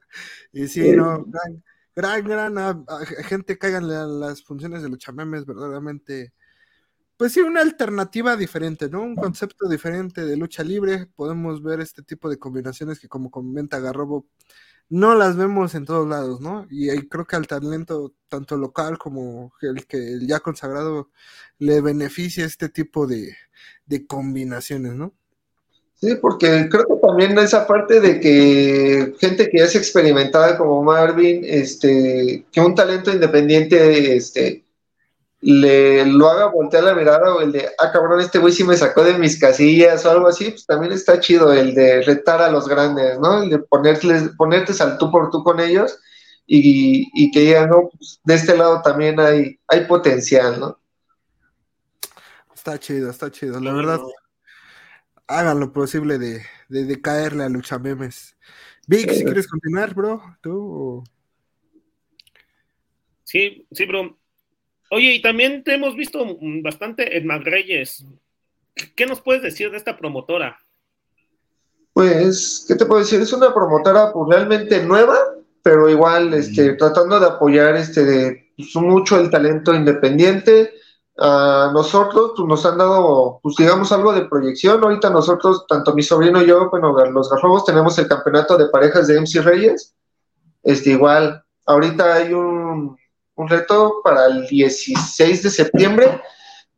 Y 0.51 0.67
sí, 0.67 0.91
no, 0.91 1.23
gran, 1.23 1.63
gran, 1.95 2.25
gran 2.25 2.57
a, 2.57 2.83
gente 3.23 3.57
caigan 3.57 3.87
las 4.19 4.43
funciones 4.43 4.83
de 4.83 4.89
los 4.89 4.97
chamemes, 4.97 5.45
verdaderamente 5.45 6.33
pues 7.15 7.31
sí, 7.31 7.39
una 7.39 7.61
alternativa 7.61 8.35
diferente, 8.35 8.89
¿no? 8.89 9.01
Un 9.01 9.15
concepto 9.15 9.69
diferente 9.69 10.25
de 10.25 10.35
lucha 10.35 10.63
libre. 10.65 11.05
Podemos 11.15 11.63
ver 11.63 11.79
este 11.79 12.03
tipo 12.03 12.29
de 12.29 12.37
combinaciones 12.37 12.99
que, 12.99 13.07
como 13.07 13.31
comenta 13.31 13.79
Garrobo, 13.79 14.25
no 14.89 15.15
las 15.15 15.35
vemos 15.37 15.75
en 15.75 15.85
todos 15.85 16.07
lados, 16.07 16.41
¿no? 16.41 16.67
Y 16.69 16.89
creo 17.07 17.25
que 17.25 17.35
al 17.35 17.47
talento, 17.47 18.13
tanto 18.29 18.57
local 18.57 18.97
como 18.97 19.53
el 19.61 19.85
que 19.87 19.97
el 19.97 20.27
ya 20.27 20.39
consagrado, 20.39 21.09
le 21.59 21.81
beneficia 21.81 22.45
este 22.45 22.69
tipo 22.69 23.07
de, 23.07 23.35
de 23.85 24.05
combinaciones, 24.05 24.93
¿no? 24.93 25.13
Sí, 25.95 26.15
porque 26.21 26.67
creo 26.69 26.85
que 26.85 27.07
también 27.07 27.37
esa 27.37 27.65
parte 27.65 28.01
de 28.01 28.19
que 28.19 29.13
gente 29.19 29.49
que 29.49 29.63
es 29.63 29.73
experimentada 29.75 30.57
como 30.57 30.83
Marvin, 30.83 31.43
este, 31.45 32.45
que 32.51 32.59
un 32.59 32.75
talento 32.75 33.09
independiente, 33.09 34.15
este, 34.17 34.65
le 35.45 36.05
lo 36.05 36.29
haga 36.29 36.45
voltear 36.45 36.85
la 36.85 36.95
mirada 36.95 37.35
o 37.35 37.41
el 37.41 37.51
de, 37.51 37.69
ah, 37.77 37.91
cabrón, 37.91 38.21
este 38.21 38.39
güey 38.39 38.53
sí 38.53 38.63
me 38.63 38.77
sacó 38.77 39.03
de 39.03 39.17
mis 39.17 39.37
casillas 39.37 40.05
o 40.05 40.11
algo 40.11 40.27
así, 40.27 40.51
pues 40.51 40.65
también 40.65 40.93
está 40.93 41.19
chido 41.19 41.51
el 41.51 41.75
de 41.75 42.01
retar 42.01 42.41
a 42.41 42.49
los 42.49 42.65
grandes, 42.67 43.19
¿no? 43.19 43.43
El 43.43 43.49
de 43.49 43.59
ponerles, 43.59 44.29
ponerte 44.37 44.71
al 44.81 44.97
tú 44.97 45.11
por 45.11 45.31
tú 45.31 45.43
con 45.43 45.59
ellos 45.59 45.99
y, 46.47 47.09
y 47.13 47.29
que 47.31 47.45
ya 47.45 47.67
no, 47.67 47.89
pues, 47.89 48.21
de 48.23 48.35
este 48.35 48.55
lado 48.55 48.81
también 48.81 49.19
hay, 49.19 49.59
hay 49.67 49.85
potencial, 49.85 50.61
¿no? 50.61 50.79
Está 52.55 52.79
chido, 52.79 53.09
está 53.09 53.29
chido, 53.29 53.59
la 53.59 53.73
verdad. 53.73 53.99
Hagan 55.27 55.59
lo 55.59 55.73
posible 55.73 56.17
de, 56.19 56.41
de, 56.69 57.01
caerle 57.01 57.43
a 57.43 57.49
Lucha 57.49 57.79
Memes. 57.79 58.37
Vic, 58.87 59.11
si 59.11 59.25
quieres 59.25 59.47
continuar, 59.49 59.93
bro, 59.93 60.21
tú. 60.41 61.03
Sí, 63.25 63.67
sí, 63.71 63.85
bro. 63.85 64.17
Oye, 64.95 65.15
y 65.15 65.21
también 65.23 65.63
te 65.63 65.73
hemos 65.73 65.95
visto 65.95 66.23
bastante 66.63 67.17
en 67.17 67.27
Reyes. 67.43 68.05
¿Qué 68.95 69.07
nos 69.07 69.21
puedes 69.21 69.41
decir 69.41 69.71
de 69.71 69.77
esta 69.77 69.97
promotora? 69.97 70.59
Pues, 71.93 72.63
¿qué 72.67 72.75
te 72.75 72.85
puedo 72.85 73.01
decir? 73.01 73.19
Es 73.19 73.33
una 73.33 73.51
promotora 73.55 74.13
pues, 74.13 74.29
realmente 74.29 74.83
nueva, 74.83 75.17
pero 75.63 75.89
igual 75.89 76.35
este, 76.35 76.73
tratando 76.73 77.19
de 77.19 77.25
apoyar 77.25 77.75
este, 77.75 78.05
de, 78.05 78.53
pues, 78.55 78.75
mucho 78.75 79.19
el 79.19 79.31
talento 79.31 79.73
independiente. 79.73 80.71
A 81.17 81.71
nosotros 81.73 82.33
pues, 82.37 82.47
nos 82.47 82.63
han 82.63 82.77
dado, 82.77 83.39
pues 83.41 83.55
digamos, 83.55 83.91
algo 83.91 84.13
de 84.13 84.25
proyección. 84.25 84.83
Ahorita 84.83 85.09
nosotros, 85.09 85.65
tanto 85.67 85.95
mi 85.95 86.03
sobrino 86.03 86.39
y 86.43 86.45
yo, 86.45 86.69
bueno, 86.69 86.95
los 87.09 87.31
garrobos, 87.31 87.65
tenemos 87.65 87.97
el 87.97 88.07
campeonato 88.07 88.59
de 88.59 88.69
parejas 88.69 89.07
de 89.07 89.19
MC 89.19 89.41
Reyes. 89.41 89.95
Este, 90.61 90.91
igual, 90.91 91.43
ahorita 91.65 92.13
hay 92.13 92.31
un 92.33 92.95
un 93.35 93.47
reto 93.47 94.01
para 94.03 94.25
el 94.27 94.47
16 94.47 95.43
de 95.43 95.49
septiembre. 95.49 96.21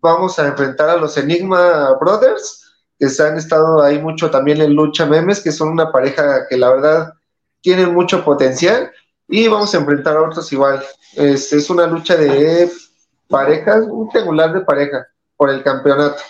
Vamos 0.02 0.38
a 0.40 0.48
enfrentar 0.48 0.90
a 0.90 0.98
los 0.98 1.18
Enigma 1.18 1.94
Brothers, 2.00 2.64
que 2.98 3.10
se 3.10 3.28
han 3.28 3.38
estado 3.38 3.82
ahí 3.82 4.00
mucho 4.00 4.30
también 4.30 4.62
en 4.62 4.74
lucha 4.74 5.06
memes, 5.06 5.42
que 5.42 5.52
son 5.52 5.70
una 5.70 5.92
pareja 5.92 6.48
que 6.48 6.58
la 6.58 6.70
verdad 6.70 7.14
tienen 7.62 7.94
mucho 7.94 8.24
potencial. 8.24 8.92
Y 9.28 9.48
vamos 9.48 9.74
a 9.74 9.78
enfrentar 9.78 10.16
a 10.18 10.22
otros 10.22 10.52
igual. 10.54 10.84
Este 11.16 11.58
es 11.58 11.70
una 11.70 11.88
lucha 11.88 12.16
de 12.16 12.72
parejas, 13.28 13.86
un 13.90 14.10
triangular 14.10 14.54
de 14.54 14.62
pareja 14.62 15.08
por 15.36 15.50
el 15.50 15.64
campeonato. 15.64 16.22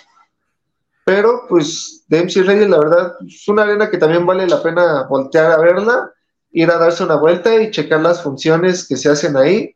Pero 1.03 1.45
pues 1.47 2.03
de 2.07 2.23
MC 2.23 2.43
Reyes, 2.43 2.69
la 2.69 2.79
verdad, 2.79 3.13
es 3.27 3.47
una 3.47 3.63
arena 3.63 3.89
que 3.91 3.97
también 3.97 4.25
vale 4.25 4.47
la 4.47 4.63
pena 4.63 5.03
voltear 5.03 5.51
a 5.51 5.57
verla, 5.57 6.11
ir 6.51 6.71
a 6.71 6.77
darse 6.77 7.03
una 7.03 7.15
vuelta 7.15 7.53
y 7.55 7.69
checar 7.69 8.01
las 8.01 8.23
funciones 8.23 8.87
que 8.87 8.95
se 8.95 9.09
hacen 9.09 9.35
ahí 9.37 9.74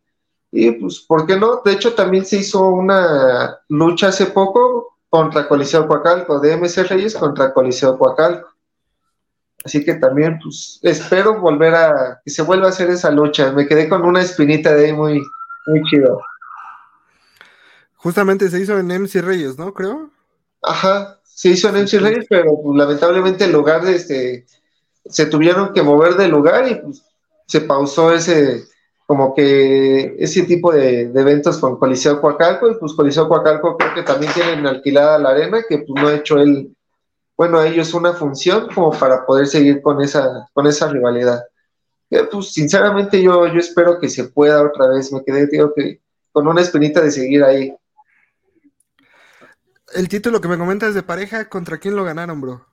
y 0.52 0.72
pues, 0.72 1.00
¿por 1.00 1.26
qué 1.26 1.38
no? 1.38 1.62
De 1.64 1.74
hecho, 1.74 1.94
también 1.94 2.26
se 2.26 2.38
hizo 2.38 2.68
una 2.70 3.60
lucha 3.70 4.08
hace 4.08 4.28
poco 4.28 4.98
contra 5.10 5.48
Coliseo 5.48 5.88
Coacalco, 5.88 6.40
de 6.40 6.58
MC 6.58 6.84
Reyes 6.84 7.16
contra 7.16 7.54
Coliseo 7.54 7.98
Coacalco. 7.98 8.50
Así 9.64 9.84
que 9.84 9.96
también, 9.96 10.40
pues, 10.42 10.80
espero 10.82 11.40
volver 11.40 11.76
a 11.76 12.22
que 12.24 12.32
se 12.32 12.42
vuelva 12.42 12.68
a 12.68 12.70
hacer 12.70 12.90
esa 12.90 13.12
lucha. 13.12 13.52
Me 13.52 13.68
quedé 13.68 13.90
con 13.90 14.04
una 14.04 14.22
espinita 14.22 14.74
de 14.74 14.86
ahí 14.88 14.94
muy, 14.94 15.22
muy 15.68 15.84
chido. 15.90 16.22
Justamente 17.96 18.50
se 18.50 18.60
hizo 18.60 18.78
en 18.78 18.88
MC 18.88 19.22
Reyes, 19.22 19.58
¿no? 19.58 19.74
Creo. 19.74 20.10
Ajá, 20.62 21.20
se 21.24 21.50
hizo 21.50 21.70
en 21.70 21.84
MC 21.84 22.00
Reyes, 22.00 22.26
pero 22.30 22.52
pues, 22.64 22.78
lamentablemente 22.78 23.44
el 23.46 23.52
lugar 23.52 23.84
de 23.84 23.96
este 23.96 24.46
se 25.06 25.26
tuvieron 25.26 25.74
que 25.74 25.82
mover 25.82 26.16
del 26.16 26.32
lugar 26.32 26.68
y 26.68 26.76
pues, 26.76 27.04
se 27.48 27.62
pausó 27.62 28.14
ese 28.14 28.69
como 29.10 29.34
que 29.34 30.18
ese 30.20 30.44
tipo 30.44 30.72
de, 30.72 31.02
eventos 31.02 31.58
con 31.58 31.80
Coliseo 31.80 32.22
Coacalco, 32.22 32.70
y 32.70 32.76
pues 32.76 32.94
Coliseo 32.94 33.28
Coacalco 33.28 33.76
creo 33.76 33.96
que 33.96 34.04
también 34.04 34.32
tienen 34.34 34.68
alquilada 34.68 35.18
la 35.18 35.32
arena, 35.32 35.64
que 35.68 35.80
pues 35.80 36.00
no 36.00 36.10
ha 36.10 36.14
hecho 36.14 36.38
él, 36.38 36.78
bueno, 37.36 37.58
a 37.58 37.66
ellos 37.66 37.96
una 37.96 38.14
función 38.14 38.68
como 38.68 38.92
para 38.92 39.26
poder 39.26 39.48
seguir 39.48 39.82
con 39.82 40.00
esa, 40.00 40.48
con 40.54 40.68
esa 40.68 40.90
rivalidad. 40.90 41.44
pues 42.32 42.54
sinceramente 42.54 43.20
yo, 43.20 43.48
yo 43.48 43.60
espero 43.60 44.00
que 44.00 44.10
se 44.10 44.26
pueda 44.26 44.62
otra 44.62 44.90
vez, 44.90 45.12
me 45.12 45.24
quedé, 45.24 45.48
digo 45.48 45.74
que 45.74 46.02
con 46.32 46.48
una 46.48 46.62
espinita 46.62 47.02
de 47.02 47.10
seguir 47.10 47.44
ahí. 47.44 47.76
El 49.96 50.08
título 50.08 50.40
que 50.40 50.50
me 50.50 50.60
comentas 50.60 50.94
de 50.94 51.02
pareja, 51.02 51.50
¿contra 51.50 51.80
quién 51.80 51.96
lo 51.96 52.04
ganaron, 52.04 52.42
bro? 52.42 52.64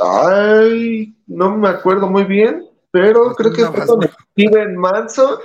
Ay, 0.00 1.16
no 1.26 1.56
me 1.56 1.66
acuerdo 1.66 2.06
muy 2.06 2.22
bien, 2.22 2.68
pero 2.92 3.34
creo 3.34 3.52
que 3.52 3.66
fue 3.66 3.86
con 3.86 4.02
Steven 4.32 4.76
Manso 4.76 5.40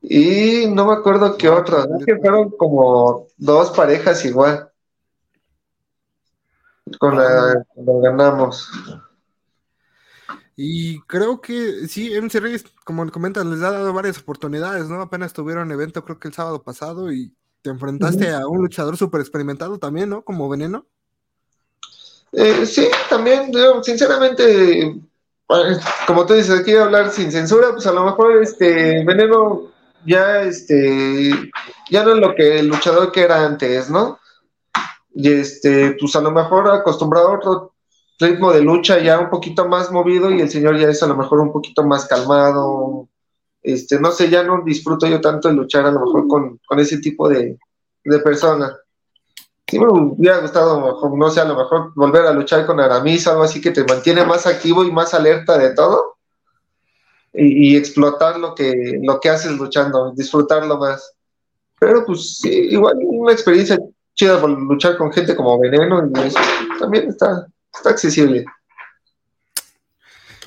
y 0.00 0.66
no 0.68 0.86
me 0.86 0.92
acuerdo 0.92 1.36
qué 1.36 1.48
otro, 1.48 1.88
que 2.06 2.16
fueron 2.18 2.50
como 2.50 3.26
dos 3.38 3.70
parejas 3.70 4.24
igual. 4.24 4.70
Con 7.00 7.16
la 7.16 7.64
que 7.74 7.82
ganamos. 8.02 8.70
Y 10.56 11.00
creo 11.02 11.40
que 11.40 11.88
sí, 11.88 12.12
MC 12.14 12.38
Reyes, 12.38 12.64
como 12.84 13.10
comentan, 13.10 13.50
les 13.50 13.62
ha 13.62 13.72
dado 13.72 13.92
varias 13.92 14.18
oportunidades, 14.18 14.88
¿no? 14.88 15.00
Apenas 15.00 15.32
tuvieron 15.32 15.72
evento, 15.72 16.04
creo 16.04 16.18
que 16.18 16.28
el 16.28 16.34
sábado 16.34 16.62
pasado, 16.62 17.10
y 17.10 17.34
te 17.62 17.70
enfrentaste 17.70 18.32
a 18.32 18.46
un 18.46 18.58
luchador 18.58 18.98
súper 18.98 19.22
experimentado 19.22 19.78
también, 19.78 20.10
¿no? 20.10 20.22
Como 20.22 20.48
Veneno. 20.50 20.86
Eh, 22.32 22.66
sí, 22.66 22.88
también, 23.08 23.50
sinceramente, 23.82 25.00
como 26.06 26.26
tú 26.26 26.34
dices, 26.34 26.60
aquí 26.60 26.74
hablar 26.74 27.10
sin 27.10 27.30
censura, 27.30 27.72
pues 27.72 27.86
a 27.86 27.92
lo 27.92 28.04
mejor 28.04 28.42
este 28.42 29.04
Veneno 29.04 29.70
ya 30.06 30.42
este 30.42 31.30
ya 31.90 32.04
no 32.04 32.12
es 32.12 32.18
lo 32.18 32.34
que 32.34 32.60
el 32.60 32.68
luchador 32.68 33.12
que 33.12 33.22
era 33.22 33.44
antes, 33.44 33.90
¿no? 33.90 34.18
Y 35.14 35.30
este, 35.30 35.96
pues 35.98 36.16
a 36.16 36.20
lo 36.20 36.30
mejor 36.30 36.68
acostumbrado 36.68 37.28
a 37.28 37.36
otro 37.36 37.74
ritmo 38.18 38.52
de 38.52 38.62
lucha 38.62 38.98
ya 38.98 39.18
un 39.18 39.30
poquito 39.30 39.68
más 39.68 39.90
movido 39.90 40.30
y 40.30 40.40
el 40.40 40.50
señor 40.50 40.78
ya 40.78 40.88
es 40.88 41.02
a 41.02 41.06
lo 41.06 41.16
mejor 41.16 41.40
un 41.40 41.52
poquito 41.52 41.84
más 41.84 42.06
calmado. 42.06 43.08
Este, 43.62 43.98
no 43.98 44.12
sé, 44.12 44.28
ya 44.28 44.42
no 44.42 44.62
disfruto 44.64 45.06
yo 45.06 45.20
tanto 45.20 45.48
de 45.48 45.54
luchar 45.54 45.86
a 45.86 45.90
lo 45.90 46.00
mejor 46.00 46.28
con, 46.28 46.60
ese 46.78 46.98
tipo 46.98 47.28
de, 47.28 47.58
de 48.04 48.18
persona. 48.18 48.76
Sí 49.66 49.78
me 49.78 49.86
hubiera 49.88 50.38
gustado, 50.38 51.00
no 51.16 51.30
sé, 51.30 51.40
a 51.40 51.46
lo 51.46 51.56
mejor 51.56 51.92
volver 51.94 52.26
a 52.26 52.32
luchar 52.32 52.66
con 52.66 52.80
Aramis, 52.80 53.26
algo 53.26 53.44
así 53.44 53.60
que 53.60 53.70
te 53.70 53.84
mantiene 53.84 54.24
más 54.24 54.46
activo 54.46 54.84
y 54.84 54.92
más 54.92 55.14
alerta 55.14 55.56
de 55.56 55.74
todo. 55.74 56.16
Y, 57.32 57.76
explotar 57.76 58.38
lo 58.38 58.54
que, 58.54 59.00
lo 59.02 59.18
que 59.18 59.28
haces 59.28 59.52
luchando, 59.52 60.12
disfrutarlo 60.14 60.78
más. 60.78 61.14
Pero 61.80 62.04
pues 62.06 62.38
sí, 62.38 62.48
igual 62.48 62.96
una 63.02 63.32
experiencia 63.32 63.76
chida 64.14 64.40
por 64.40 64.50
luchar 64.50 64.96
con 64.96 65.12
gente 65.12 65.34
como 65.34 65.58
Veneno 65.58 66.08
y 66.14 66.20
eso 66.20 66.38
también 66.78 67.08
está, 67.08 67.46
está 67.74 67.90
accesible. 67.90 68.44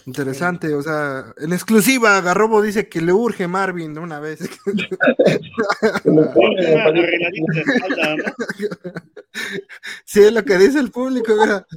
Interesante, 0.08 0.74
o 0.74 0.82
sea, 0.82 1.34
en 1.36 1.52
exclusiva, 1.52 2.22
Garrobo 2.22 2.62
dice 2.62 2.88
que 2.88 3.02
le 3.02 3.12
urge 3.12 3.46
Marvin 3.46 3.94
de 3.94 4.00
una 4.00 4.22
vez. 4.22 4.40
sí, 10.06 10.22
es 10.22 10.32
lo 10.32 10.46
que 10.46 10.58
dice 10.60 10.80
el 10.80 10.92
público, 10.92 11.34
mira, 11.38 11.68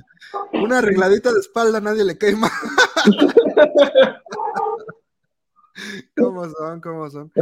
una 0.52 0.78
arregladita 0.78 1.32
de 1.32 1.40
espalda 1.40 1.80
nadie 1.80 2.04
le 2.04 2.18
quema. 2.18 2.48
¿Cómo 6.16 6.48
son? 6.50 6.80
¿Cómo 6.80 7.10
son? 7.10 7.32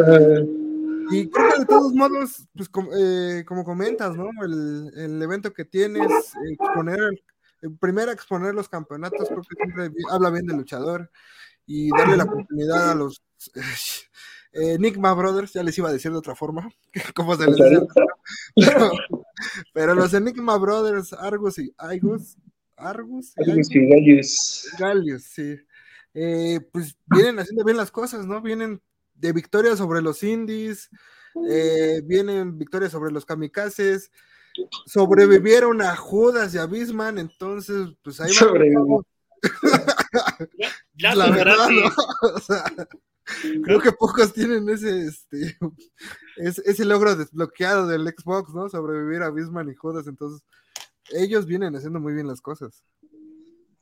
Y 1.10 1.28
creo 1.28 1.52
que 1.52 1.58
de 1.58 1.66
todos 1.66 1.92
modos, 1.92 2.48
pues 2.56 2.70
eh, 2.98 3.44
como, 3.46 3.62
comentas, 3.62 4.16
¿no? 4.16 4.30
El, 4.42 4.90
el, 4.96 5.20
evento 5.20 5.52
que 5.52 5.66
tienes, 5.66 6.32
exponer 6.50 7.10
primero 7.80 8.12
exponer 8.12 8.54
los 8.54 8.68
campeonatos, 8.68 9.28
creo 9.28 9.42
que 9.42 9.56
siempre 9.56 9.90
habla 10.10 10.30
bien 10.30 10.46
del 10.46 10.56
luchador 10.58 11.10
y 11.66 11.90
darle 11.90 12.16
la 12.16 12.24
oportunidad 12.24 12.90
a 12.90 12.94
los 12.94 13.22
eh, 14.52 14.72
Enigma 14.74 15.12
Brothers, 15.14 15.52
ya 15.52 15.62
les 15.62 15.76
iba 15.78 15.88
a 15.88 15.92
decir 15.92 16.10
de 16.10 16.18
otra 16.18 16.34
forma, 16.34 16.68
como 17.14 17.36
se 17.36 17.46
les 17.46 17.56
dice, 17.56 17.86
pero, 19.72 19.94
los 19.94 20.14
Enigma 20.14 20.56
Brothers, 20.56 21.12
Argus 21.12 21.58
y 21.58 21.72
Argus, 21.76 22.36
Argus 22.76 23.34
y 23.36 23.88
Gallius, 23.88 24.70
Gallius, 24.78 25.24
sí, 25.24 25.56
eh, 26.14 26.60
pues 26.72 26.96
vienen 27.06 27.38
haciendo 27.38 27.64
bien 27.64 27.76
las 27.76 27.90
cosas, 27.90 28.26
¿no? 28.26 28.40
Vienen 28.40 28.80
de 29.14 29.32
victorias 29.32 29.78
sobre 29.78 30.00
los 30.00 30.22
indies, 30.22 30.90
eh, 31.48 32.00
vienen 32.04 32.58
victorias 32.58 32.92
sobre 32.92 33.12
los 33.12 33.26
kamikazes, 33.26 34.10
sobrevivieron 34.86 35.82
a 35.82 35.96
Judas 35.96 36.54
y 36.54 36.58
a 36.58 36.66
Bisman, 36.66 37.18
entonces, 37.18 37.88
pues 38.02 38.20
ahí 38.20 38.32
va. 38.32 39.02
ya, 40.94 41.14
la 41.14 41.30
verdad, 41.30 41.68
creo 43.64 43.80
que 43.80 43.92
pocos 43.92 44.32
tienen 44.32 44.68
ese, 44.68 45.06
este, 45.06 45.58
ese, 46.64 46.84
logro 46.84 47.14
desbloqueado 47.14 47.86
del 47.86 48.08
Xbox, 48.08 48.54
¿no? 48.54 48.68
Sobrevivir 48.68 49.22
a 49.22 49.30
Bisman 49.30 49.70
y 49.70 49.74
Judas, 49.74 50.06
entonces 50.06 50.42
ellos 51.10 51.46
vienen 51.46 51.74
haciendo 51.76 52.00
muy 52.00 52.12
bien 52.12 52.26
las 52.26 52.40
cosas. 52.40 52.82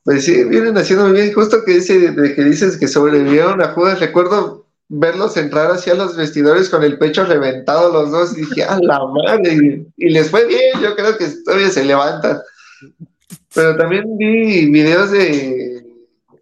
Pues 0.03 0.23
sí, 0.23 0.43
vienen 0.45 0.77
haciendo 0.77 1.05
muy 1.05 1.13
bien, 1.13 1.33
justo 1.33 1.63
que 1.65 1.73
dice, 1.73 2.11
de 2.11 2.35
que 2.35 2.43
dices 2.43 2.77
que 2.77 2.87
sobrevivieron 2.87 3.61
a 3.61 3.73
Judas, 3.73 3.99
recuerdo 3.99 4.66
verlos 4.89 5.35
entrar 5.35 5.71
hacia 5.71 5.95
los 5.95 6.15
vestidores 6.15 6.69
con 6.69 6.83
el 6.83 6.97
pecho 6.97 7.25
reventado 7.25 7.91
los 7.91 8.11
dos, 8.11 8.37
y 8.37 8.41
dije, 8.41 8.63
a 8.63 8.79
la 8.81 8.99
madre, 9.05 9.85
y, 9.97 10.09
les 10.09 10.29
fue 10.29 10.45
bien, 10.45 10.79
yo 10.81 10.95
creo 10.95 11.17
que 11.17 11.27
todavía 11.43 11.69
se 11.69 11.83
levantan. 11.83 12.39
Pero 13.53 13.75
también 13.75 14.17
vi 14.17 14.69
videos 14.69 15.11
de 15.11 15.85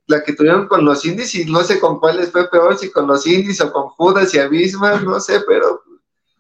la 0.08 0.24
que 0.24 0.34
tuvieron 0.34 0.68
con 0.68 0.86
los 0.86 1.04
indies 1.06 1.34
y 1.34 1.46
no 1.46 1.64
sé 1.64 1.80
con 1.80 2.00
cuál 2.00 2.18
les 2.18 2.32
fue 2.32 2.50
peor, 2.50 2.78
si 2.78 2.92
con 2.92 3.08
los 3.08 3.26
indies 3.26 3.62
o 3.62 3.72
con 3.72 3.88
Judas 3.90 4.34
y 4.34 4.40
Abisma, 4.40 5.02
no 5.02 5.20
sé, 5.20 5.40
pero 5.48 5.82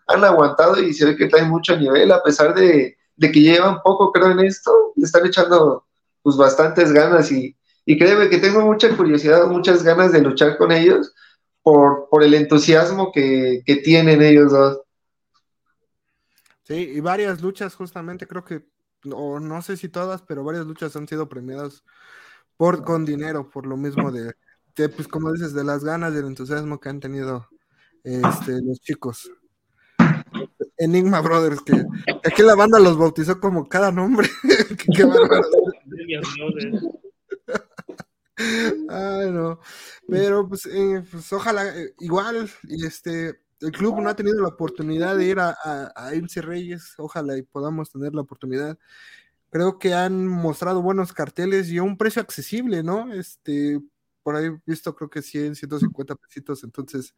han 0.07 0.23
aguantado 0.23 0.79
y 0.79 0.93
se 0.93 1.05
ve 1.05 1.15
que 1.15 1.25
traen 1.25 1.49
mucho 1.49 1.75
nivel, 1.75 2.11
a 2.11 2.21
pesar 2.21 2.53
de, 2.53 2.95
que 3.19 3.31
llevan 3.31 3.81
poco, 3.81 4.11
creo, 4.11 4.29
en 4.29 4.41
esto, 4.41 4.93
le 4.95 5.05
están 5.05 5.25
echando 5.25 5.85
pues 6.21 6.37
bastantes 6.37 6.91
ganas 6.91 7.31
y, 7.31 7.55
y 7.85 7.97
créeme 7.97 8.29
que 8.29 8.37
tengo 8.37 8.61
mucha 8.61 8.95
curiosidad, 8.95 9.47
muchas 9.47 9.81
ganas 9.81 10.11
de 10.11 10.21
luchar 10.21 10.57
con 10.57 10.71
ellos 10.71 11.11
por, 11.65 12.09
por 12.11 12.21
el 12.21 12.35
entusiasmo 12.35 13.11
que, 13.11 13.63
tienen 13.83 14.21
ellos 14.21 14.51
dos. 14.51 14.81
Sí, 16.61 16.75
y 16.75 16.99
varias 16.99 17.41
luchas 17.41 17.73
justamente, 17.73 18.27
creo 18.27 18.45
que, 18.45 18.67
o 19.11 19.39
no 19.39 19.63
sé 19.63 19.75
si 19.75 19.89
todas, 19.89 20.21
pero 20.21 20.43
varias 20.43 20.67
luchas 20.67 20.95
han 20.95 21.07
sido 21.07 21.27
premiadas 21.27 21.83
por, 22.55 22.83
con 22.83 23.03
dinero, 23.03 23.49
por 23.49 23.65
lo 23.65 23.77
mismo 23.77 24.11
de, 24.11 24.35
pues 24.75 25.07
como 25.07 25.33
dices, 25.33 25.55
de 25.55 25.63
las 25.63 25.83
ganas, 25.83 26.13
del 26.13 26.27
entusiasmo 26.27 26.79
que 26.79 26.89
han 26.89 26.99
tenido 26.99 27.49
este, 28.03 28.61
los 28.61 28.79
chicos. 28.81 29.31
Enigma 30.77 31.21
Brothers, 31.21 31.63
que, 31.63 31.83
aquí 32.23 32.43
la 32.43 32.53
banda 32.53 32.77
los 32.77 32.95
bautizó 32.95 33.39
como 33.39 33.67
cada 33.67 33.91
nombre. 33.91 34.29
qué 34.95 35.03
bárbaro. 35.03 35.49
Ay, 38.89 39.31
no. 39.31 39.59
Pero 40.07 40.47
pues, 40.47 40.65
eh, 40.65 41.03
pues 41.09 41.31
ojalá, 41.31 41.67
eh, 41.77 41.93
igual, 41.99 42.49
y 42.63 42.85
este, 42.85 43.39
el 43.61 43.71
club 43.71 43.99
no 44.01 44.09
ha 44.09 44.15
tenido 44.15 44.41
la 44.41 44.49
oportunidad 44.49 45.15
de 45.17 45.25
ir 45.25 45.39
a, 45.39 45.55
a, 45.95 46.13
MC 46.13 46.41
Reyes, 46.41 46.93
ojalá 46.97 47.37
y 47.37 47.43
podamos 47.43 47.91
tener 47.91 48.13
la 48.13 48.21
oportunidad. 48.21 48.77
Creo 49.49 49.79
que 49.79 49.93
han 49.93 50.27
mostrado 50.27 50.81
buenos 50.81 51.13
carteles 51.13 51.69
y 51.69 51.77
a 51.77 51.83
un 51.83 51.97
precio 51.97 52.21
accesible, 52.21 52.83
¿no? 52.83 53.13
Este, 53.13 53.79
por 54.23 54.35
ahí 54.35 54.49
visto 54.65 54.95
creo 54.95 55.09
que 55.09 55.21
100, 55.21 55.55
150 55.55 56.15
pesitos, 56.15 56.63
entonces... 56.63 57.15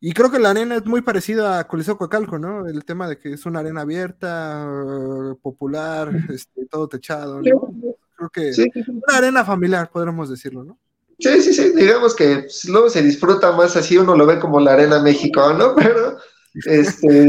Y 0.00 0.12
creo 0.12 0.30
que 0.30 0.38
la 0.38 0.50
arena 0.50 0.76
es 0.76 0.84
muy 0.84 1.00
parecida 1.00 1.58
a 1.58 1.66
Coliseo 1.66 1.96
Coacalco, 1.96 2.38
¿no? 2.38 2.66
El 2.66 2.84
tema 2.84 3.08
de 3.08 3.18
que 3.18 3.32
es 3.32 3.46
una 3.46 3.60
arena 3.60 3.82
abierta, 3.82 4.66
popular, 5.40 6.10
este, 6.28 6.66
todo 6.66 6.88
techado, 6.88 7.40
¿no? 7.40 7.96
Creo 8.16 8.30
que 8.30 8.52
una 8.88 9.16
arena 9.16 9.44
familiar, 9.44 9.90
podríamos 9.90 10.30
decirlo, 10.30 10.64
¿no? 10.64 10.78
Sí, 11.18 11.42
sí, 11.42 11.52
sí, 11.52 11.70
digamos 11.74 12.14
que 12.14 12.38
pues, 12.40 12.64
luego 12.66 12.90
se 12.90 13.02
disfruta 13.02 13.52
más 13.52 13.76
así, 13.76 13.96
uno 13.96 14.16
lo 14.16 14.26
ve 14.26 14.38
como 14.38 14.60
la 14.60 14.72
arena 14.72 15.00
México, 15.00 15.52
¿no? 15.52 15.74
Pero, 15.76 16.16
este, 16.64 17.28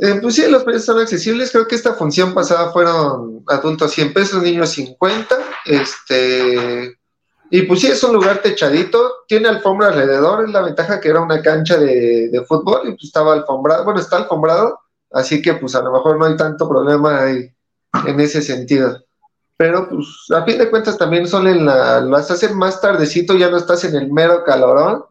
eh, 0.00 0.18
pues 0.20 0.34
sí, 0.34 0.48
los 0.50 0.64
precios 0.64 0.84
son 0.84 1.00
accesibles, 1.00 1.50
creo 1.50 1.66
que 1.66 1.74
esta 1.74 1.94
función 1.94 2.34
pasada 2.34 2.70
fueron 2.70 3.42
adultos 3.46 3.92
100 3.92 4.12
pesos, 4.12 4.42
niños 4.42 4.70
50, 4.70 5.36
este, 5.66 6.98
y 7.50 7.62
pues 7.62 7.80
sí, 7.80 7.86
es 7.88 8.02
un 8.04 8.14
lugar 8.14 8.42
techadito, 8.42 9.24
tiene 9.26 9.48
alfombra 9.48 9.88
alrededor, 9.88 10.44
es 10.44 10.50
la 10.50 10.62
ventaja 10.62 11.00
que 11.00 11.08
era 11.08 11.20
una 11.20 11.40
cancha 11.40 11.78
de, 11.78 12.28
de 12.30 12.44
fútbol 12.44 12.88
y 12.88 12.90
pues 12.92 13.04
estaba 13.04 13.32
alfombrado, 13.32 13.84
bueno, 13.84 14.00
está 14.00 14.16
alfombrado, 14.16 14.78
así 15.10 15.40
que 15.40 15.54
pues 15.54 15.74
a 15.74 15.82
lo 15.82 15.92
mejor 15.92 16.18
no 16.18 16.26
hay 16.26 16.36
tanto 16.36 16.68
problema 16.68 17.22
ahí 17.22 17.50
en 18.06 18.20
ese 18.20 18.42
sentido 18.42 19.07
pero 19.58 19.88
pues 19.88 20.06
a 20.30 20.44
fin 20.44 20.56
de 20.56 20.70
cuentas 20.70 20.96
también 20.96 21.26
son 21.26 21.48
en 21.48 21.66
la, 21.66 22.00
las 22.00 22.30
hacen 22.30 22.56
más 22.56 22.80
tardecito, 22.80 23.36
ya 23.36 23.50
no 23.50 23.56
estás 23.56 23.82
en 23.82 23.96
el 23.96 24.10
mero 24.10 24.44
calorón, 24.44 25.04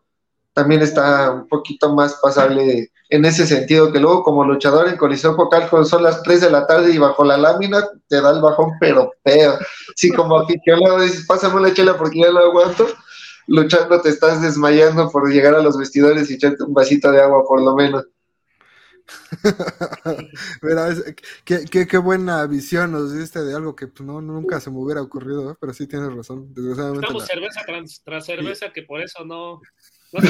también 0.54 0.82
está 0.82 1.32
un 1.32 1.48
poquito 1.50 1.94
más 1.94 2.16
pasable 2.22 2.90
en 3.10 3.26
ese 3.26 3.46
sentido, 3.46 3.92
que 3.92 4.00
luego 4.00 4.24
como 4.24 4.46
luchador 4.46 4.88
en 4.88 4.96
Coliseo 4.96 5.36
Focal 5.36 5.70
son 5.86 6.02
las 6.02 6.24
3 6.24 6.40
de 6.40 6.50
la 6.50 6.66
tarde 6.66 6.94
y 6.94 6.98
bajo 6.98 7.26
la 7.26 7.38
lámina 7.38 7.90
te 8.08 8.22
da 8.22 8.32
el 8.32 8.42
bajón, 8.42 8.72
pero 8.80 9.12
peor. 9.22 9.60
Sí, 9.98 10.14
como 10.14 10.40
aficionado 10.40 11.02
dices, 11.02 11.26
pásame 11.28 11.62
la 11.62 11.74
chela 11.74 11.98
porque 11.98 12.22
ya 12.22 12.32
lo 12.32 12.40
aguanto, 12.40 12.88
luchando 13.48 14.02
te 14.02 14.10
estás 14.10 14.42
desmayando 14.42 15.10
por 15.10 15.30
llegar 15.30 15.56
a 15.56 15.62
los 15.62 15.78
vestidores 15.78 16.32
y 16.32 16.36
echarte 16.36 16.64
un 16.64 16.74
vasito 16.74 17.12
de 17.12 17.22
agua 17.22 17.44
por 17.46 17.62
lo 17.62 17.76
menos. 17.76 18.06
Mira, 20.62 20.90
qué, 21.46 21.98
buena 21.98 22.46
visión 22.48 22.92
nos 22.92 23.18
diste 23.18 23.44
de 23.44 23.56
algo 23.56 23.76
que 23.76 23.88
pues, 23.88 24.06
no, 24.06 24.22
nunca 24.22 24.60
se 24.60 24.70
me 24.70 24.78
hubiera 24.78 25.02
ocurrido, 25.02 25.58
pero 25.60 25.74
sí 25.74 25.88
tienes 25.88 26.14
razón. 26.14 26.54
Estamos 26.56 27.26
cerveza 27.26 27.62
tras, 28.04 28.26
cerveza, 28.26 28.72
que 28.74 28.84
por 28.84 29.02
eso 29.02 29.24
no, 29.26 29.62
no 30.12 30.20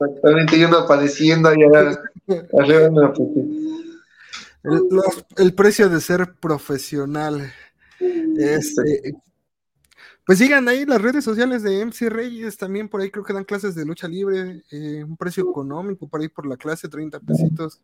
Exactamente, 0.00 0.56
y 0.56 0.64
uno 0.64 0.86
padeciendo 0.86 1.48
allá 1.48 1.66
arriba. 1.66 2.82
El, 4.64 4.88
el, 5.36 5.54
precio 5.54 5.88
de 5.88 6.00
ser 6.00 6.34
profesional. 6.34 7.52
Este, 8.38 9.14
pues 10.24 10.38
sigan 10.38 10.68
ahí 10.68 10.84
las 10.84 11.02
redes 11.02 11.24
sociales 11.24 11.62
de 11.62 11.84
MC 11.84 12.08
Reyes, 12.08 12.56
también 12.56 12.88
por 12.88 13.00
ahí 13.00 13.10
creo 13.10 13.24
que 13.24 13.32
dan 13.32 13.44
clases 13.44 13.74
de 13.74 13.84
lucha 13.84 14.06
libre, 14.06 14.62
eh, 14.70 15.02
un 15.02 15.16
precio 15.16 15.48
económico 15.48 16.08
por 16.08 16.20
ahí 16.20 16.28
por 16.28 16.46
la 16.46 16.56
clase, 16.56 16.88
30 16.88 17.18
pesitos. 17.20 17.80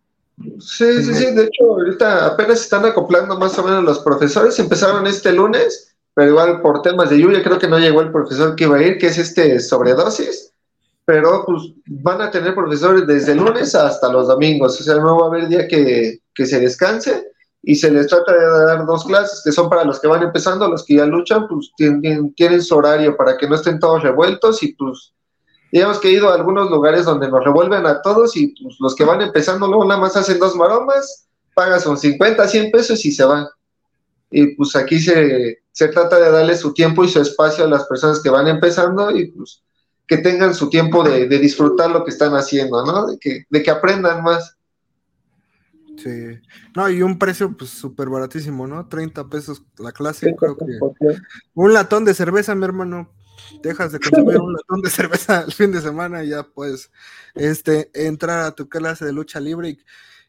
Sí, 0.61 1.03
sí, 1.03 1.15
sí, 1.15 1.35
de 1.35 1.45
hecho 1.45 1.65
ahorita 1.65 2.27
apenas 2.27 2.61
están 2.61 2.85
acoplando 2.85 3.37
más 3.37 3.59
o 3.59 3.65
menos 3.65 3.83
los 3.83 3.99
profesores, 4.01 4.57
empezaron 4.61 5.05
este 5.09 5.33
lunes, 5.33 5.97
pero 6.15 6.31
igual 6.31 6.63
por 6.63 6.81
temas 6.83 7.11
de 7.11 7.19
lluvia 7.19 7.43
creo 7.43 7.59
que 7.59 7.67
no 7.67 7.79
llegó 7.79 8.03
el 8.03 8.13
profesor 8.13 8.55
que 8.55 8.65
iba 8.65 8.77
a 8.77 8.83
ir, 8.83 8.99
que 8.99 9.09
es 9.09 9.19
este 9.19 9.59
sobredosis, 9.59 10.53
pero 11.05 11.45
pues 11.45 11.63
van 11.87 12.21
a 12.21 12.31
tener 12.31 12.55
profesores 12.55 13.05
desde 13.05 13.33
el 13.33 13.39
lunes 13.39 13.75
hasta 13.75 14.13
los 14.13 14.29
domingos, 14.29 14.81
o 14.81 14.85
sea, 14.85 14.95
no 14.95 15.19
va 15.19 15.27
a 15.27 15.29
haber 15.29 15.49
día 15.49 15.67
que, 15.67 16.21
que 16.33 16.47
se 16.47 16.61
descanse 16.61 17.33
y 17.63 17.75
se 17.75 17.91
les 17.91 18.07
trata 18.07 18.33
de 18.33 18.65
dar 18.67 18.87
dos 18.87 19.05
clases 19.05 19.43
que 19.45 19.53
son 19.53 19.69
para 19.69 19.85
los 19.85 20.01
que 20.01 20.07
van 20.07 20.23
empezando, 20.23 20.69
los 20.69 20.85
que 20.85 20.97
ya 20.97 21.07
luchan, 21.07 21.49
pues 21.49 21.71
tienen, 21.77 22.35
tienen 22.35 22.63
su 22.63 22.77
horario 22.77 23.17
para 23.17 23.37
que 23.37 23.49
no 23.49 23.57
estén 23.57 23.79
todos 23.79 24.03
revueltos 24.03 24.63
y 24.63 24.75
pues 24.75 25.13
digamos 25.73 25.99
que 25.99 26.09
he 26.09 26.13
ido 26.13 26.31
a 26.31 26.35
algunos 26.35 26.71
lugares 26.71 27.05
donde 27.05 27.29
nos 27.29 27.45
revuelven 27.45 27.87
a 27.87 28.01
todos 28.01 28.37
y 28.37 28.55
pues, 28.63 28.77
los 28.81 28.95
que 28.95 29.05
van 29.05 29.21
empezando 29.21 29.67
luego 29.67 29.85
nada 29.85 30.01
más 30.01 30.17
hacen 30.17 30.39
dos 30.39 30.55
maromas, 30.57 31.29
pagas 31.55 31.83
son 31.83 31.99
50, 31.99 32.47
100 32.47 32.71
pesos 32.71 33.05
y 33.05 33.13
se 33.13 33.25
van. 33.25 33.47
Y 34.31 34.55
pues 34.55 34.77
aquí 34.77 35.01
se, 35.01 35.59
se 35.73 35.89
trata 35.89 36.19
de 36.19 36.31
darle 36.31 36.57
su 36.57 36.73
tiempo 36.73 37.05
y 37.05 37.09
su 37.09 37.21
espacio 37.21 37.65
a 37.65 37.69
las 37.69 37.85
personas 37.85 38.21
que 38.21 38.31
van 38.31 38.47
empezando 38.47 39.11
y 39.11 39.31
pues 39.31 39.63
que 40.07 40.19
tengan 40.19 40.55
su 40.55 40.71
tiempo 40.71 41.03
de, 41.03 41.29
de 41.29 41.39
disfrutar 41.39 41.91
lo 41.91 42.03
que 42.05 42.11
están 42.11 42.35
haciendo, 42.35 42.85
¿no? 42.85 43.07
De 43.07 43.19
que, 43.19 43.45
de 43.49 43.63
que 43.63 43.71
aprendan 43.71 44.23
más. 44.23 44.58
Sí. 46.03 46.41
No, 46.77 46.89
y 46.89 47.03
un 47.03 47.19
precio 47.19 47.57
pues 47.57 47.71
súper 47.71 48.09
baratísimo, 48.09 48.67
¿no? 48.67 48.89
30 48.89 49.29
pesos 49.29 49.63
la 49.79 49.93
clase. 49.93 50.35
Creo 50.37 50.57
que... 50.57 50.65
Un 51.55 51.73
latón 51.73 52.05
de 52.05 52.15
cerveza, 52.15 52.55
mi 52.55 52.65
hermano. 52.65 53.13
Dejas 53.63 53.93
de 53.93 54.01
consumir 54.01 54.39
un 54.41 54.53
latón 54.53 54.81
de 54.83 54.91
cerveza 54.91 55.43
el 55.43 55.53
fin 55.53 55.73
de 55.73 55.81
semana 55.81 56.25
y 56.25 56.31
ya 56.31 56.45
puedes 56.45 56.91
este, 57.35 57.91
entrar 57.95 58.41
a 58.41 58.53
tu 58.53 58.69
clase 58.69 59.05
de 59.05 59.13
lucha 59.13 59.41
libre. 59.41 59.71
Y, 59.71 59.79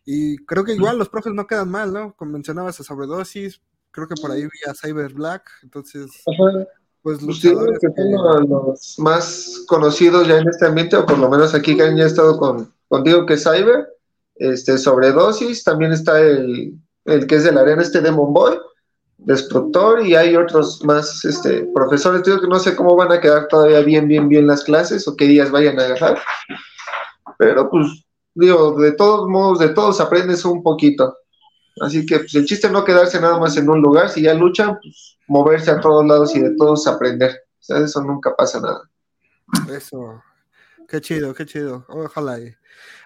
y 0.05 0.37
creo 0.45 0.63
que 0.63 0.73
igual 0.73 0.97
los 0.97 1.09
profes 1.09 1.33
no 1.33 1.47
quedan 1.47 1.69
mal, 1.69 1.93
¿no? 1.93 2.15
Como 2.15 2.31
mencionabas 2.31 2.79
a 2.79 2.83
sobredosis, 2.83 3.61
creo 3.91 4.07
que 4.07 4.15
por 4.19 4.31
ahí 4.31 4.43
vi 4.43 4.69
a 4.69 4.73
Cyber 4.73 5.13
Black, 5.13 5.49
entonces... 5.63 6.11
Pues 7.01 7.21
luchadores 7.21 7.79
que 7.79 7.87
son 7.95 8.49
los 8.49 8.99
más 8.99 9.63
conocidos 9.67 10.27
ya 10.27 10.39
en 10.39 10.49
este 10.49 10.65
ambiente, 10.65 10.97
o 10.97 11.05
por 11.05 11.17
lo 11.17 11.29
menos 11.29 11.55
aquí 11.55 11.77
que 11.77 11.83
han 11.83 11.95
ya 11.95 12.05
estado 12.05 12.37
con, 12.37 12.73
contigo, 12.89 13.25
que 13.25 13.35
es 13.35 13.43
Cyber, 13.43 13.87
este, 14.39 14.77
sobredosis, 14.77 15.63
también 15.63 15.91
está 15.91 16.19
el, 16.19 16.73
el 17.05 17.27
que 17.27 17.35
es 17.35 17.43
de 17.43 17.51
la 17.51 17.61
arena, 17.61 17.81
este 17.81 18.01
Demon 18.01 18.33
Boy, 18.33 18.57
Destructor, 19.17 20.05
y 20.05 20.15
hay 20.15 20.35
otros 20.35 20.83
más 20.85 21.23
este, 21.25 21.67
profesores, 21.73 22.23
digo 22.23 22.39
que 22.39 22.47
no 22.47 22.57
sé 22.57 22.75
cómo 22.75 22.95
van 22.95 23.11
a 23.11 23.19
quedar 23.19 23.47
todavía 23.49 23.81
bien, 23.81 24.07
bien, 24.07 24.29
bien 24.29 24.47
las 24.47 24.63
clases, 24.63 25.07
o 25.07 25.15
qué 25.15 25.25
días 25.25 25.51
vayan 25.51 25.77
a 25.79 25.83
agarrar, 25.83 26.19
pero 27.37 27.69
pues, 27.69 28.05
digo, 28.33 28.79
de 28.79 28.93
todos 28.93 29.27
modos, 29.27 29.59
de 29.59 29.69
todos 29.69 29.99
aprendes 29.99 30.45
un 30.45 30.63
poquito, 30.63 31.17
así 31.81 32.05
que 32.05 32.19
pues, 32.19 32.33
el 32.35 32.45
chiste 32.45 32.67
es 32.67 32.73
no 32.73 32.85
quedarse 32.85 33.19
nada 33.19 33.37
más 33.37 33.57
en 33.57 33.69
un 33.69 33.81
lugar, 33.81 34.09
si 34.09 34.21
ya 34.21 34.33
luchan, 34.33 34.79
pues 34.81 35.17
moverse 35.27 35.69
a 35.69 35.81
todos 35.81 36.05
lados 36.05 36.35
y 36.35 36.39
de 36.39 36.55
todos 36.55 36.87
aprender, 36.87 37.31
o 37.31 37.63
sea, 37.63 37.77
eso 37.79 38.01
nunca 38.01 38.33
pasa 38.35 38.61
nada. 38.61 38.89
Eso, 39.69 40.23
qué 40.87 41.01
chido, 41.01 41.33
qué 41.33 41.45
chido, 41.45 41.85
ojalá. 41.89 42.39
Y 42.39 42.55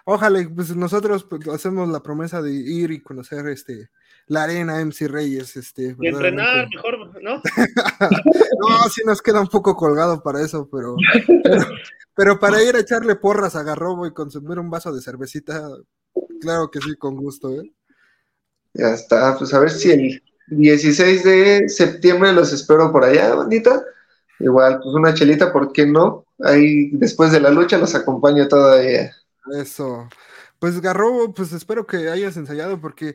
Ojalá, 0.04 0.46
pues 0.54 0.76
nosotros 0.76 1.24
pues, 1.24 1.48
hacemos 1.48 1.88
la 1.88 2.02
promesa 2.02 2.42
de 2.42 2.52
ir 2.52 2.90
y 2.90 3.00
conocer 3.00 3.46
este 3.48 3.90
la 4.26 4.44
arena 4.44 4.80
MC 4.80 5.08
Reyes, 5.08 5.56
este. 5.56 5.96
Y 6.00 6.08
entrenar 6.08 6.68
mejor, 6.68 7.22
¿no? 7.22 7.42
no, 8.60 8.88
sí 8.90 9.02
nos 9.04 9.20
queda 9.20 9.40
un 9.40 9.48
poco 9.48 9.76
colgado 9.76 10.22
para 10.22 10.42
eso, 10.42 10.68
pero, 10.70 10.96
pero, 12.14 12.38
para 12.38 12.62
ir 12.62 12.74
a 12.76 12.80
echarle 12.80 13.16
porras 13.16 13.56
a 13.56 13.62
Garrobo 13.62 14.06
y 14.06 14.14
consumir 14.14 14.58
un 14.58 14.70
vaso 14.70 14.92
de 14.92 15.02
cervecita, 15.02 15.68
claro 16.40 16.70
que 16.70 16.80
sí, 16.80 16.94
con 16.96 17.16
gusto, 17.16 17.50
¿eh? 17.52 17.72
Ya 18.72 18.94
está, 18.94 19.36
pues 19.38 19.54
a 19.54 19.60
ver 19.60 19.70
si 19.70 19.92
el 19.92 20.22
16 20.48 21.24
de 21.24 21.68
septiembre 21.68 22.32
los 22.32 22.52
espero 22.52 22.90
por 22.90 23.04
allá, 23.04 23.34
bandita. 23.34 23.84
Igual, 24.40 24.80
pues 24.82 24.94
una 24.94 25.14
chelita, 25.14 25.52
¿por 25.52 25.72
qué 25.72 25.86
no? 25.86 26.26
Ahí 26.42 26.90
después 26.90 27.30
de 27.30 27.40
la 27.40 27.50
lucha 27.50 27.78
los 27.78 27.94
acompaño 27.94 28.48
todavía. 28.48 29.12
Eso. 29.52 30.08
Pues 30.58 30.80
Garrobo, 30.80 31.34
pues 31.34 31.52
espero 31.52 31.86
que 31.86 32.08
hayas 32.08 32.36
ensayado 32.36 32.80
porque 32.80 33.14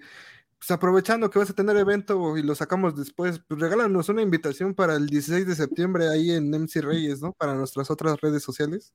pues 0.59 0.71
aprovechando 0.71 1.29
que 1.29 1.39
vas 1.39 1.49
a 1.49 1.53
tener 1.53 1.77
evento 1.77 2.37
y 2.37 2.43
lo 2.43 2.53
sacamos 2.53 2.95
después, 2.95 3.39
pues 3.47 3.59
regálanos 3.59 4.09
una 4.09 4.21
invitación 4.21 4.75
para 4.75 4.95
el 4.95 5.07
16 5.07 5.47
de 5.47 5.55
septiembre 5.55 6.09
ahí 6.09 6.31
en 6.31 6.51
MC 6.51 6.81
Reyes, 6.81 7.21
¿no? 7.21 7.31
Para 7.31 7.55
nuestras 7.55 7.89
otras 7.89 8.19
redes 8.19 8.43
sociales. 8.43 8.93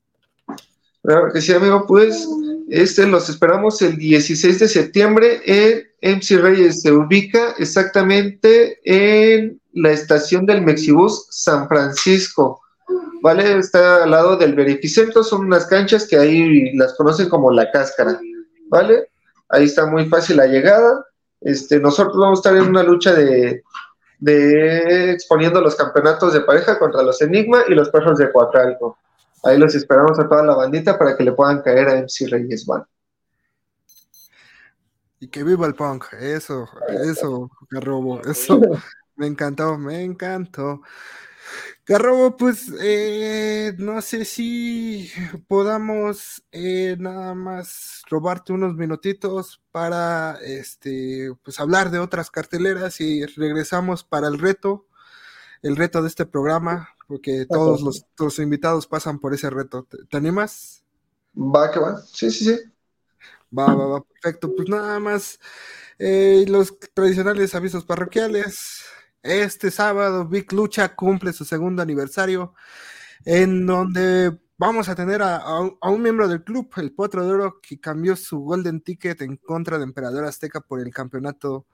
Claro 1.03 1.33
que 1.33 1.41
sí, 1.41 1.53
amigo, 1.53 1.85
pues 1.87 2.29
este 2.69 3.07
los 3.07 3.29
esperamos 3.29 3.81
el 3.83 3.97
16 3.97 4.59
de 4.59 4.69
septiembre 4.69 5.41
en 5.45 6.17
MC 6.17 6.39
Reyes. 6.39 6.83
Se 6.83 6.93
ubica 6.93 7.55
exactamente 7.59 8.79
en 8.85 9.61
la 9.73 9.91
estación 9.91 10.47
del 10.47 10.63
Mexibus 10.63 11.27
San 11.31 11.67
Francisco. 11.69 12.61
¿Vale? 13.23 13.59
Está 13.59 14.05
al 14.05 14.11
lado 14.11 14.37
del 14.37 14.55
Verificentro, 14.55 15.23
son 15.25 15.47
unas 15.47 15.67
canchas 15.67 16.07
que 16.07 16.17
ahí 16.17 16.75
las 16.77 16.95
conocen 16.95 17.29
como 17.29 17.51
la 17.51 17.71
cáscara, 17.71 18.21
¿vale? 18.69 19.09
Ahí 19.49 19.65
está 19.65 19.87
muy 19.87 20.07
fácil 20.07 20.37
la 20.37 20.47
llegada. 20.47 21.05
Este, 21.41 21.79
nosotros 21.79 22.17
vamos 22.17 22.39
a 22.39 22.41
estar 22.41 22.57
en 22.57 22.71
una 22.71 22.83
lucha 22.83 23.15
de, 23.15 23.63
de 24.19 25.13
exponiendo 25.13 25.61
los 25.61 25.77
campeonatos 25.77 26.33
de 26.33 26.41
pareja 26.41 26.79
contra 26.79 27.03
los 27.03 27.21
Enigma 27.21 27.63
y 27.69 27.75
los 27.75 27.91
perros 27.91 28.19
de 28.19 28.33
Cuatralco. 28.33 28.99
Ahí 29.43 29.59
los 29.59 29.75
esperamos 29.75 30.19
a 30.19 30.29
toda 30.29 30.43
la 30.43 30.55
bandita 30.55 30.99
para 30.99 31.17
que 31.17 31.25
le 31.25 31.33
puedan 31.33 31.61
caer 31.61 31.89
a 31.89 31.97
MC 31.97 32.29
Reyes 32.31 32.65
Van. 32.65 32.85
Y 35.21 35.29
que 35.29 35.43
viva 35.43 35.67
el 35.67 35.75
punk, 35.75 36.07
eso, 36.21 36.69
eso, 36.89 37.51
que 37.71 37.81
robo, 37.81 38.21
eso. 38.23 38.61
Me 39.17 39.29
encantó, 39.29 39.79
me 39.79 40.03
encantó. 40.03 40.83
Garrobo, 41.87 42.37
pues 42.37 42.73
eh, 42.81 43.75
no 43.77 44.01
sé 44.01 44.25
si 44.25 45.11
podamos 45.47 46.43
eh, 46.51 46.97
nada 46.99 47.35
más 47.35 48.03
robarte 48.09 48.55
unos 48.55 48.75
minutitos 48.75 49.61
para 49.71 50.39
este 50.43 51.31
pues 51.43 51.61
hablar 51.61 51.91
de 51.91 51.99
otras 51.99 52.31
carteleras 52.31 53.03
y 53.03 53.27
regresamos 53.27 54.03
para 54.03 54.29
el 54.29 54.39
reto, 54.39 54.87
el 55.61 55.77
reto 55.77 56.01
de 56.01 56.09
este 56.09 56.25
programa, 56.25 56.89
porque 57.07 57.45
todos 57.45 57.83
los, 58.17 58.39
invitados 58.39 58.87
pasan 58.87 59.19
por 59.19 59.35
ese 59.35 59.51
reto. 59.51 59.87
¿Te, 60.09 60.17
animas? 60.17 60.85
Va, 61.37 61.71
que 61.71 61.81
va. 61.81 62.01
Sí, 62.01 62.31
sí, 62.31 62.45
sí. 62.47 62.61
Va, 63.57 63.75
va, 63.75 63.87
va, 63.87 64.01
perfecto. 64.01 64.55
Pues 64.57 64.71
nada 64.71 64.99
más 65.01 65.39
eh, 65.99 66.47
los 66.49 66.79
tradicionales 66.95 67.55
avisos 67.55 67.85
parroquiales. 67.85 68.85
Este 69.25 69.71
sábado, 69.71 70.29
Big 70.29 70.53
Lucha 70.53 70.95
cumple 70.95 71.33
su 71.33 71.47
segundo 71.47 71.81
aniversario, 71.81 72.53
en 73.25 73.65
donde 73.65 74.39
vamos 74.59 74.91
a 74.91 74.95
tener 74.95 75.23
a, 75.23 75.61
un 75.61 76.03
miembro 76.03 76.29
del 76.29 76.45
club, 76.45 76.71
el 76.77 76.93
Potro 76.93 77.25
de 77.27 77.33
Oro, 77.33 77.59
que 77.63 77.81
cambió 77.81 78.17
su 78.17 78.41
Golden 78.41 78.83
Ticket 78.83 79.23
en 79.23 79.39
contra 79.39 79.79
de 79.79 79.85
Emperador 79.85 80.27
Azteca 80.27 80.61
por 80.61 80.79
el 80.79 80.93
campeonato 80.93 81.67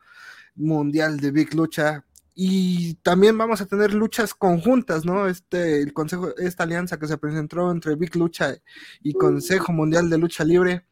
mundial 0.55 1.19
de 1.19 1.33
Big 1.33 1.53
Lucha. 1.53 2.07
Y 2.43 2.95
también 3.03 3.36
vamos 3.36 3.61
a 3.61 3.66
tener 3.66 3.93
luchas 3.93 4.32
conjuntas, 4.32 5.05
¿no? 5.05 5.28
Este, 5.28 5.82
el 5.82 5.93
consejo, 5.93 6.34
esta 6.38 6.62
alianza 6.62 6.99
que 6.99 7.07
se 7.07 7.18
presentó 7.18 7.70
entre 7.70 7.97
Big 7.97 8.16
Lucha 8.16 8.57
y 9.03 9.12
Consejo 9.12 9.72
Mundial 9.72 10.09
de 10.09 10.16
Lucha 10.16 10.43
Libre 10.43 10.86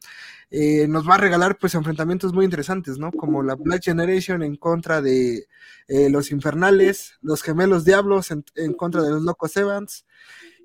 eh, 0.51 0.87
nos 0.87 1.09
va 1.09 1.15
a 1.15 1.17
regalar 1.17 1.57
pues 1.57 1.73
enfrentamientos 1.73 2.33
muy 2.33 2.45
interesantes, 2.45 2.99
¿no? 2.99 3.11
Como 3.11 3.41
la 3.41 3.55
Black 3.55 3.81
Generation 3.83 4.43
en 4.43 4.57
contra 4.57 5.01
de 5.01 5.47
eh, 5.87 6.11
los 6.11 6.29
Infernales, 6.29 7.17
los 7.23 7.41
Gemelos 7.41 7.83
Diablos 7.83 8.29
en, 8.29 8.73
contra 8.73 9.01
de 9.01 9.09
los 9.09 9.23
Locos 9.23 9.57
Evans 9.57 10.05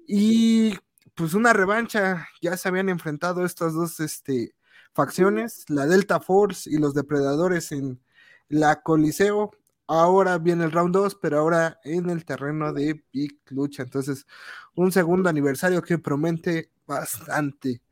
y 0.07 0.75
pues 1.15 1.33
una 1.33 1.55
revancha, 1.55 2.29
ya 2.43 2.59
se 2.59 2.69
habían 2.69 2.91
enfrentado 2.91 3.47
estas 3.47 3.73
dos 3.73 4.01
este, 4.01 4.55
facciones, 4.93 5.65
la 5.69 5.87
Delta 5.87 6.21
Force 6.21 6.69
y 6.69 6.77
los 6.77 6.93
Depredadores 6.93 7.73
en 7.73 8.03
la 8.51 8.83
Coliseo. 8.83 9.53
Ahora 9.87 10.39
viene 10.39 10.65
el 10.65 10.73
round 10.73 10.95
2, 10.95 11.17
pero 11.17 11.39
ahora 11.39 11.79
en 11.85 12.09
el 12.09 12.25
terreno 12.25 12.73
de 12.73 13.05
Big 13.13 13.39
Lucha. 13.49 13.83
Entonces, 13.83 14.27
un 14.75 14.91
segundo 14.93 15.29
aniversario 15.29 15.83
que 15.83 15.99
promete 15.99 16.71
bastante. 16.87 17.83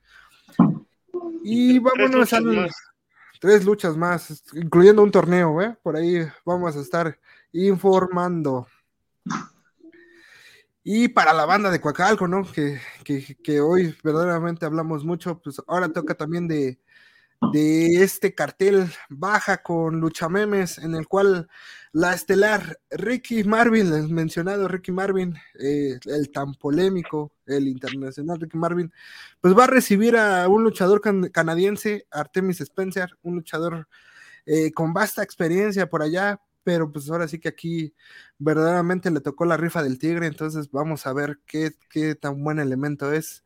Y 1.45 1.79
vámonos 1.79 2.33
a 2.33 2.41
tres 3.41 3.65
luchas 3.65 3.97
más, 3.97 4.45
incluyendo 4.55 5.03
un 5.03 5.11
torneo, 5.11 5.61
¿eh? 5.61 5.77
Por 5.83 5.97
ahí 5.97 6.25
vamos 6.45 6.77
a 6.77 6.81
estar 6.81 7.19
informando. 7.53 8.69
Y 10.85 11.09
para 11.09 11.33
la 11.33 11.45
banda 11.45 11.71
de 11.71 11.81
Coacalco, 11.81 12.29
¿no? 12.29 12.45
Que, 12.53 12.81
que, 13.05 13.61
hoy 13.61 13.97
verdaderamente 14.03 14.65
hablamos 14.65 15.05
mucho, 15.05 15.41
pues 15.41 15.61
ahora 15.67 15.89
toca 15.89 16.15
también 16.15 16.47
de, 16.47 16.79
de 17.51 18.03
este 18.03 18.35
cartel 18.35 18.87
baja 19.09 19.63
con 19.63 20.01
Luchamemes, 20.01 20.79
en 20.79 20.95
el 20.95 21.09
cual 21.09 21.49
la 21.93 22.15
estelar 22.15 22.79
Ricky 22.91 23.43
Marvin, 23.45 23.93
el 23.93 24.09
mencionado 24.09 24.69
Ricky 24.69 24.93
Marvin, 24.93 25.35
eh, 25.59 25.99
el 26.05 26.31
tan 26.31 26.55
polémico, 26.55 27.33
el 27.47 27.67
internacional 27.67 28.41
Ricky 28.41 28.57
Marvin, 28.57 28.93
pues 29.41 29.57
va 29.59 29.65
a 29.65 29.69
recibir 29.69 30.17
a 30.17 30.49
un 30.49 30.63
luchador 30.63 31.01
canadiense, 31.33 32.07
Artemis 32.11 32.61
Spencer, 32.61 33.11
un 33.23 33.35
luchador 33.37 33.89
eh, 34.47 34.73
con 34.73 34.93
vasta 34.93 35.23
experiencia 35.23 35.89
por 35.89 36.03
allá, 36.03 36.41
pero 36.65 36.93
pues 36.93 37.11
ahora 37.11 37.27
sí 37.27 37.39
que 37.41 37.49
aquí 37.49 37.95
verdaderamente 38.39 39.11
le 39.11 39.21
tocó 39.21 39.45
la 39.45 39.57
rifa 39.57 39.83
del 39.83 39.99
tigre, 39.99 40.27
entonces 40.27 40.71
vamos 40.71 41.07
a 41.07 41.13
ver 41.13 41.41
qué, 41.45 41.73
qué 41.91 42.15
tan 42.15 42.43
buen 42.43 42.61
elemento 42.61 43.13
es 43.13 43.43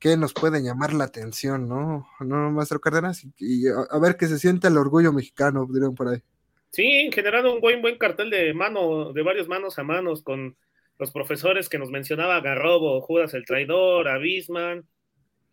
que 0.00 0.16
nos 0.16 0.32
puede 0.32 0.62
llamar 0.62 0.94
la 0.94 1.04
atención, 1.04 1.68
¿no? 1.68 2.08
No, 2.20 2.50
Maestro 2.50 2.80
Cárdenas, 2.80 3.22
y, 3.36 3.68
a, 3.68 3.98
ver 4.00 4.16
qué 4.16 4.26
se 4.26 4.38
siente 4.38 4.66
el 4.68 4.78
orgullo 4.78 5.12
mexicano, 5.12 5.68
dirían 5.70 5.94
por 5.94 6.08
ahí. 6.08 6.22
Sí, 6.70 6.86
en 6.86 7.12
general 7.12 7.46
un 7.46 7.60
buen, 7.60 7.82
buen 7.82 7.98
cartel 7.98 8.30
de 8.30 8.54
mano, 8.54 9.12
de 9.12 9.22
varios 9.22 9.46
manos 9.46 9.78
a 9.78 9.82
manos, 9.82 10.22
con 10.22 10.56
los 10.98 11.10
profesores 11.10 11.68
que 11.68 11.78
nos 11.78 11.90
mencionaba 11.90 12.40
Garrobo, 12.40 13.00
Judas 13.02 13.34
el 13.34 13.44
Traidor, 13.44 14.08
Abisman, 14.08 14.86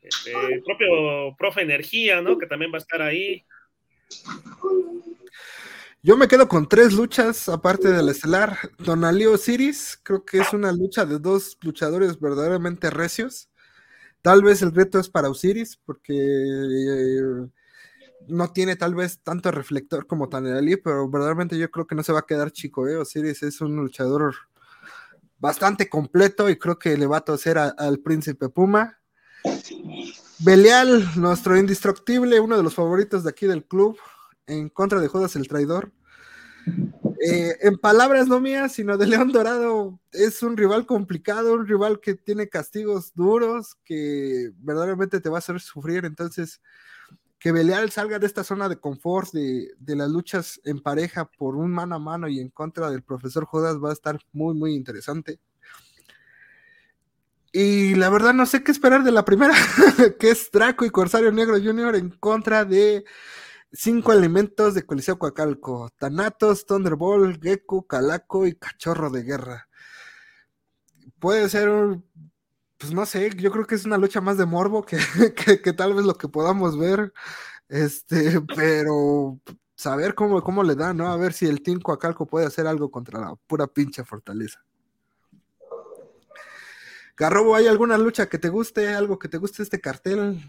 este, 0.01 0.31
el 0.31 0.63
propio 0.63 1.35
profe 1.37 1.61
Energía, 1.61 2.21
¿no? 2.21 2.37
Que 2.37 2.47
también 2.47 2.71
va 2.71 2.75
a 2.75 2.79
estar 2.79 3.01
ahí. 3.01 3.45
Yo 6.01 6.15
me 6.15 6.29
quedo 6.29 6.47
con 6.47 6.69
tres 6.69 6.93
luchas, 6.93 7.49
aparte 7.49 7.89
del 7.89 8.07
estelar. 8.07 8.57
Donalio 8.77 9.33
Osiris, 9.33 9.99
creo 10.03 10.23
que 10.23 10.37
es 10.37 10.53
una 10.53 10.71
lucha 10.71 11.05
de 11.05 11.19
dos 11.19 11.57
luchadores 11.61 12.17
verdaderamente 12.19 12.89
recios. 12.89 13.49
Tal 14.27 14.43
vez 14.43 14.61
el 14.61 14.75
reto 14.75 14.99
es 14.99 15.07
para 15.07 15.29
Osiris, 15.29 15.79
porque 15.85 16.13
eh, 16.13 17.47
no 18.27 18.51
tiene 18.51 18.75
tal 18.75 18.93
vez 18.93 19.21
tanto 19.23 19.49
reflector 19.51 20.05
como 20.05 20.27
Tanelali, 20.27 20.75
pero 20.75 21.09
verdaderamente 21.09 21.57
yo 21.57 21.71
creo 21.71 21.87
que 21.87 21.95
no 21.95 22.03
se 22.03 22.11
va 22.11 22.19
a 22.19 22.25
quedar 22.25 22.51
chico, 22.51 22.89
¿eh? 22.89 22.97
Osiris 22.97 23.41
es 23.43 23.61
un 23.61 23.77
luchador 23.77 24.35
bastante 25.39 25.87
completo 25.87 26.49
y 26.49 26.57
creo 26.57 26.77
que 26.77 26.97
le 26.97 27.07
va 27.07 27.19
a 27.19 27.21
toser 27.21 27.57
al 27.57 27.99
príncipe 27.99 28.49
Puma. 28.49 28.99
Belial, 30.39 31.09
nuestro 31.15 31.57
indestructible, 31.57 32.41
uno 32.41 32.57
de 32.57 32.63
los 32.63 32.75
favoritos 32.75 33.23
de 33.23 33.29
aquí 33.29 33.45
del 33.45 33.63
club, 33.63 33.97
en 34.45 34.67
contra 34.67 34.99
de 34.99 35.07
Judas 35.07 35.37
el 35.37 35.47
Traidor. 35.47 35.93
Eh, 37.19 37.57
en 37.61 37.77
palabras 37.77 38.27
no 38.27 38.39
mías, 38.39 38.73
sino 38.73 38.97
de 38.97 39.07
León 39.07 39.31
Dorado, 39.31 39.99
es 40.11 40.43
un 40.43 40.57
rival 40.57 40.85
complicado, 40.85 41.53
un 41.53 41.67
rival 41.67 41.99
que 41.99 42.15
tiene 42.15 42.49
castigos 42.49 43.13
duros, 43.15 43.75
que 43.83 44.51
verdaderamente 44.59 45.19
te 45.19 45.29
va 45.29 45.37
a 45.37 45.39
hacer 45.39 45.59
sufrir. 45.59 46.05
Entonces, 46.05 46.61
que 47.39 47.51
Belial 47.51 47.89
salga 47.91 48.19
de 48.19 48.27
esta 48.27 48.43
zona 48.43 48.69
de 48.69 48.77
confort 48.77 49.31
de, 49.31 49.71
de, 49.79 49.95
las 49.95 50.09
luchas 50.09 50.59
en 50.63 50.79
pareja 50.79 51.25
por 51.25 51.55
un 51.55 51.71
mano 51.71 51.95
a 51.95 51.99
mano 51.99 52.27
y 52.27 52.39
en 52.39 52.49
contra 52.49 52.89
del 52.89 53.03
profesor 53.03 53.45
Judas 53.45 53.77
va 53.83 53.91
a 53.91 53.93
estar 53.93 54.19
muy, 54.33 54.55
muy 54.55 54.73
interesante. 54.73 55.39
Y 57.51 57.95
la 57.95 58.09
verdad 58.09 58.33
no 58.33 58.45
sé 58.45 58.63
qué 58.63 58.71
esperar 58.71 59.03
de 59.03 59.11
la 59.11 59.25
primera, 59.25 59.53
que 60.19 60.29
es 60.29 60.51
Draco 60.51 60.85
y 60.85 60.89
Corsario 60.89 61.31
Negro 61.31 61.57
Jr. 61.61 61.95
en 61.95 62.09
contra 62.11 62.65
de 62.65 63.05
Cinco 63.71 64.13
elementos 64.13 64.73
de 64.73 64.85
Coliseo 64.85 65.19
Coacalco: 65.19 65.89
Thanatos, 65.97 66.65
Thunderbolt, 66.65 67.41
Gecko, 67.41 67.85
Calaco 67.85 68.47
y 68.47 68.55
Cachorro 68.55 69.09
de 69.09 69.23
Guerra. 69.23 69.67
Puede 71.19 71.49
ser. 71.49 71.69
Pues 72.77 72.93
no 72.93 73.05
sé, 73.05 73.31
yo 73.35 73.51
creo 73.51 73.65
que 73.65 73.75
es 73.75 73.85
una 73.85 73.97
lucha 73.97 74.21
más 74.21 74.37
de 74.37 74.45
morbo 74.45 74.85
que, 74.85 74.97
que, 75.63 75.73
tal 75.73 75.93
vez 75.93 76.05
lo 76.05 76.15
que 76.17 76.27
podamos 76.27 76.77
ver. 76.77 77.11
Este, 77.69 78.39
pero 78.55 79.39
saber 79.75 80.15
cómo, 80.15 80.41
cómo 80.43 80.63
le 80.63 80.75
da, 80.75 80.93
¿no? 80.93 81.07
A 81.07 81.17
ver 81.17 81.33
si 81.33 81.47
el 81.47 81.61
Team 81.61 81.79
Coacalco 81.79 82.25
puede 82.25 82.45
hacer 82.45 82.67
algo 82.67 82.91
contra 82.91 83.19
la 83.19 83.35
pura 83.47 83.67
pinche 83.67 84.03
fortaleza. 84.03 84.63
Garrobo, 87.17 87.55
¿hay 87.55 87.65
alguna 87.65 87.97
lucha 87.97 88.29
que 88.29 88.37
te 88.37 88.49
guste? 88.49 88.89
¿Algo 88.93 89.17
que 89.17 89.27
te 89.27 89.37
guste 89.37 89.63
este 89.63 89.81
cartel? 89.81 90.39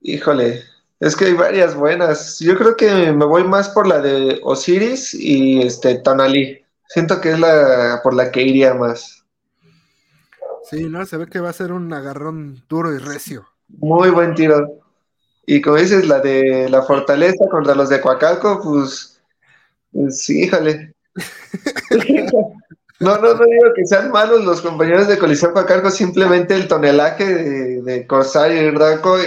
Híjole, 0.00 0.64
es 1.00 1.16
que 1.16 1.26
hay 1.26 1.34
varias 1.34 1.74
buenas. 1.74 2.38
Yo 2.38 2.56
creo 2.56 2.76
que 2.76 3.12
me 3.12 3.24
voy 3.24 3.44
más 3.44 3.68
por 3.68 3.86
la 3.86 4.00
de 4.00 4.40
Osiris 4.42 5.14
y 5.14 5.62
este 5.62 5.98
Tonali. 5.98 6.64
Siento 6.88 7.20
que 7.20 7.32
es 7.32 7.40
la 7.40 8.00
por 8.02 8.14
la 8.14 8.30
que 8.30 8.42
iría 8.42 8.74
más. 8.74 9.24
Sí, 10.70 10.84
no, 10.84 11.04
se 11.06 11.16
ve 11.16 11.26
que 11.26 11.40
va 11.40 11.50
a 11.50 11.54
ser 11.54 11.72
un 11.72 11.92
agarrón 11.92 12.64
duro 12.68 12.94
y 12.94 12.98
recio. 12.98 13.46
Muy 13.68 14.10
buen 14.10 14.34
tiro. 14.34 14.80
Y 15.46 15.60
como 15.60 15.76
dices, 15.76 16.08
la 16.08 16.20
de 16.20 16.68
la 16.68 16.82
fortaleza 16.82 17.46
contra 17.48 17.74
los 17.74 17.88
de 17.88 18.00
Coacalco, 18.00 18.60
pues, 18.62 19.20
pues 19.92 20.22
sí, 20.22 20.44
híjole. 20.44 20.94
No, 22.98 23.18
no, 23.18 23.34
no 23.34 23.44
digo 23.44 23.74
que 23.74 23.84
sean 23.84 24.10
malos 24.10 24.44
los 24.44 24.62
compañeros 24.62 25.06
de 25.06 25.18
colisión 25.18 25.52
para 25.52 25.66
cargo, 25.66 25.90
simplemente 25.90 26.54
el 26.54 26.66
tonelaje 26.66 27.26
de, 27.26 27.82
de 27.82 28.06
Corsario 28.06 28.68
y 28.68 28.74
Draco. 28.74 29.18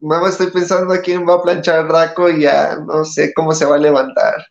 Mamá, 0.00 0.28
estoy 0.28 0.48
pensando 0.52 0.94
a 0.94 1.00
quién 1.00 1.26
va 1.28 1.34
a 1.34 1.42
planchar 1.42 1.88
Draco 1.88 2.30
y 2.30 2.42
ya 2.42 2.76
no 2.76 3.04
sé 3.04 3.34
cómo 3.34 3.52
se 3.52 3.64
va 3.64 3.76
a 3.76 3.78
levantar. 3.78 4.46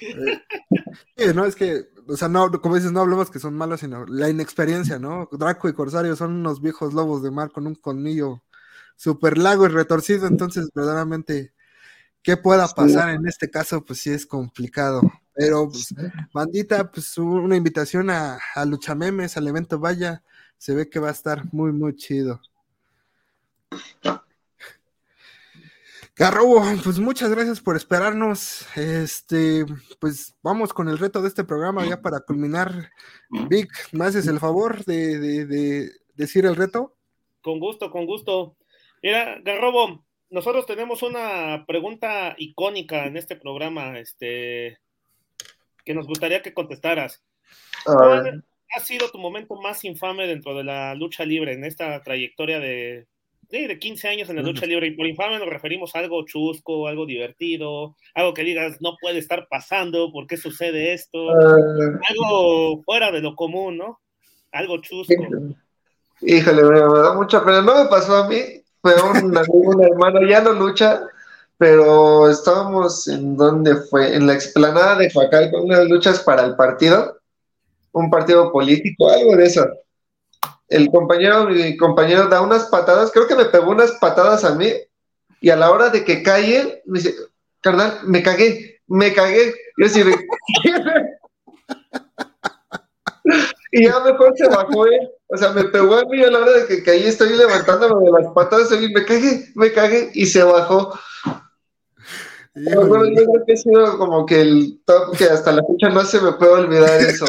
Eh, 1.16 1.32
no, 1.34 1.44
es 1.44 1.54
que, 1.54 1.88
o 2.08 2.16
sea, 2.16 2.28
no, 2.28 2.50
como 2.60 2.74
dices, 2.74 2.90
no 2.90 3.00
hablamos 3.00 3.30
que 3.30 3.38
son 3.38 3.54
malos, 3.54 3.80
sino 3.80 4.04
la 4.06 4.28
inexperiencia, 4.28 4.98
¿no? 4.98 5.28
Draco 5.30 5.68
y 5.68 5.72
Corsario 5.72 6.16
son 6.16 6.32
unos 6.32 6.60
viejos 6.60 6.94
lobos 6.94 7.22
de 7.22 7.30
mar 7.30 7.50
con 7.52 7.66
un 7.66 7.74
colmillo 7.74 8.42
súper 8.96 9.38
largo 9.38 9.66
y 9.66 9.68
retorcido, 9.68 10.26
entonces 10.26 10.70
verdaderamente, 10.74 11.52
¿qué 12.22 12.36
pueda 12.36 12.66
pasar 12.68 13.10
en 13.10 13.26
este 13.26 13.50
caso? 13.50 13.84
Pues 13.84 14.00
sí 14.00 14.10
es 14.10 14.26
complicado. 14.26 15.02
Pero, 15.34 15.68
pues, 15.70 15.94
bandita, 16.32 16.90
pues 16.90 17.16
una 17.18 17.56
invitación 17.56 18.10
a, 18.10 18.38
a 18.54 18.64
Luchamemes, 18.64 19.36
al 19.36 19.48
evento 19.48 19.78
Vaya, 19.78 20.22
se 20.58 20.74
ve 20.74 20.88
que 20.88 21.00
va 21.00 21.08
a 21.08 21.12
estar 21.12 21.52
muy, 21.52 21.72
muy 21.72 21.96
chido. 21.96 22.40
Garrobo, 26.14 26.62
pues 26.84 26.98
muchas 26.98 27.30
gracias 27.30 27.60
por 27.60 27.74
esperarnos. 27.74 28.66
Este, 28.76 29.64
pues 29.98 30.34
vamos 30.42 30.74
con 30.74 30.88
el 30.88 30.98
reto 30.98 31.22
de 31.22 31.28
este 31.28 31.42
programa 31.42 31.86
ya 31.86 32.02
para 32.02 32.20
culminar. 32.20 32.90
Vic, 33.48 33.70
¿me 33.92 34.04
haces 34.04 34.26
el 34.26 34.38
favor 34.38 34.84
de, 34.84 35.18
de, 35.18 35.46
de 35.46 35.90
decir 36.14 36.44
el 36.44 36.54
reto? 36.54 36.94
Con 37.40 37.58
gusto, 37.58 37.90
con 37.90 38.04
gusto. 38.04 38.56
Mira, 39.02 39.40
Garrobo, 39.42 40.04
nosotros 40.30 40.66
tenemos 40.66 41.02
una 41.02 41.64
pregunta 41.66 42.34
icónica 42.38 43.06
en 43.06 43.16
este 43.16 43.36
programa, 43.36 43.98
este, 43.98 44.78
que 45.84 45.94
nos 45.94 46.06
gustaría 46.06 46.42
que 46.42 46.54
contestaras. 46.54 47.22
¿Cuál 47.84 48.44
ha 48.74 48.80
sido 48.80 49.10
tu 49.10 49.18
momento 49.18 49.54
más 49.56 49.84
infame 49.84 50.26
dentro 50.26 50.54
de 50.54 50.64
la 50.64 50.94
lucha 50.94 51.24
libre 51.24 51.52
en 51.52 51.64
esta 51.64 52.00
trayectoria 52.02 52.58
de, 52.58 53.06
de, 53.50 53.78
15 53.78 54.08
años 54.08 54.30
en 54.30 54.36
la 54.36 54.42
lucha 54.42 54.66
libre? 54.66 54.86
Y 54.86 54.92
por 54.92 55.06
infame 55.06 55.38
nos 55.38 55.48
referimos 55.48 55.94
a 55.94 55.98
algo 55.98 56.24
chusco, 56.24 56.88
algo 56.88 57.04
divertido, 57.04 57.96
algo 58.14 58.34
que 58.34 58.44
digas 58.44 58.78
no 58.80 58.96
puede 59.00 59.18
estar 59.18 59.46
pasando, 59.48 60.10
¿por 60.12 60.26
qué 60.26 60.36
sucede 60.36 60.94
esto? 60.94 61.30
Ah. 61.30 62.00
algo 62.08 62.82
fuera 62.82 63.10
de 63.10 63.20
lo 63.20 63.34
común, 63.34 63.78
¿no? 63.78 64.00
Algo 64.52 64.80
chusco. 64.80 65.14
Híjole, 66.20 66.62
me, 66.62 66.78
da 66.78 67.14
mucha 67.14 67.44
pena. 67.44 67.62
No 67.62 67.82
me 67.82 67.90
pasó 67.90 68.16
a 68.16 68.28
mí, 68.28 68.36
fue 68.80 68.94
un, 69.02 69.36
un 69.48 69.84
hermano, 69.84 70.26
ya 70.26 70.40
no 70.40 70.52
lucha, 70.52 71.02
pero 71.62 72.28
estábamos 72.28 73.06
en 73.06 73.36
donde 73.36 73.76
fue, 73.76 74.16
en 74.16 74.26
la 74.26 74.34
explanada 74.34 74.96
de 74.96 75.08
Facal 75.10 75.48
con 75.52 75.62
unas 75.62 75.84
luchas 75.84 76.18
para 76.18 76.42
el 76.42 76.56
partido, 76.56 77.20
un 77.92 78.10
partido 78.10 78.50
político, 78.50 79.08
algo 79.08 79.36
de 79.36 79.44
eso. 79.44 79.64
El 80.66 80.90
compañero, 80.90 81.44
mi 81.44 81.76
compañero 81.76 82.26
da 82.26 82.40
unas 82.40 82.64
patadas, 82.64 83.12
creo 83.12 83.28
que 83.28 83.36
me 83.36 83.44
pegó 83.44 83.70
unas 83.70 83.92
patadas 83.92 84.42
a 84.42 84.56
mí, 84.56 84.72
y 85.40 85.50
a 85.50 85.56
la 85.56 85.70
hora 85.70 85.90
de 85.90 86.04
que 86.04 86.24
cae, 86.24 86.82
me 86.84 86.98
dice, 86.98 87.14
carnal, 87.60 88.00
me 88.02 88.24
cagué, 88.24 88.80
me 88.88 89.14
cagué. 89.14 89.54
Yo 89.76 89.88
sí, 89.88 90.02
y 93.70 93.84
ya 93.84 94.00
mejor 94.00 94.36
se 94.36 94.48
bajó 94.48 94.86
él. 94.86 95.10
O 95.28 95.36
sea, 95.36 95.50
me 95.50 95.62
pegó 95.62 95.94
a 95.94 96.04
mí 96.06 96.24
a 96.24 96.30
la 96.32 96.40
hora 96.40 96.54
de 96.54 96.66
que 96.66 96.82
caí, 96.82 97.04
estoy 97.04 97.36
levantándome 97.36 98.04
de 98.04 98.20
las 98.20 98.32
patadas, 98.34 98.72
y 98.72 98.92
me 98.92 99.04
cagué, 99.04 99.52
me 99.54 99.70
cagué, 99.70 100.10
y 100.12 100.26
se 100.26 100.42
bajó. 100.42 100.92
Yo 102.54 102.88
creo 102.88 103.44
que 103.46 103.52
ha 103.52 103.56
sido 103.56 103.98
como 103.98 104.26
que 104.26 104.40
el 104.42 104.82
top 104.84 105.16
que 105.16 105.24
hasta 105.24 105.52
la 105.52 105.64
fecha 105.64 105.88
no 105.88 106.04
se 106.04 106.20
me 106.20 106.32
puede 106.32 106.52
olvidar 106.52 107.00
eso. 107.00 107.24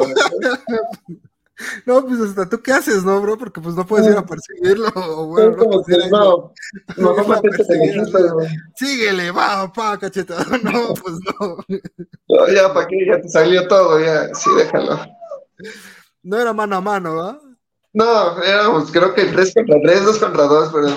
No, 1.86 2.06
pues 2.08 2.20
hasta 2.20 2.50
tú 2.50 2.62
qué 2.62 2.74
haces, 2.74 3.06
¿no, 3.06 3.22
bro? 3.22 3.38
Porque 3.38 3.62
pues 3.62 3.76
no 3.76 3.86
puedes 3.86 4.08
ir 4.08 4.18
a 4.18 4.26
perseguirlo. 4.26 4.92
Bueno, 5.28 5.52
no, 5.52 5.58
como 5.58 5.84
que 5.86 5.98
no, 6.10 6.54
no, 6.98 7.16
no, 7.16 7.26
no 7.26 8.38
Síguele, 8.76 9.32
va, 9.32 9.72
pa, 9.72 9.98
cachetado. 9.98 10.44
No, 10.64 10.94
pues 10.94 11.16
no. 11.40 11.58
No, 12.28 12.54
ya, 12.54 12.74
¿para 12.74 12.88
qué? 12.88 13.06
Ya 13.08 13.22
te 13.22 13.30
salió 13.30 13.66
todo, 13.68 14.02
ya, 14.02 14.34
sí, 14.34 14.50
déjalo. 14.58 15.00
No 16.22 16.38
era 16.38 16.52
mano 16.52 16.76
a 16.76 16.82
mano, 16.82 17.22
¿ah? 17.22 17.40
No, 17.94 18.42
éramos 18.42 18.92
creo 18.92 19.14
que 19.14 19.26
tres 19.26 19.54
contra 19.54 19.80
tres, 19.82 20.04
dos 20.04 20.18
contra 20.18 20.44
dos, 20.46 20.70
pero 20.74 20.88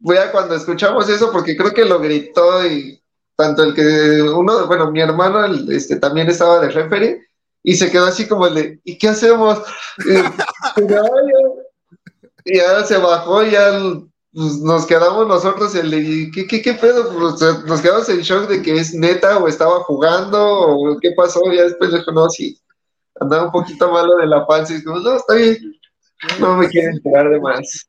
voy 0.00 0.16
a 0.16 0.32
cuando 0.32 0.54
escuchamos 0.56 1.08
eso, 1.08 1.30
porque 1.30 1.56
creo 1.56 1.72
que 1.72 1.84
lo 1.84 2.00
gritó 2.00 2.66
y 2.66 2.99
tanto 3.40 3.64
el 3.64 3.74
que 3.74 4.22
uno, 4.22 4.66
bueno, 4.66 4.90
mi 4.90 5.00
hermano 5.00 5.46
este, 5.72 5.96
también 5.96 6.28
estaba 6.28 6.60
de 6.60 6.68
referee 6.68 7.26
y 7.62 7.74
se 7.74 7.90
quedó 7.90 8.04
así 8.04 8.28
como 8.28 8.46
el 8.46 8.54
de, 8.54 8.80
¿y 8.84 8.98
qué 8.98 9.08
hacemos? 9.08 9.62
y 12.44 12.56
ya 12.58 12.84
se 12.84 12.98
bajó, 12.98 13.42
y 13.44 13.52
ya 13.52 13.72
pues, 14.32 14.58
nos 14.58 14.86
quedamos 14.86 15.26
nosotros 15.26 15.74
el 15.74 15.90
de, 15.90 16.30
¿qué, 16.34 16.46
qué, 16.46 16.60
qué 16.60 16.74
pedo? 16.74 17.10
Pues, 17.12 17.40
nos 17.64 17.80
quedamos 17.80 18.08
en 18.10 18.20
shock 18.20 18.48
de 18.48 18.60
que 18.60 18.76
es 18.76 18.94
neta 18.94 19.38
o 19.38 19.48
estaba 19.48 19.80
jugando 19.80 20.38
o 20.42 20.98
qué 21.00 21.12
pasó, 21.16 21.40
ya 21.50 21.64
después 21.64 21.92
dijo, 21.92 22.12
no, 22.12 22.28
sí, 22.28 22.60
andaba 23.18 23.44
un 23.44 23.52
poquito 23.52 23.90
malo 23.90 24.16
de 24.16 24.26
la 24.26 24.46
panza 24.46 24.74
y 24.74 24.76
dijo, 24.76 24.98
no, 24.98 25.16
está 25.16 25.34
bien, 25.34 25.80
no 26.38 26.56
me 26.56 26.68
quieren 26.68 26.96
enterar 26.96 27.30
de 27.30 27.40
más. 27.40 27.86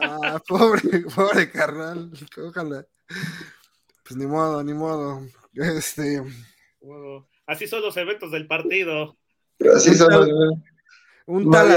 Ah, 0.00 0.40
pobre, 0.46 1.00
pobre 1.14 1.50
carnal, 1.50 2.10
ojalá. 2.46 2.84
Pues 4.08 4.16
ni 4.16 4.26
modo, 4.26 4.64
ni 4.64 4.72
modo. 4.72 5.20
Este. 5.54 6.22
Así 7.46 7.66
son 7.66 7.82
los 7.82 7.96
eventos 7.96 8.30
del 8.30 8.46
partido. 8.46 9.18
Así 9.74 9.94
son 9.94 10.12
los 10.12 10.28
Un 11.26 11.50
tal 11.50 11.68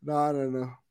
No, 0.00 0.32
no, 0.32 0.44
no. 0.50 0.84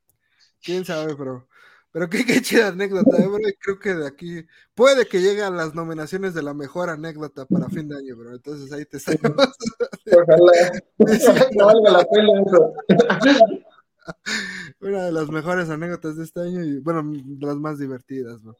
Quién 0.62 0.84
sabe, 0.84 1.16
pero. 1.16 1.48
Pero 1.90 2.10
qué, 2.10 2.26
qué 2.26 2.42
chida 2.42 2.68
anécdota, 2.68 3.16
¿eh, 3.16 3.26
bro. 3.26 3.38
creo 3.60 3.78
que 3.78 3.94
de 3.94 4.06
aquí 4.08 4.44
puede 4.74 5.06
que 5.06 5.20
llegue 5.20 5.44
a 5.44 5.50
las 5.50 5.76
nominaciones 5.76 6.34
de 6.34 6.42
la 6.42 6.52
mejor 6.52 6.90
anécdota 6.90 7.46
para 7.46 7.68
fin 7.68 7.88
de 7.88 7.96
año, 7.96 8.16
bro. 8.16 8.34
Entonces 8.34 8.72
ahí 8.72 8.84
te 8.84 8.96
estamos. 8.96 9.48
Ojalá. 10.12 10.72
no 11.56 11.66
valga 11.66 11.90
la 11.92 12.04
pena 12.04 12.42
eso. 12.44 12.74
Una 14.80 15.04
de 15.04 15.12
las 15.12 15.28
mejores 15.28 15.70
anécdotas 15.70 16.16
de 16.16 16.24
este 16.24 16.40
año 16.40 16.62
y, 16.62 16.80
bueno, 16.80 17.02
de 17.04 17.46
las 17.46 17.56
más 17.56 17.78
divertidas, 17.78 18.42
bro. 18.42 18.56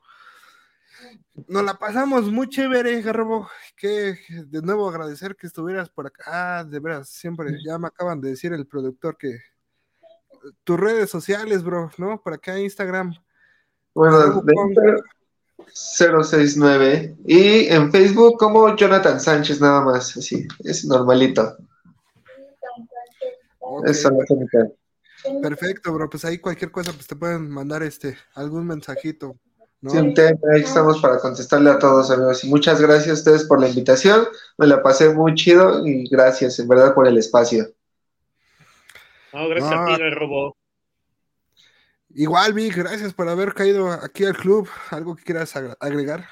Nos 1.48 1.64
la 1.64 1.74
pasamos 1.74 2.30
muy 2.30 2.48
chévere, 2.48 3.02
Garrobo. 3.02 3.48
Que 3.76 4.16
de 4.46 4.62
nuevo 4.62 4.88
agradecer 4.88 5.36
que 5.36 5.46
estuvieras 5.46 5.90
por 5.90 6.06
acá. 6.06 6.24
Ah, 6.26 6.64
de 6.64 6.80
veras, 6.80 7.08
siempre 7.08 7.50
ya 7.64 7.78
me 7.78 7.88
acaban 7.88 8.20
de 8.20 8.30
decir 8.30 8.52
el 8.52 8.66
productor 8.66 9.16
que 9.18 9.38
tus 10.62 10.78
redes 10.78 11.10
sociales, 11.10 11.62
bro, 11.62 11.90
¿no? 11.98 12.20
Por 12.22 12.34
acá 12.34 12.58
Instagram. 12.58 13.14
Bueno, 13.94 14.42
069 15.72 17.16
y 17.26 17.66
en 17.66 17.90
Facebook 17.90 18.38
como 18.38 18.74
Jonathan 18.76 19.20
Sánchez 19.20 19.60
nada 19.60 19.80
más, 19.82 20.16
así, 20.16 20.46
es 20.60 20.84
normalito. 20.84 21.56
Eso 23.86 24.10
Perfecto, 25.42 25.92
bro, 25.92 26.10
pues 26.10 26.24
ahí 26.24 26.38
cualquier 26.38 26.70
cosa 26.70 26.92
pues 26.92 27.06
te 27.06 27.16
pueden 27.16 27.48
mandar 27.50 27.82
este 27.82 28.16
algún 28.34 28.66
mensajito. 28.66 29.38
¿no? 29.80 29.90
Sí, 29.90 29.98
ahí 29.98 30.60
estamos 30.60 31.00
para 31.00 31.18
contestarle 31.18 31.70
a 31.70 31.78
todos, 31.78 32.10
amigos. 32.10 32.44
Y 32.44 32.48
muchas 32.48 32.80
gracias 32.80 33.10
a 33.10 33.14
ustedes 33.14 33.44
por 33.44 33.60
la 33.60 33.68
invitación. 33.68 34.26
Me 34.58 34.66
la 34.66 34.82
pasé 34.82 35.10
muy 35.10 35.34
chido 35.34 35.86
y 35.86 36.08
gracias, 36.08 36.58
en 36.58 36.68
verdad, 36.68 36.94
por 36.94 37.06
el 37.06 37.18
espacio. 37.18 37.66
No, 39.32 39.48
gracias 39.48 39.72
a 39.72 39.96
ti, 39.96 40.10
Robo. 40.10 40.56
Igual, 42.14 42.52
Vic, 42.52 42.76
gracias 42.76 43.12
por 43.12 43.28
haber 43.28 43.52
caído 43.54 43.90
aquí 43.90 44.24
al 44.24 44.36
club. 44.36 44.68
¿Algo 44.90 45.16
que 45.16 45.24
quieras 45.24 45.56
agregar? 45.56 46.24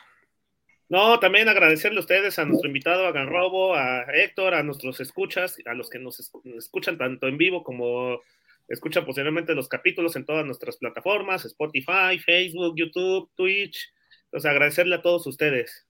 No, 0.89 1.19
también 1.19 1.49
agradecerle 1.49 1.99
a 1.99 2.03
ustedes, 2.03 2.39
a 2.39 2.45
nuestro 2.45 2.69
invitado, 2.69 3.07
a 3.07 3.13
Ganrobo, 3.13 3.75
a 3.75 4.03
Héctor, 4.13 4.55
a 4.55 4.63
nuestros 4.63 5.01
escuchas, 5.01 5.57
a 5.67 5.75
los 5.75 5.91
que 5.91 5.99
nos 5.99 6.21
escuchan 6.57 6.99
tanto 6.99 7.27
en 7.27 7.39
vivo 7.39 7.65
como 7.65 8.21
escuchan 8.69 9.05
posiblemente 9.05 9.55
los 9.55 9.69
capítulos 9.69 10.17
en 10.17 10.25
todas 10.25 10.45
nuestras 10.45 10.77
plataformas, 10.77 11.45
Spotify, 11.45 12.19
Facebook, 12.25 12.75
YouTube, 12.77 13.31
Twitch. 13.35 13.93
Entonces, 14.25 14.51
agradecerle 14.51 14.97
a 14.97 15.03
todos 15.03 15.27
ustedes. 15.27 15.87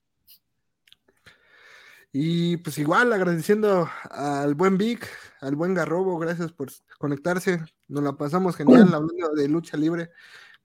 Y 2.15 2.57
pues 2.57 2.77
igual 2.77 3.11
agradeciendo 3.11 3.89
al 4.11 4.53
buen 4.53 4.77
Vic, 4.77 5.09
al 5.41 5.55
buen 5.55 5.73
Garrobo, 5.73 6.19
gracias 6.19 6.51
por 6.51 6.69
conectarse. 6.99 7.59
Nos 7.87 8.03
la 8.03 8.13
pasamos 8.13 8.55
genial 8.55 8.83
hablando 8.93 9.29
de 9.35 9.47
lucha 9.47 9.77
libre. 9.77 10.11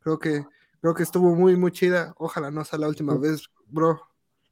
Creo 0.00 0.18
que 0.18 0.44
creo 0.82 0.94
que 0.94 1.02
estuvo 1.02 1.34
muy 1.34 1.56
muy 1.56 1.72
chida. 1.72 2.14
Ojalá 2.18 2.50
no 2.50 2.64
sea 2.64 2.78
la 2.78 2.88
última 2.88 3.16
vez, 3.16 3.44
bro. 3.66 3.98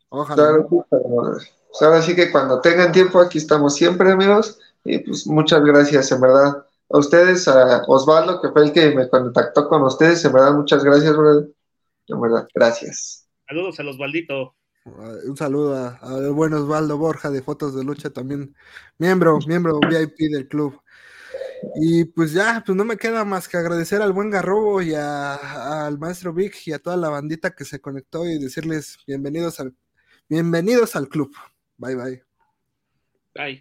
Ojalá. 0.08 0.66
pues 0.68 1.82
ahora 1.82 2.00
sí 2.00 2.14
que 2.14 2.32
cuando 2.32 2.62
tengan 2.62 2.92
tiempo 2.92 3.20
aquí 3.20 3.38
estamos 3.38 3.74
siempre, 3.74 4.12
amigos. 4.12 4.58
Y 4.82 5.00
pues 5.00 5.26
muchas 5.26 5.62
gracias, 5.64 6.10
en 6.12 6.20
verdad. 6.22 6.65
A 6.88 6.98
ustedes, 6.98 7.48
a 7.48 7.82
Osvaldo, 7.86 8.40
que 8.40 8.50
fue 8.50 8.64
el 8.64 8.72
que 8.72 8.94
me 8.94 9.08
contactó 9.08 9.68
con 9.68 9.82
ustedes, 9.82 10.24
en 10.24 10.32
verdad, 10.32 10.54
muchas 10.54 10.84
gracias, 10.84 11.16
bro. 11.16 11.48
En 12.08 12.20
verdad, 12.20 12.46
gracias. 12.54 13.28
Saludos 13.48 13.80
a 13.80 13.82
Osvaldito. 13.84 14.54
Un 14.84 15.36
saludo 15.36 15.98
al 16.00 16.30
buen 16.32 16.52
Osvaldo 16.52 16.96
Borja 16.96 17.30
de 17.30 17.42
Fotos 17.42 17.74
de 17.74 17.82
Lucha, 17.82 18.10
también 18.10 18.54
miembro, 18.98 19.38
miembro 19.46 19.80
VIP 19.80 20.30
del 20.30 20.46
club. 20.46 20.80
Y 21.74 22.04
pues 22.04 22.32
ya, 22.32 22.62
pues 22.64 22.76
no 22.76 22.84
me 22.84 22.96
queda 22.96 23.24
más 23.24 23.48
que 23.48 23.56
agradecer 23.56 24.00
al 24.00 24.12
buen 24.12 24.30
Garrobo 24.30 24.80
y 24.82 24.94
al 24.94 25.98
maestro 25.98 26.32
Vic 26.32 26.54
y 26.66 26.72
a 26.72 26.78
toda 26.78 26.96
la 26.96 27.08
bandita 27.08 27.50
que 27.50 27.64
se 27.64 27.80
conectó 27.80 28.24
y 28.26 28.38
decirles 28.38 28.98
bienvenidos 29.06 29.58
al, 29.58 29.74
bienvenidos 30.28 30.94
al 30.94 31.08
club. 31.08 31.34
Bye 31.78 31.96
bye. 31.96 32.22
Bye. 33.34 33.54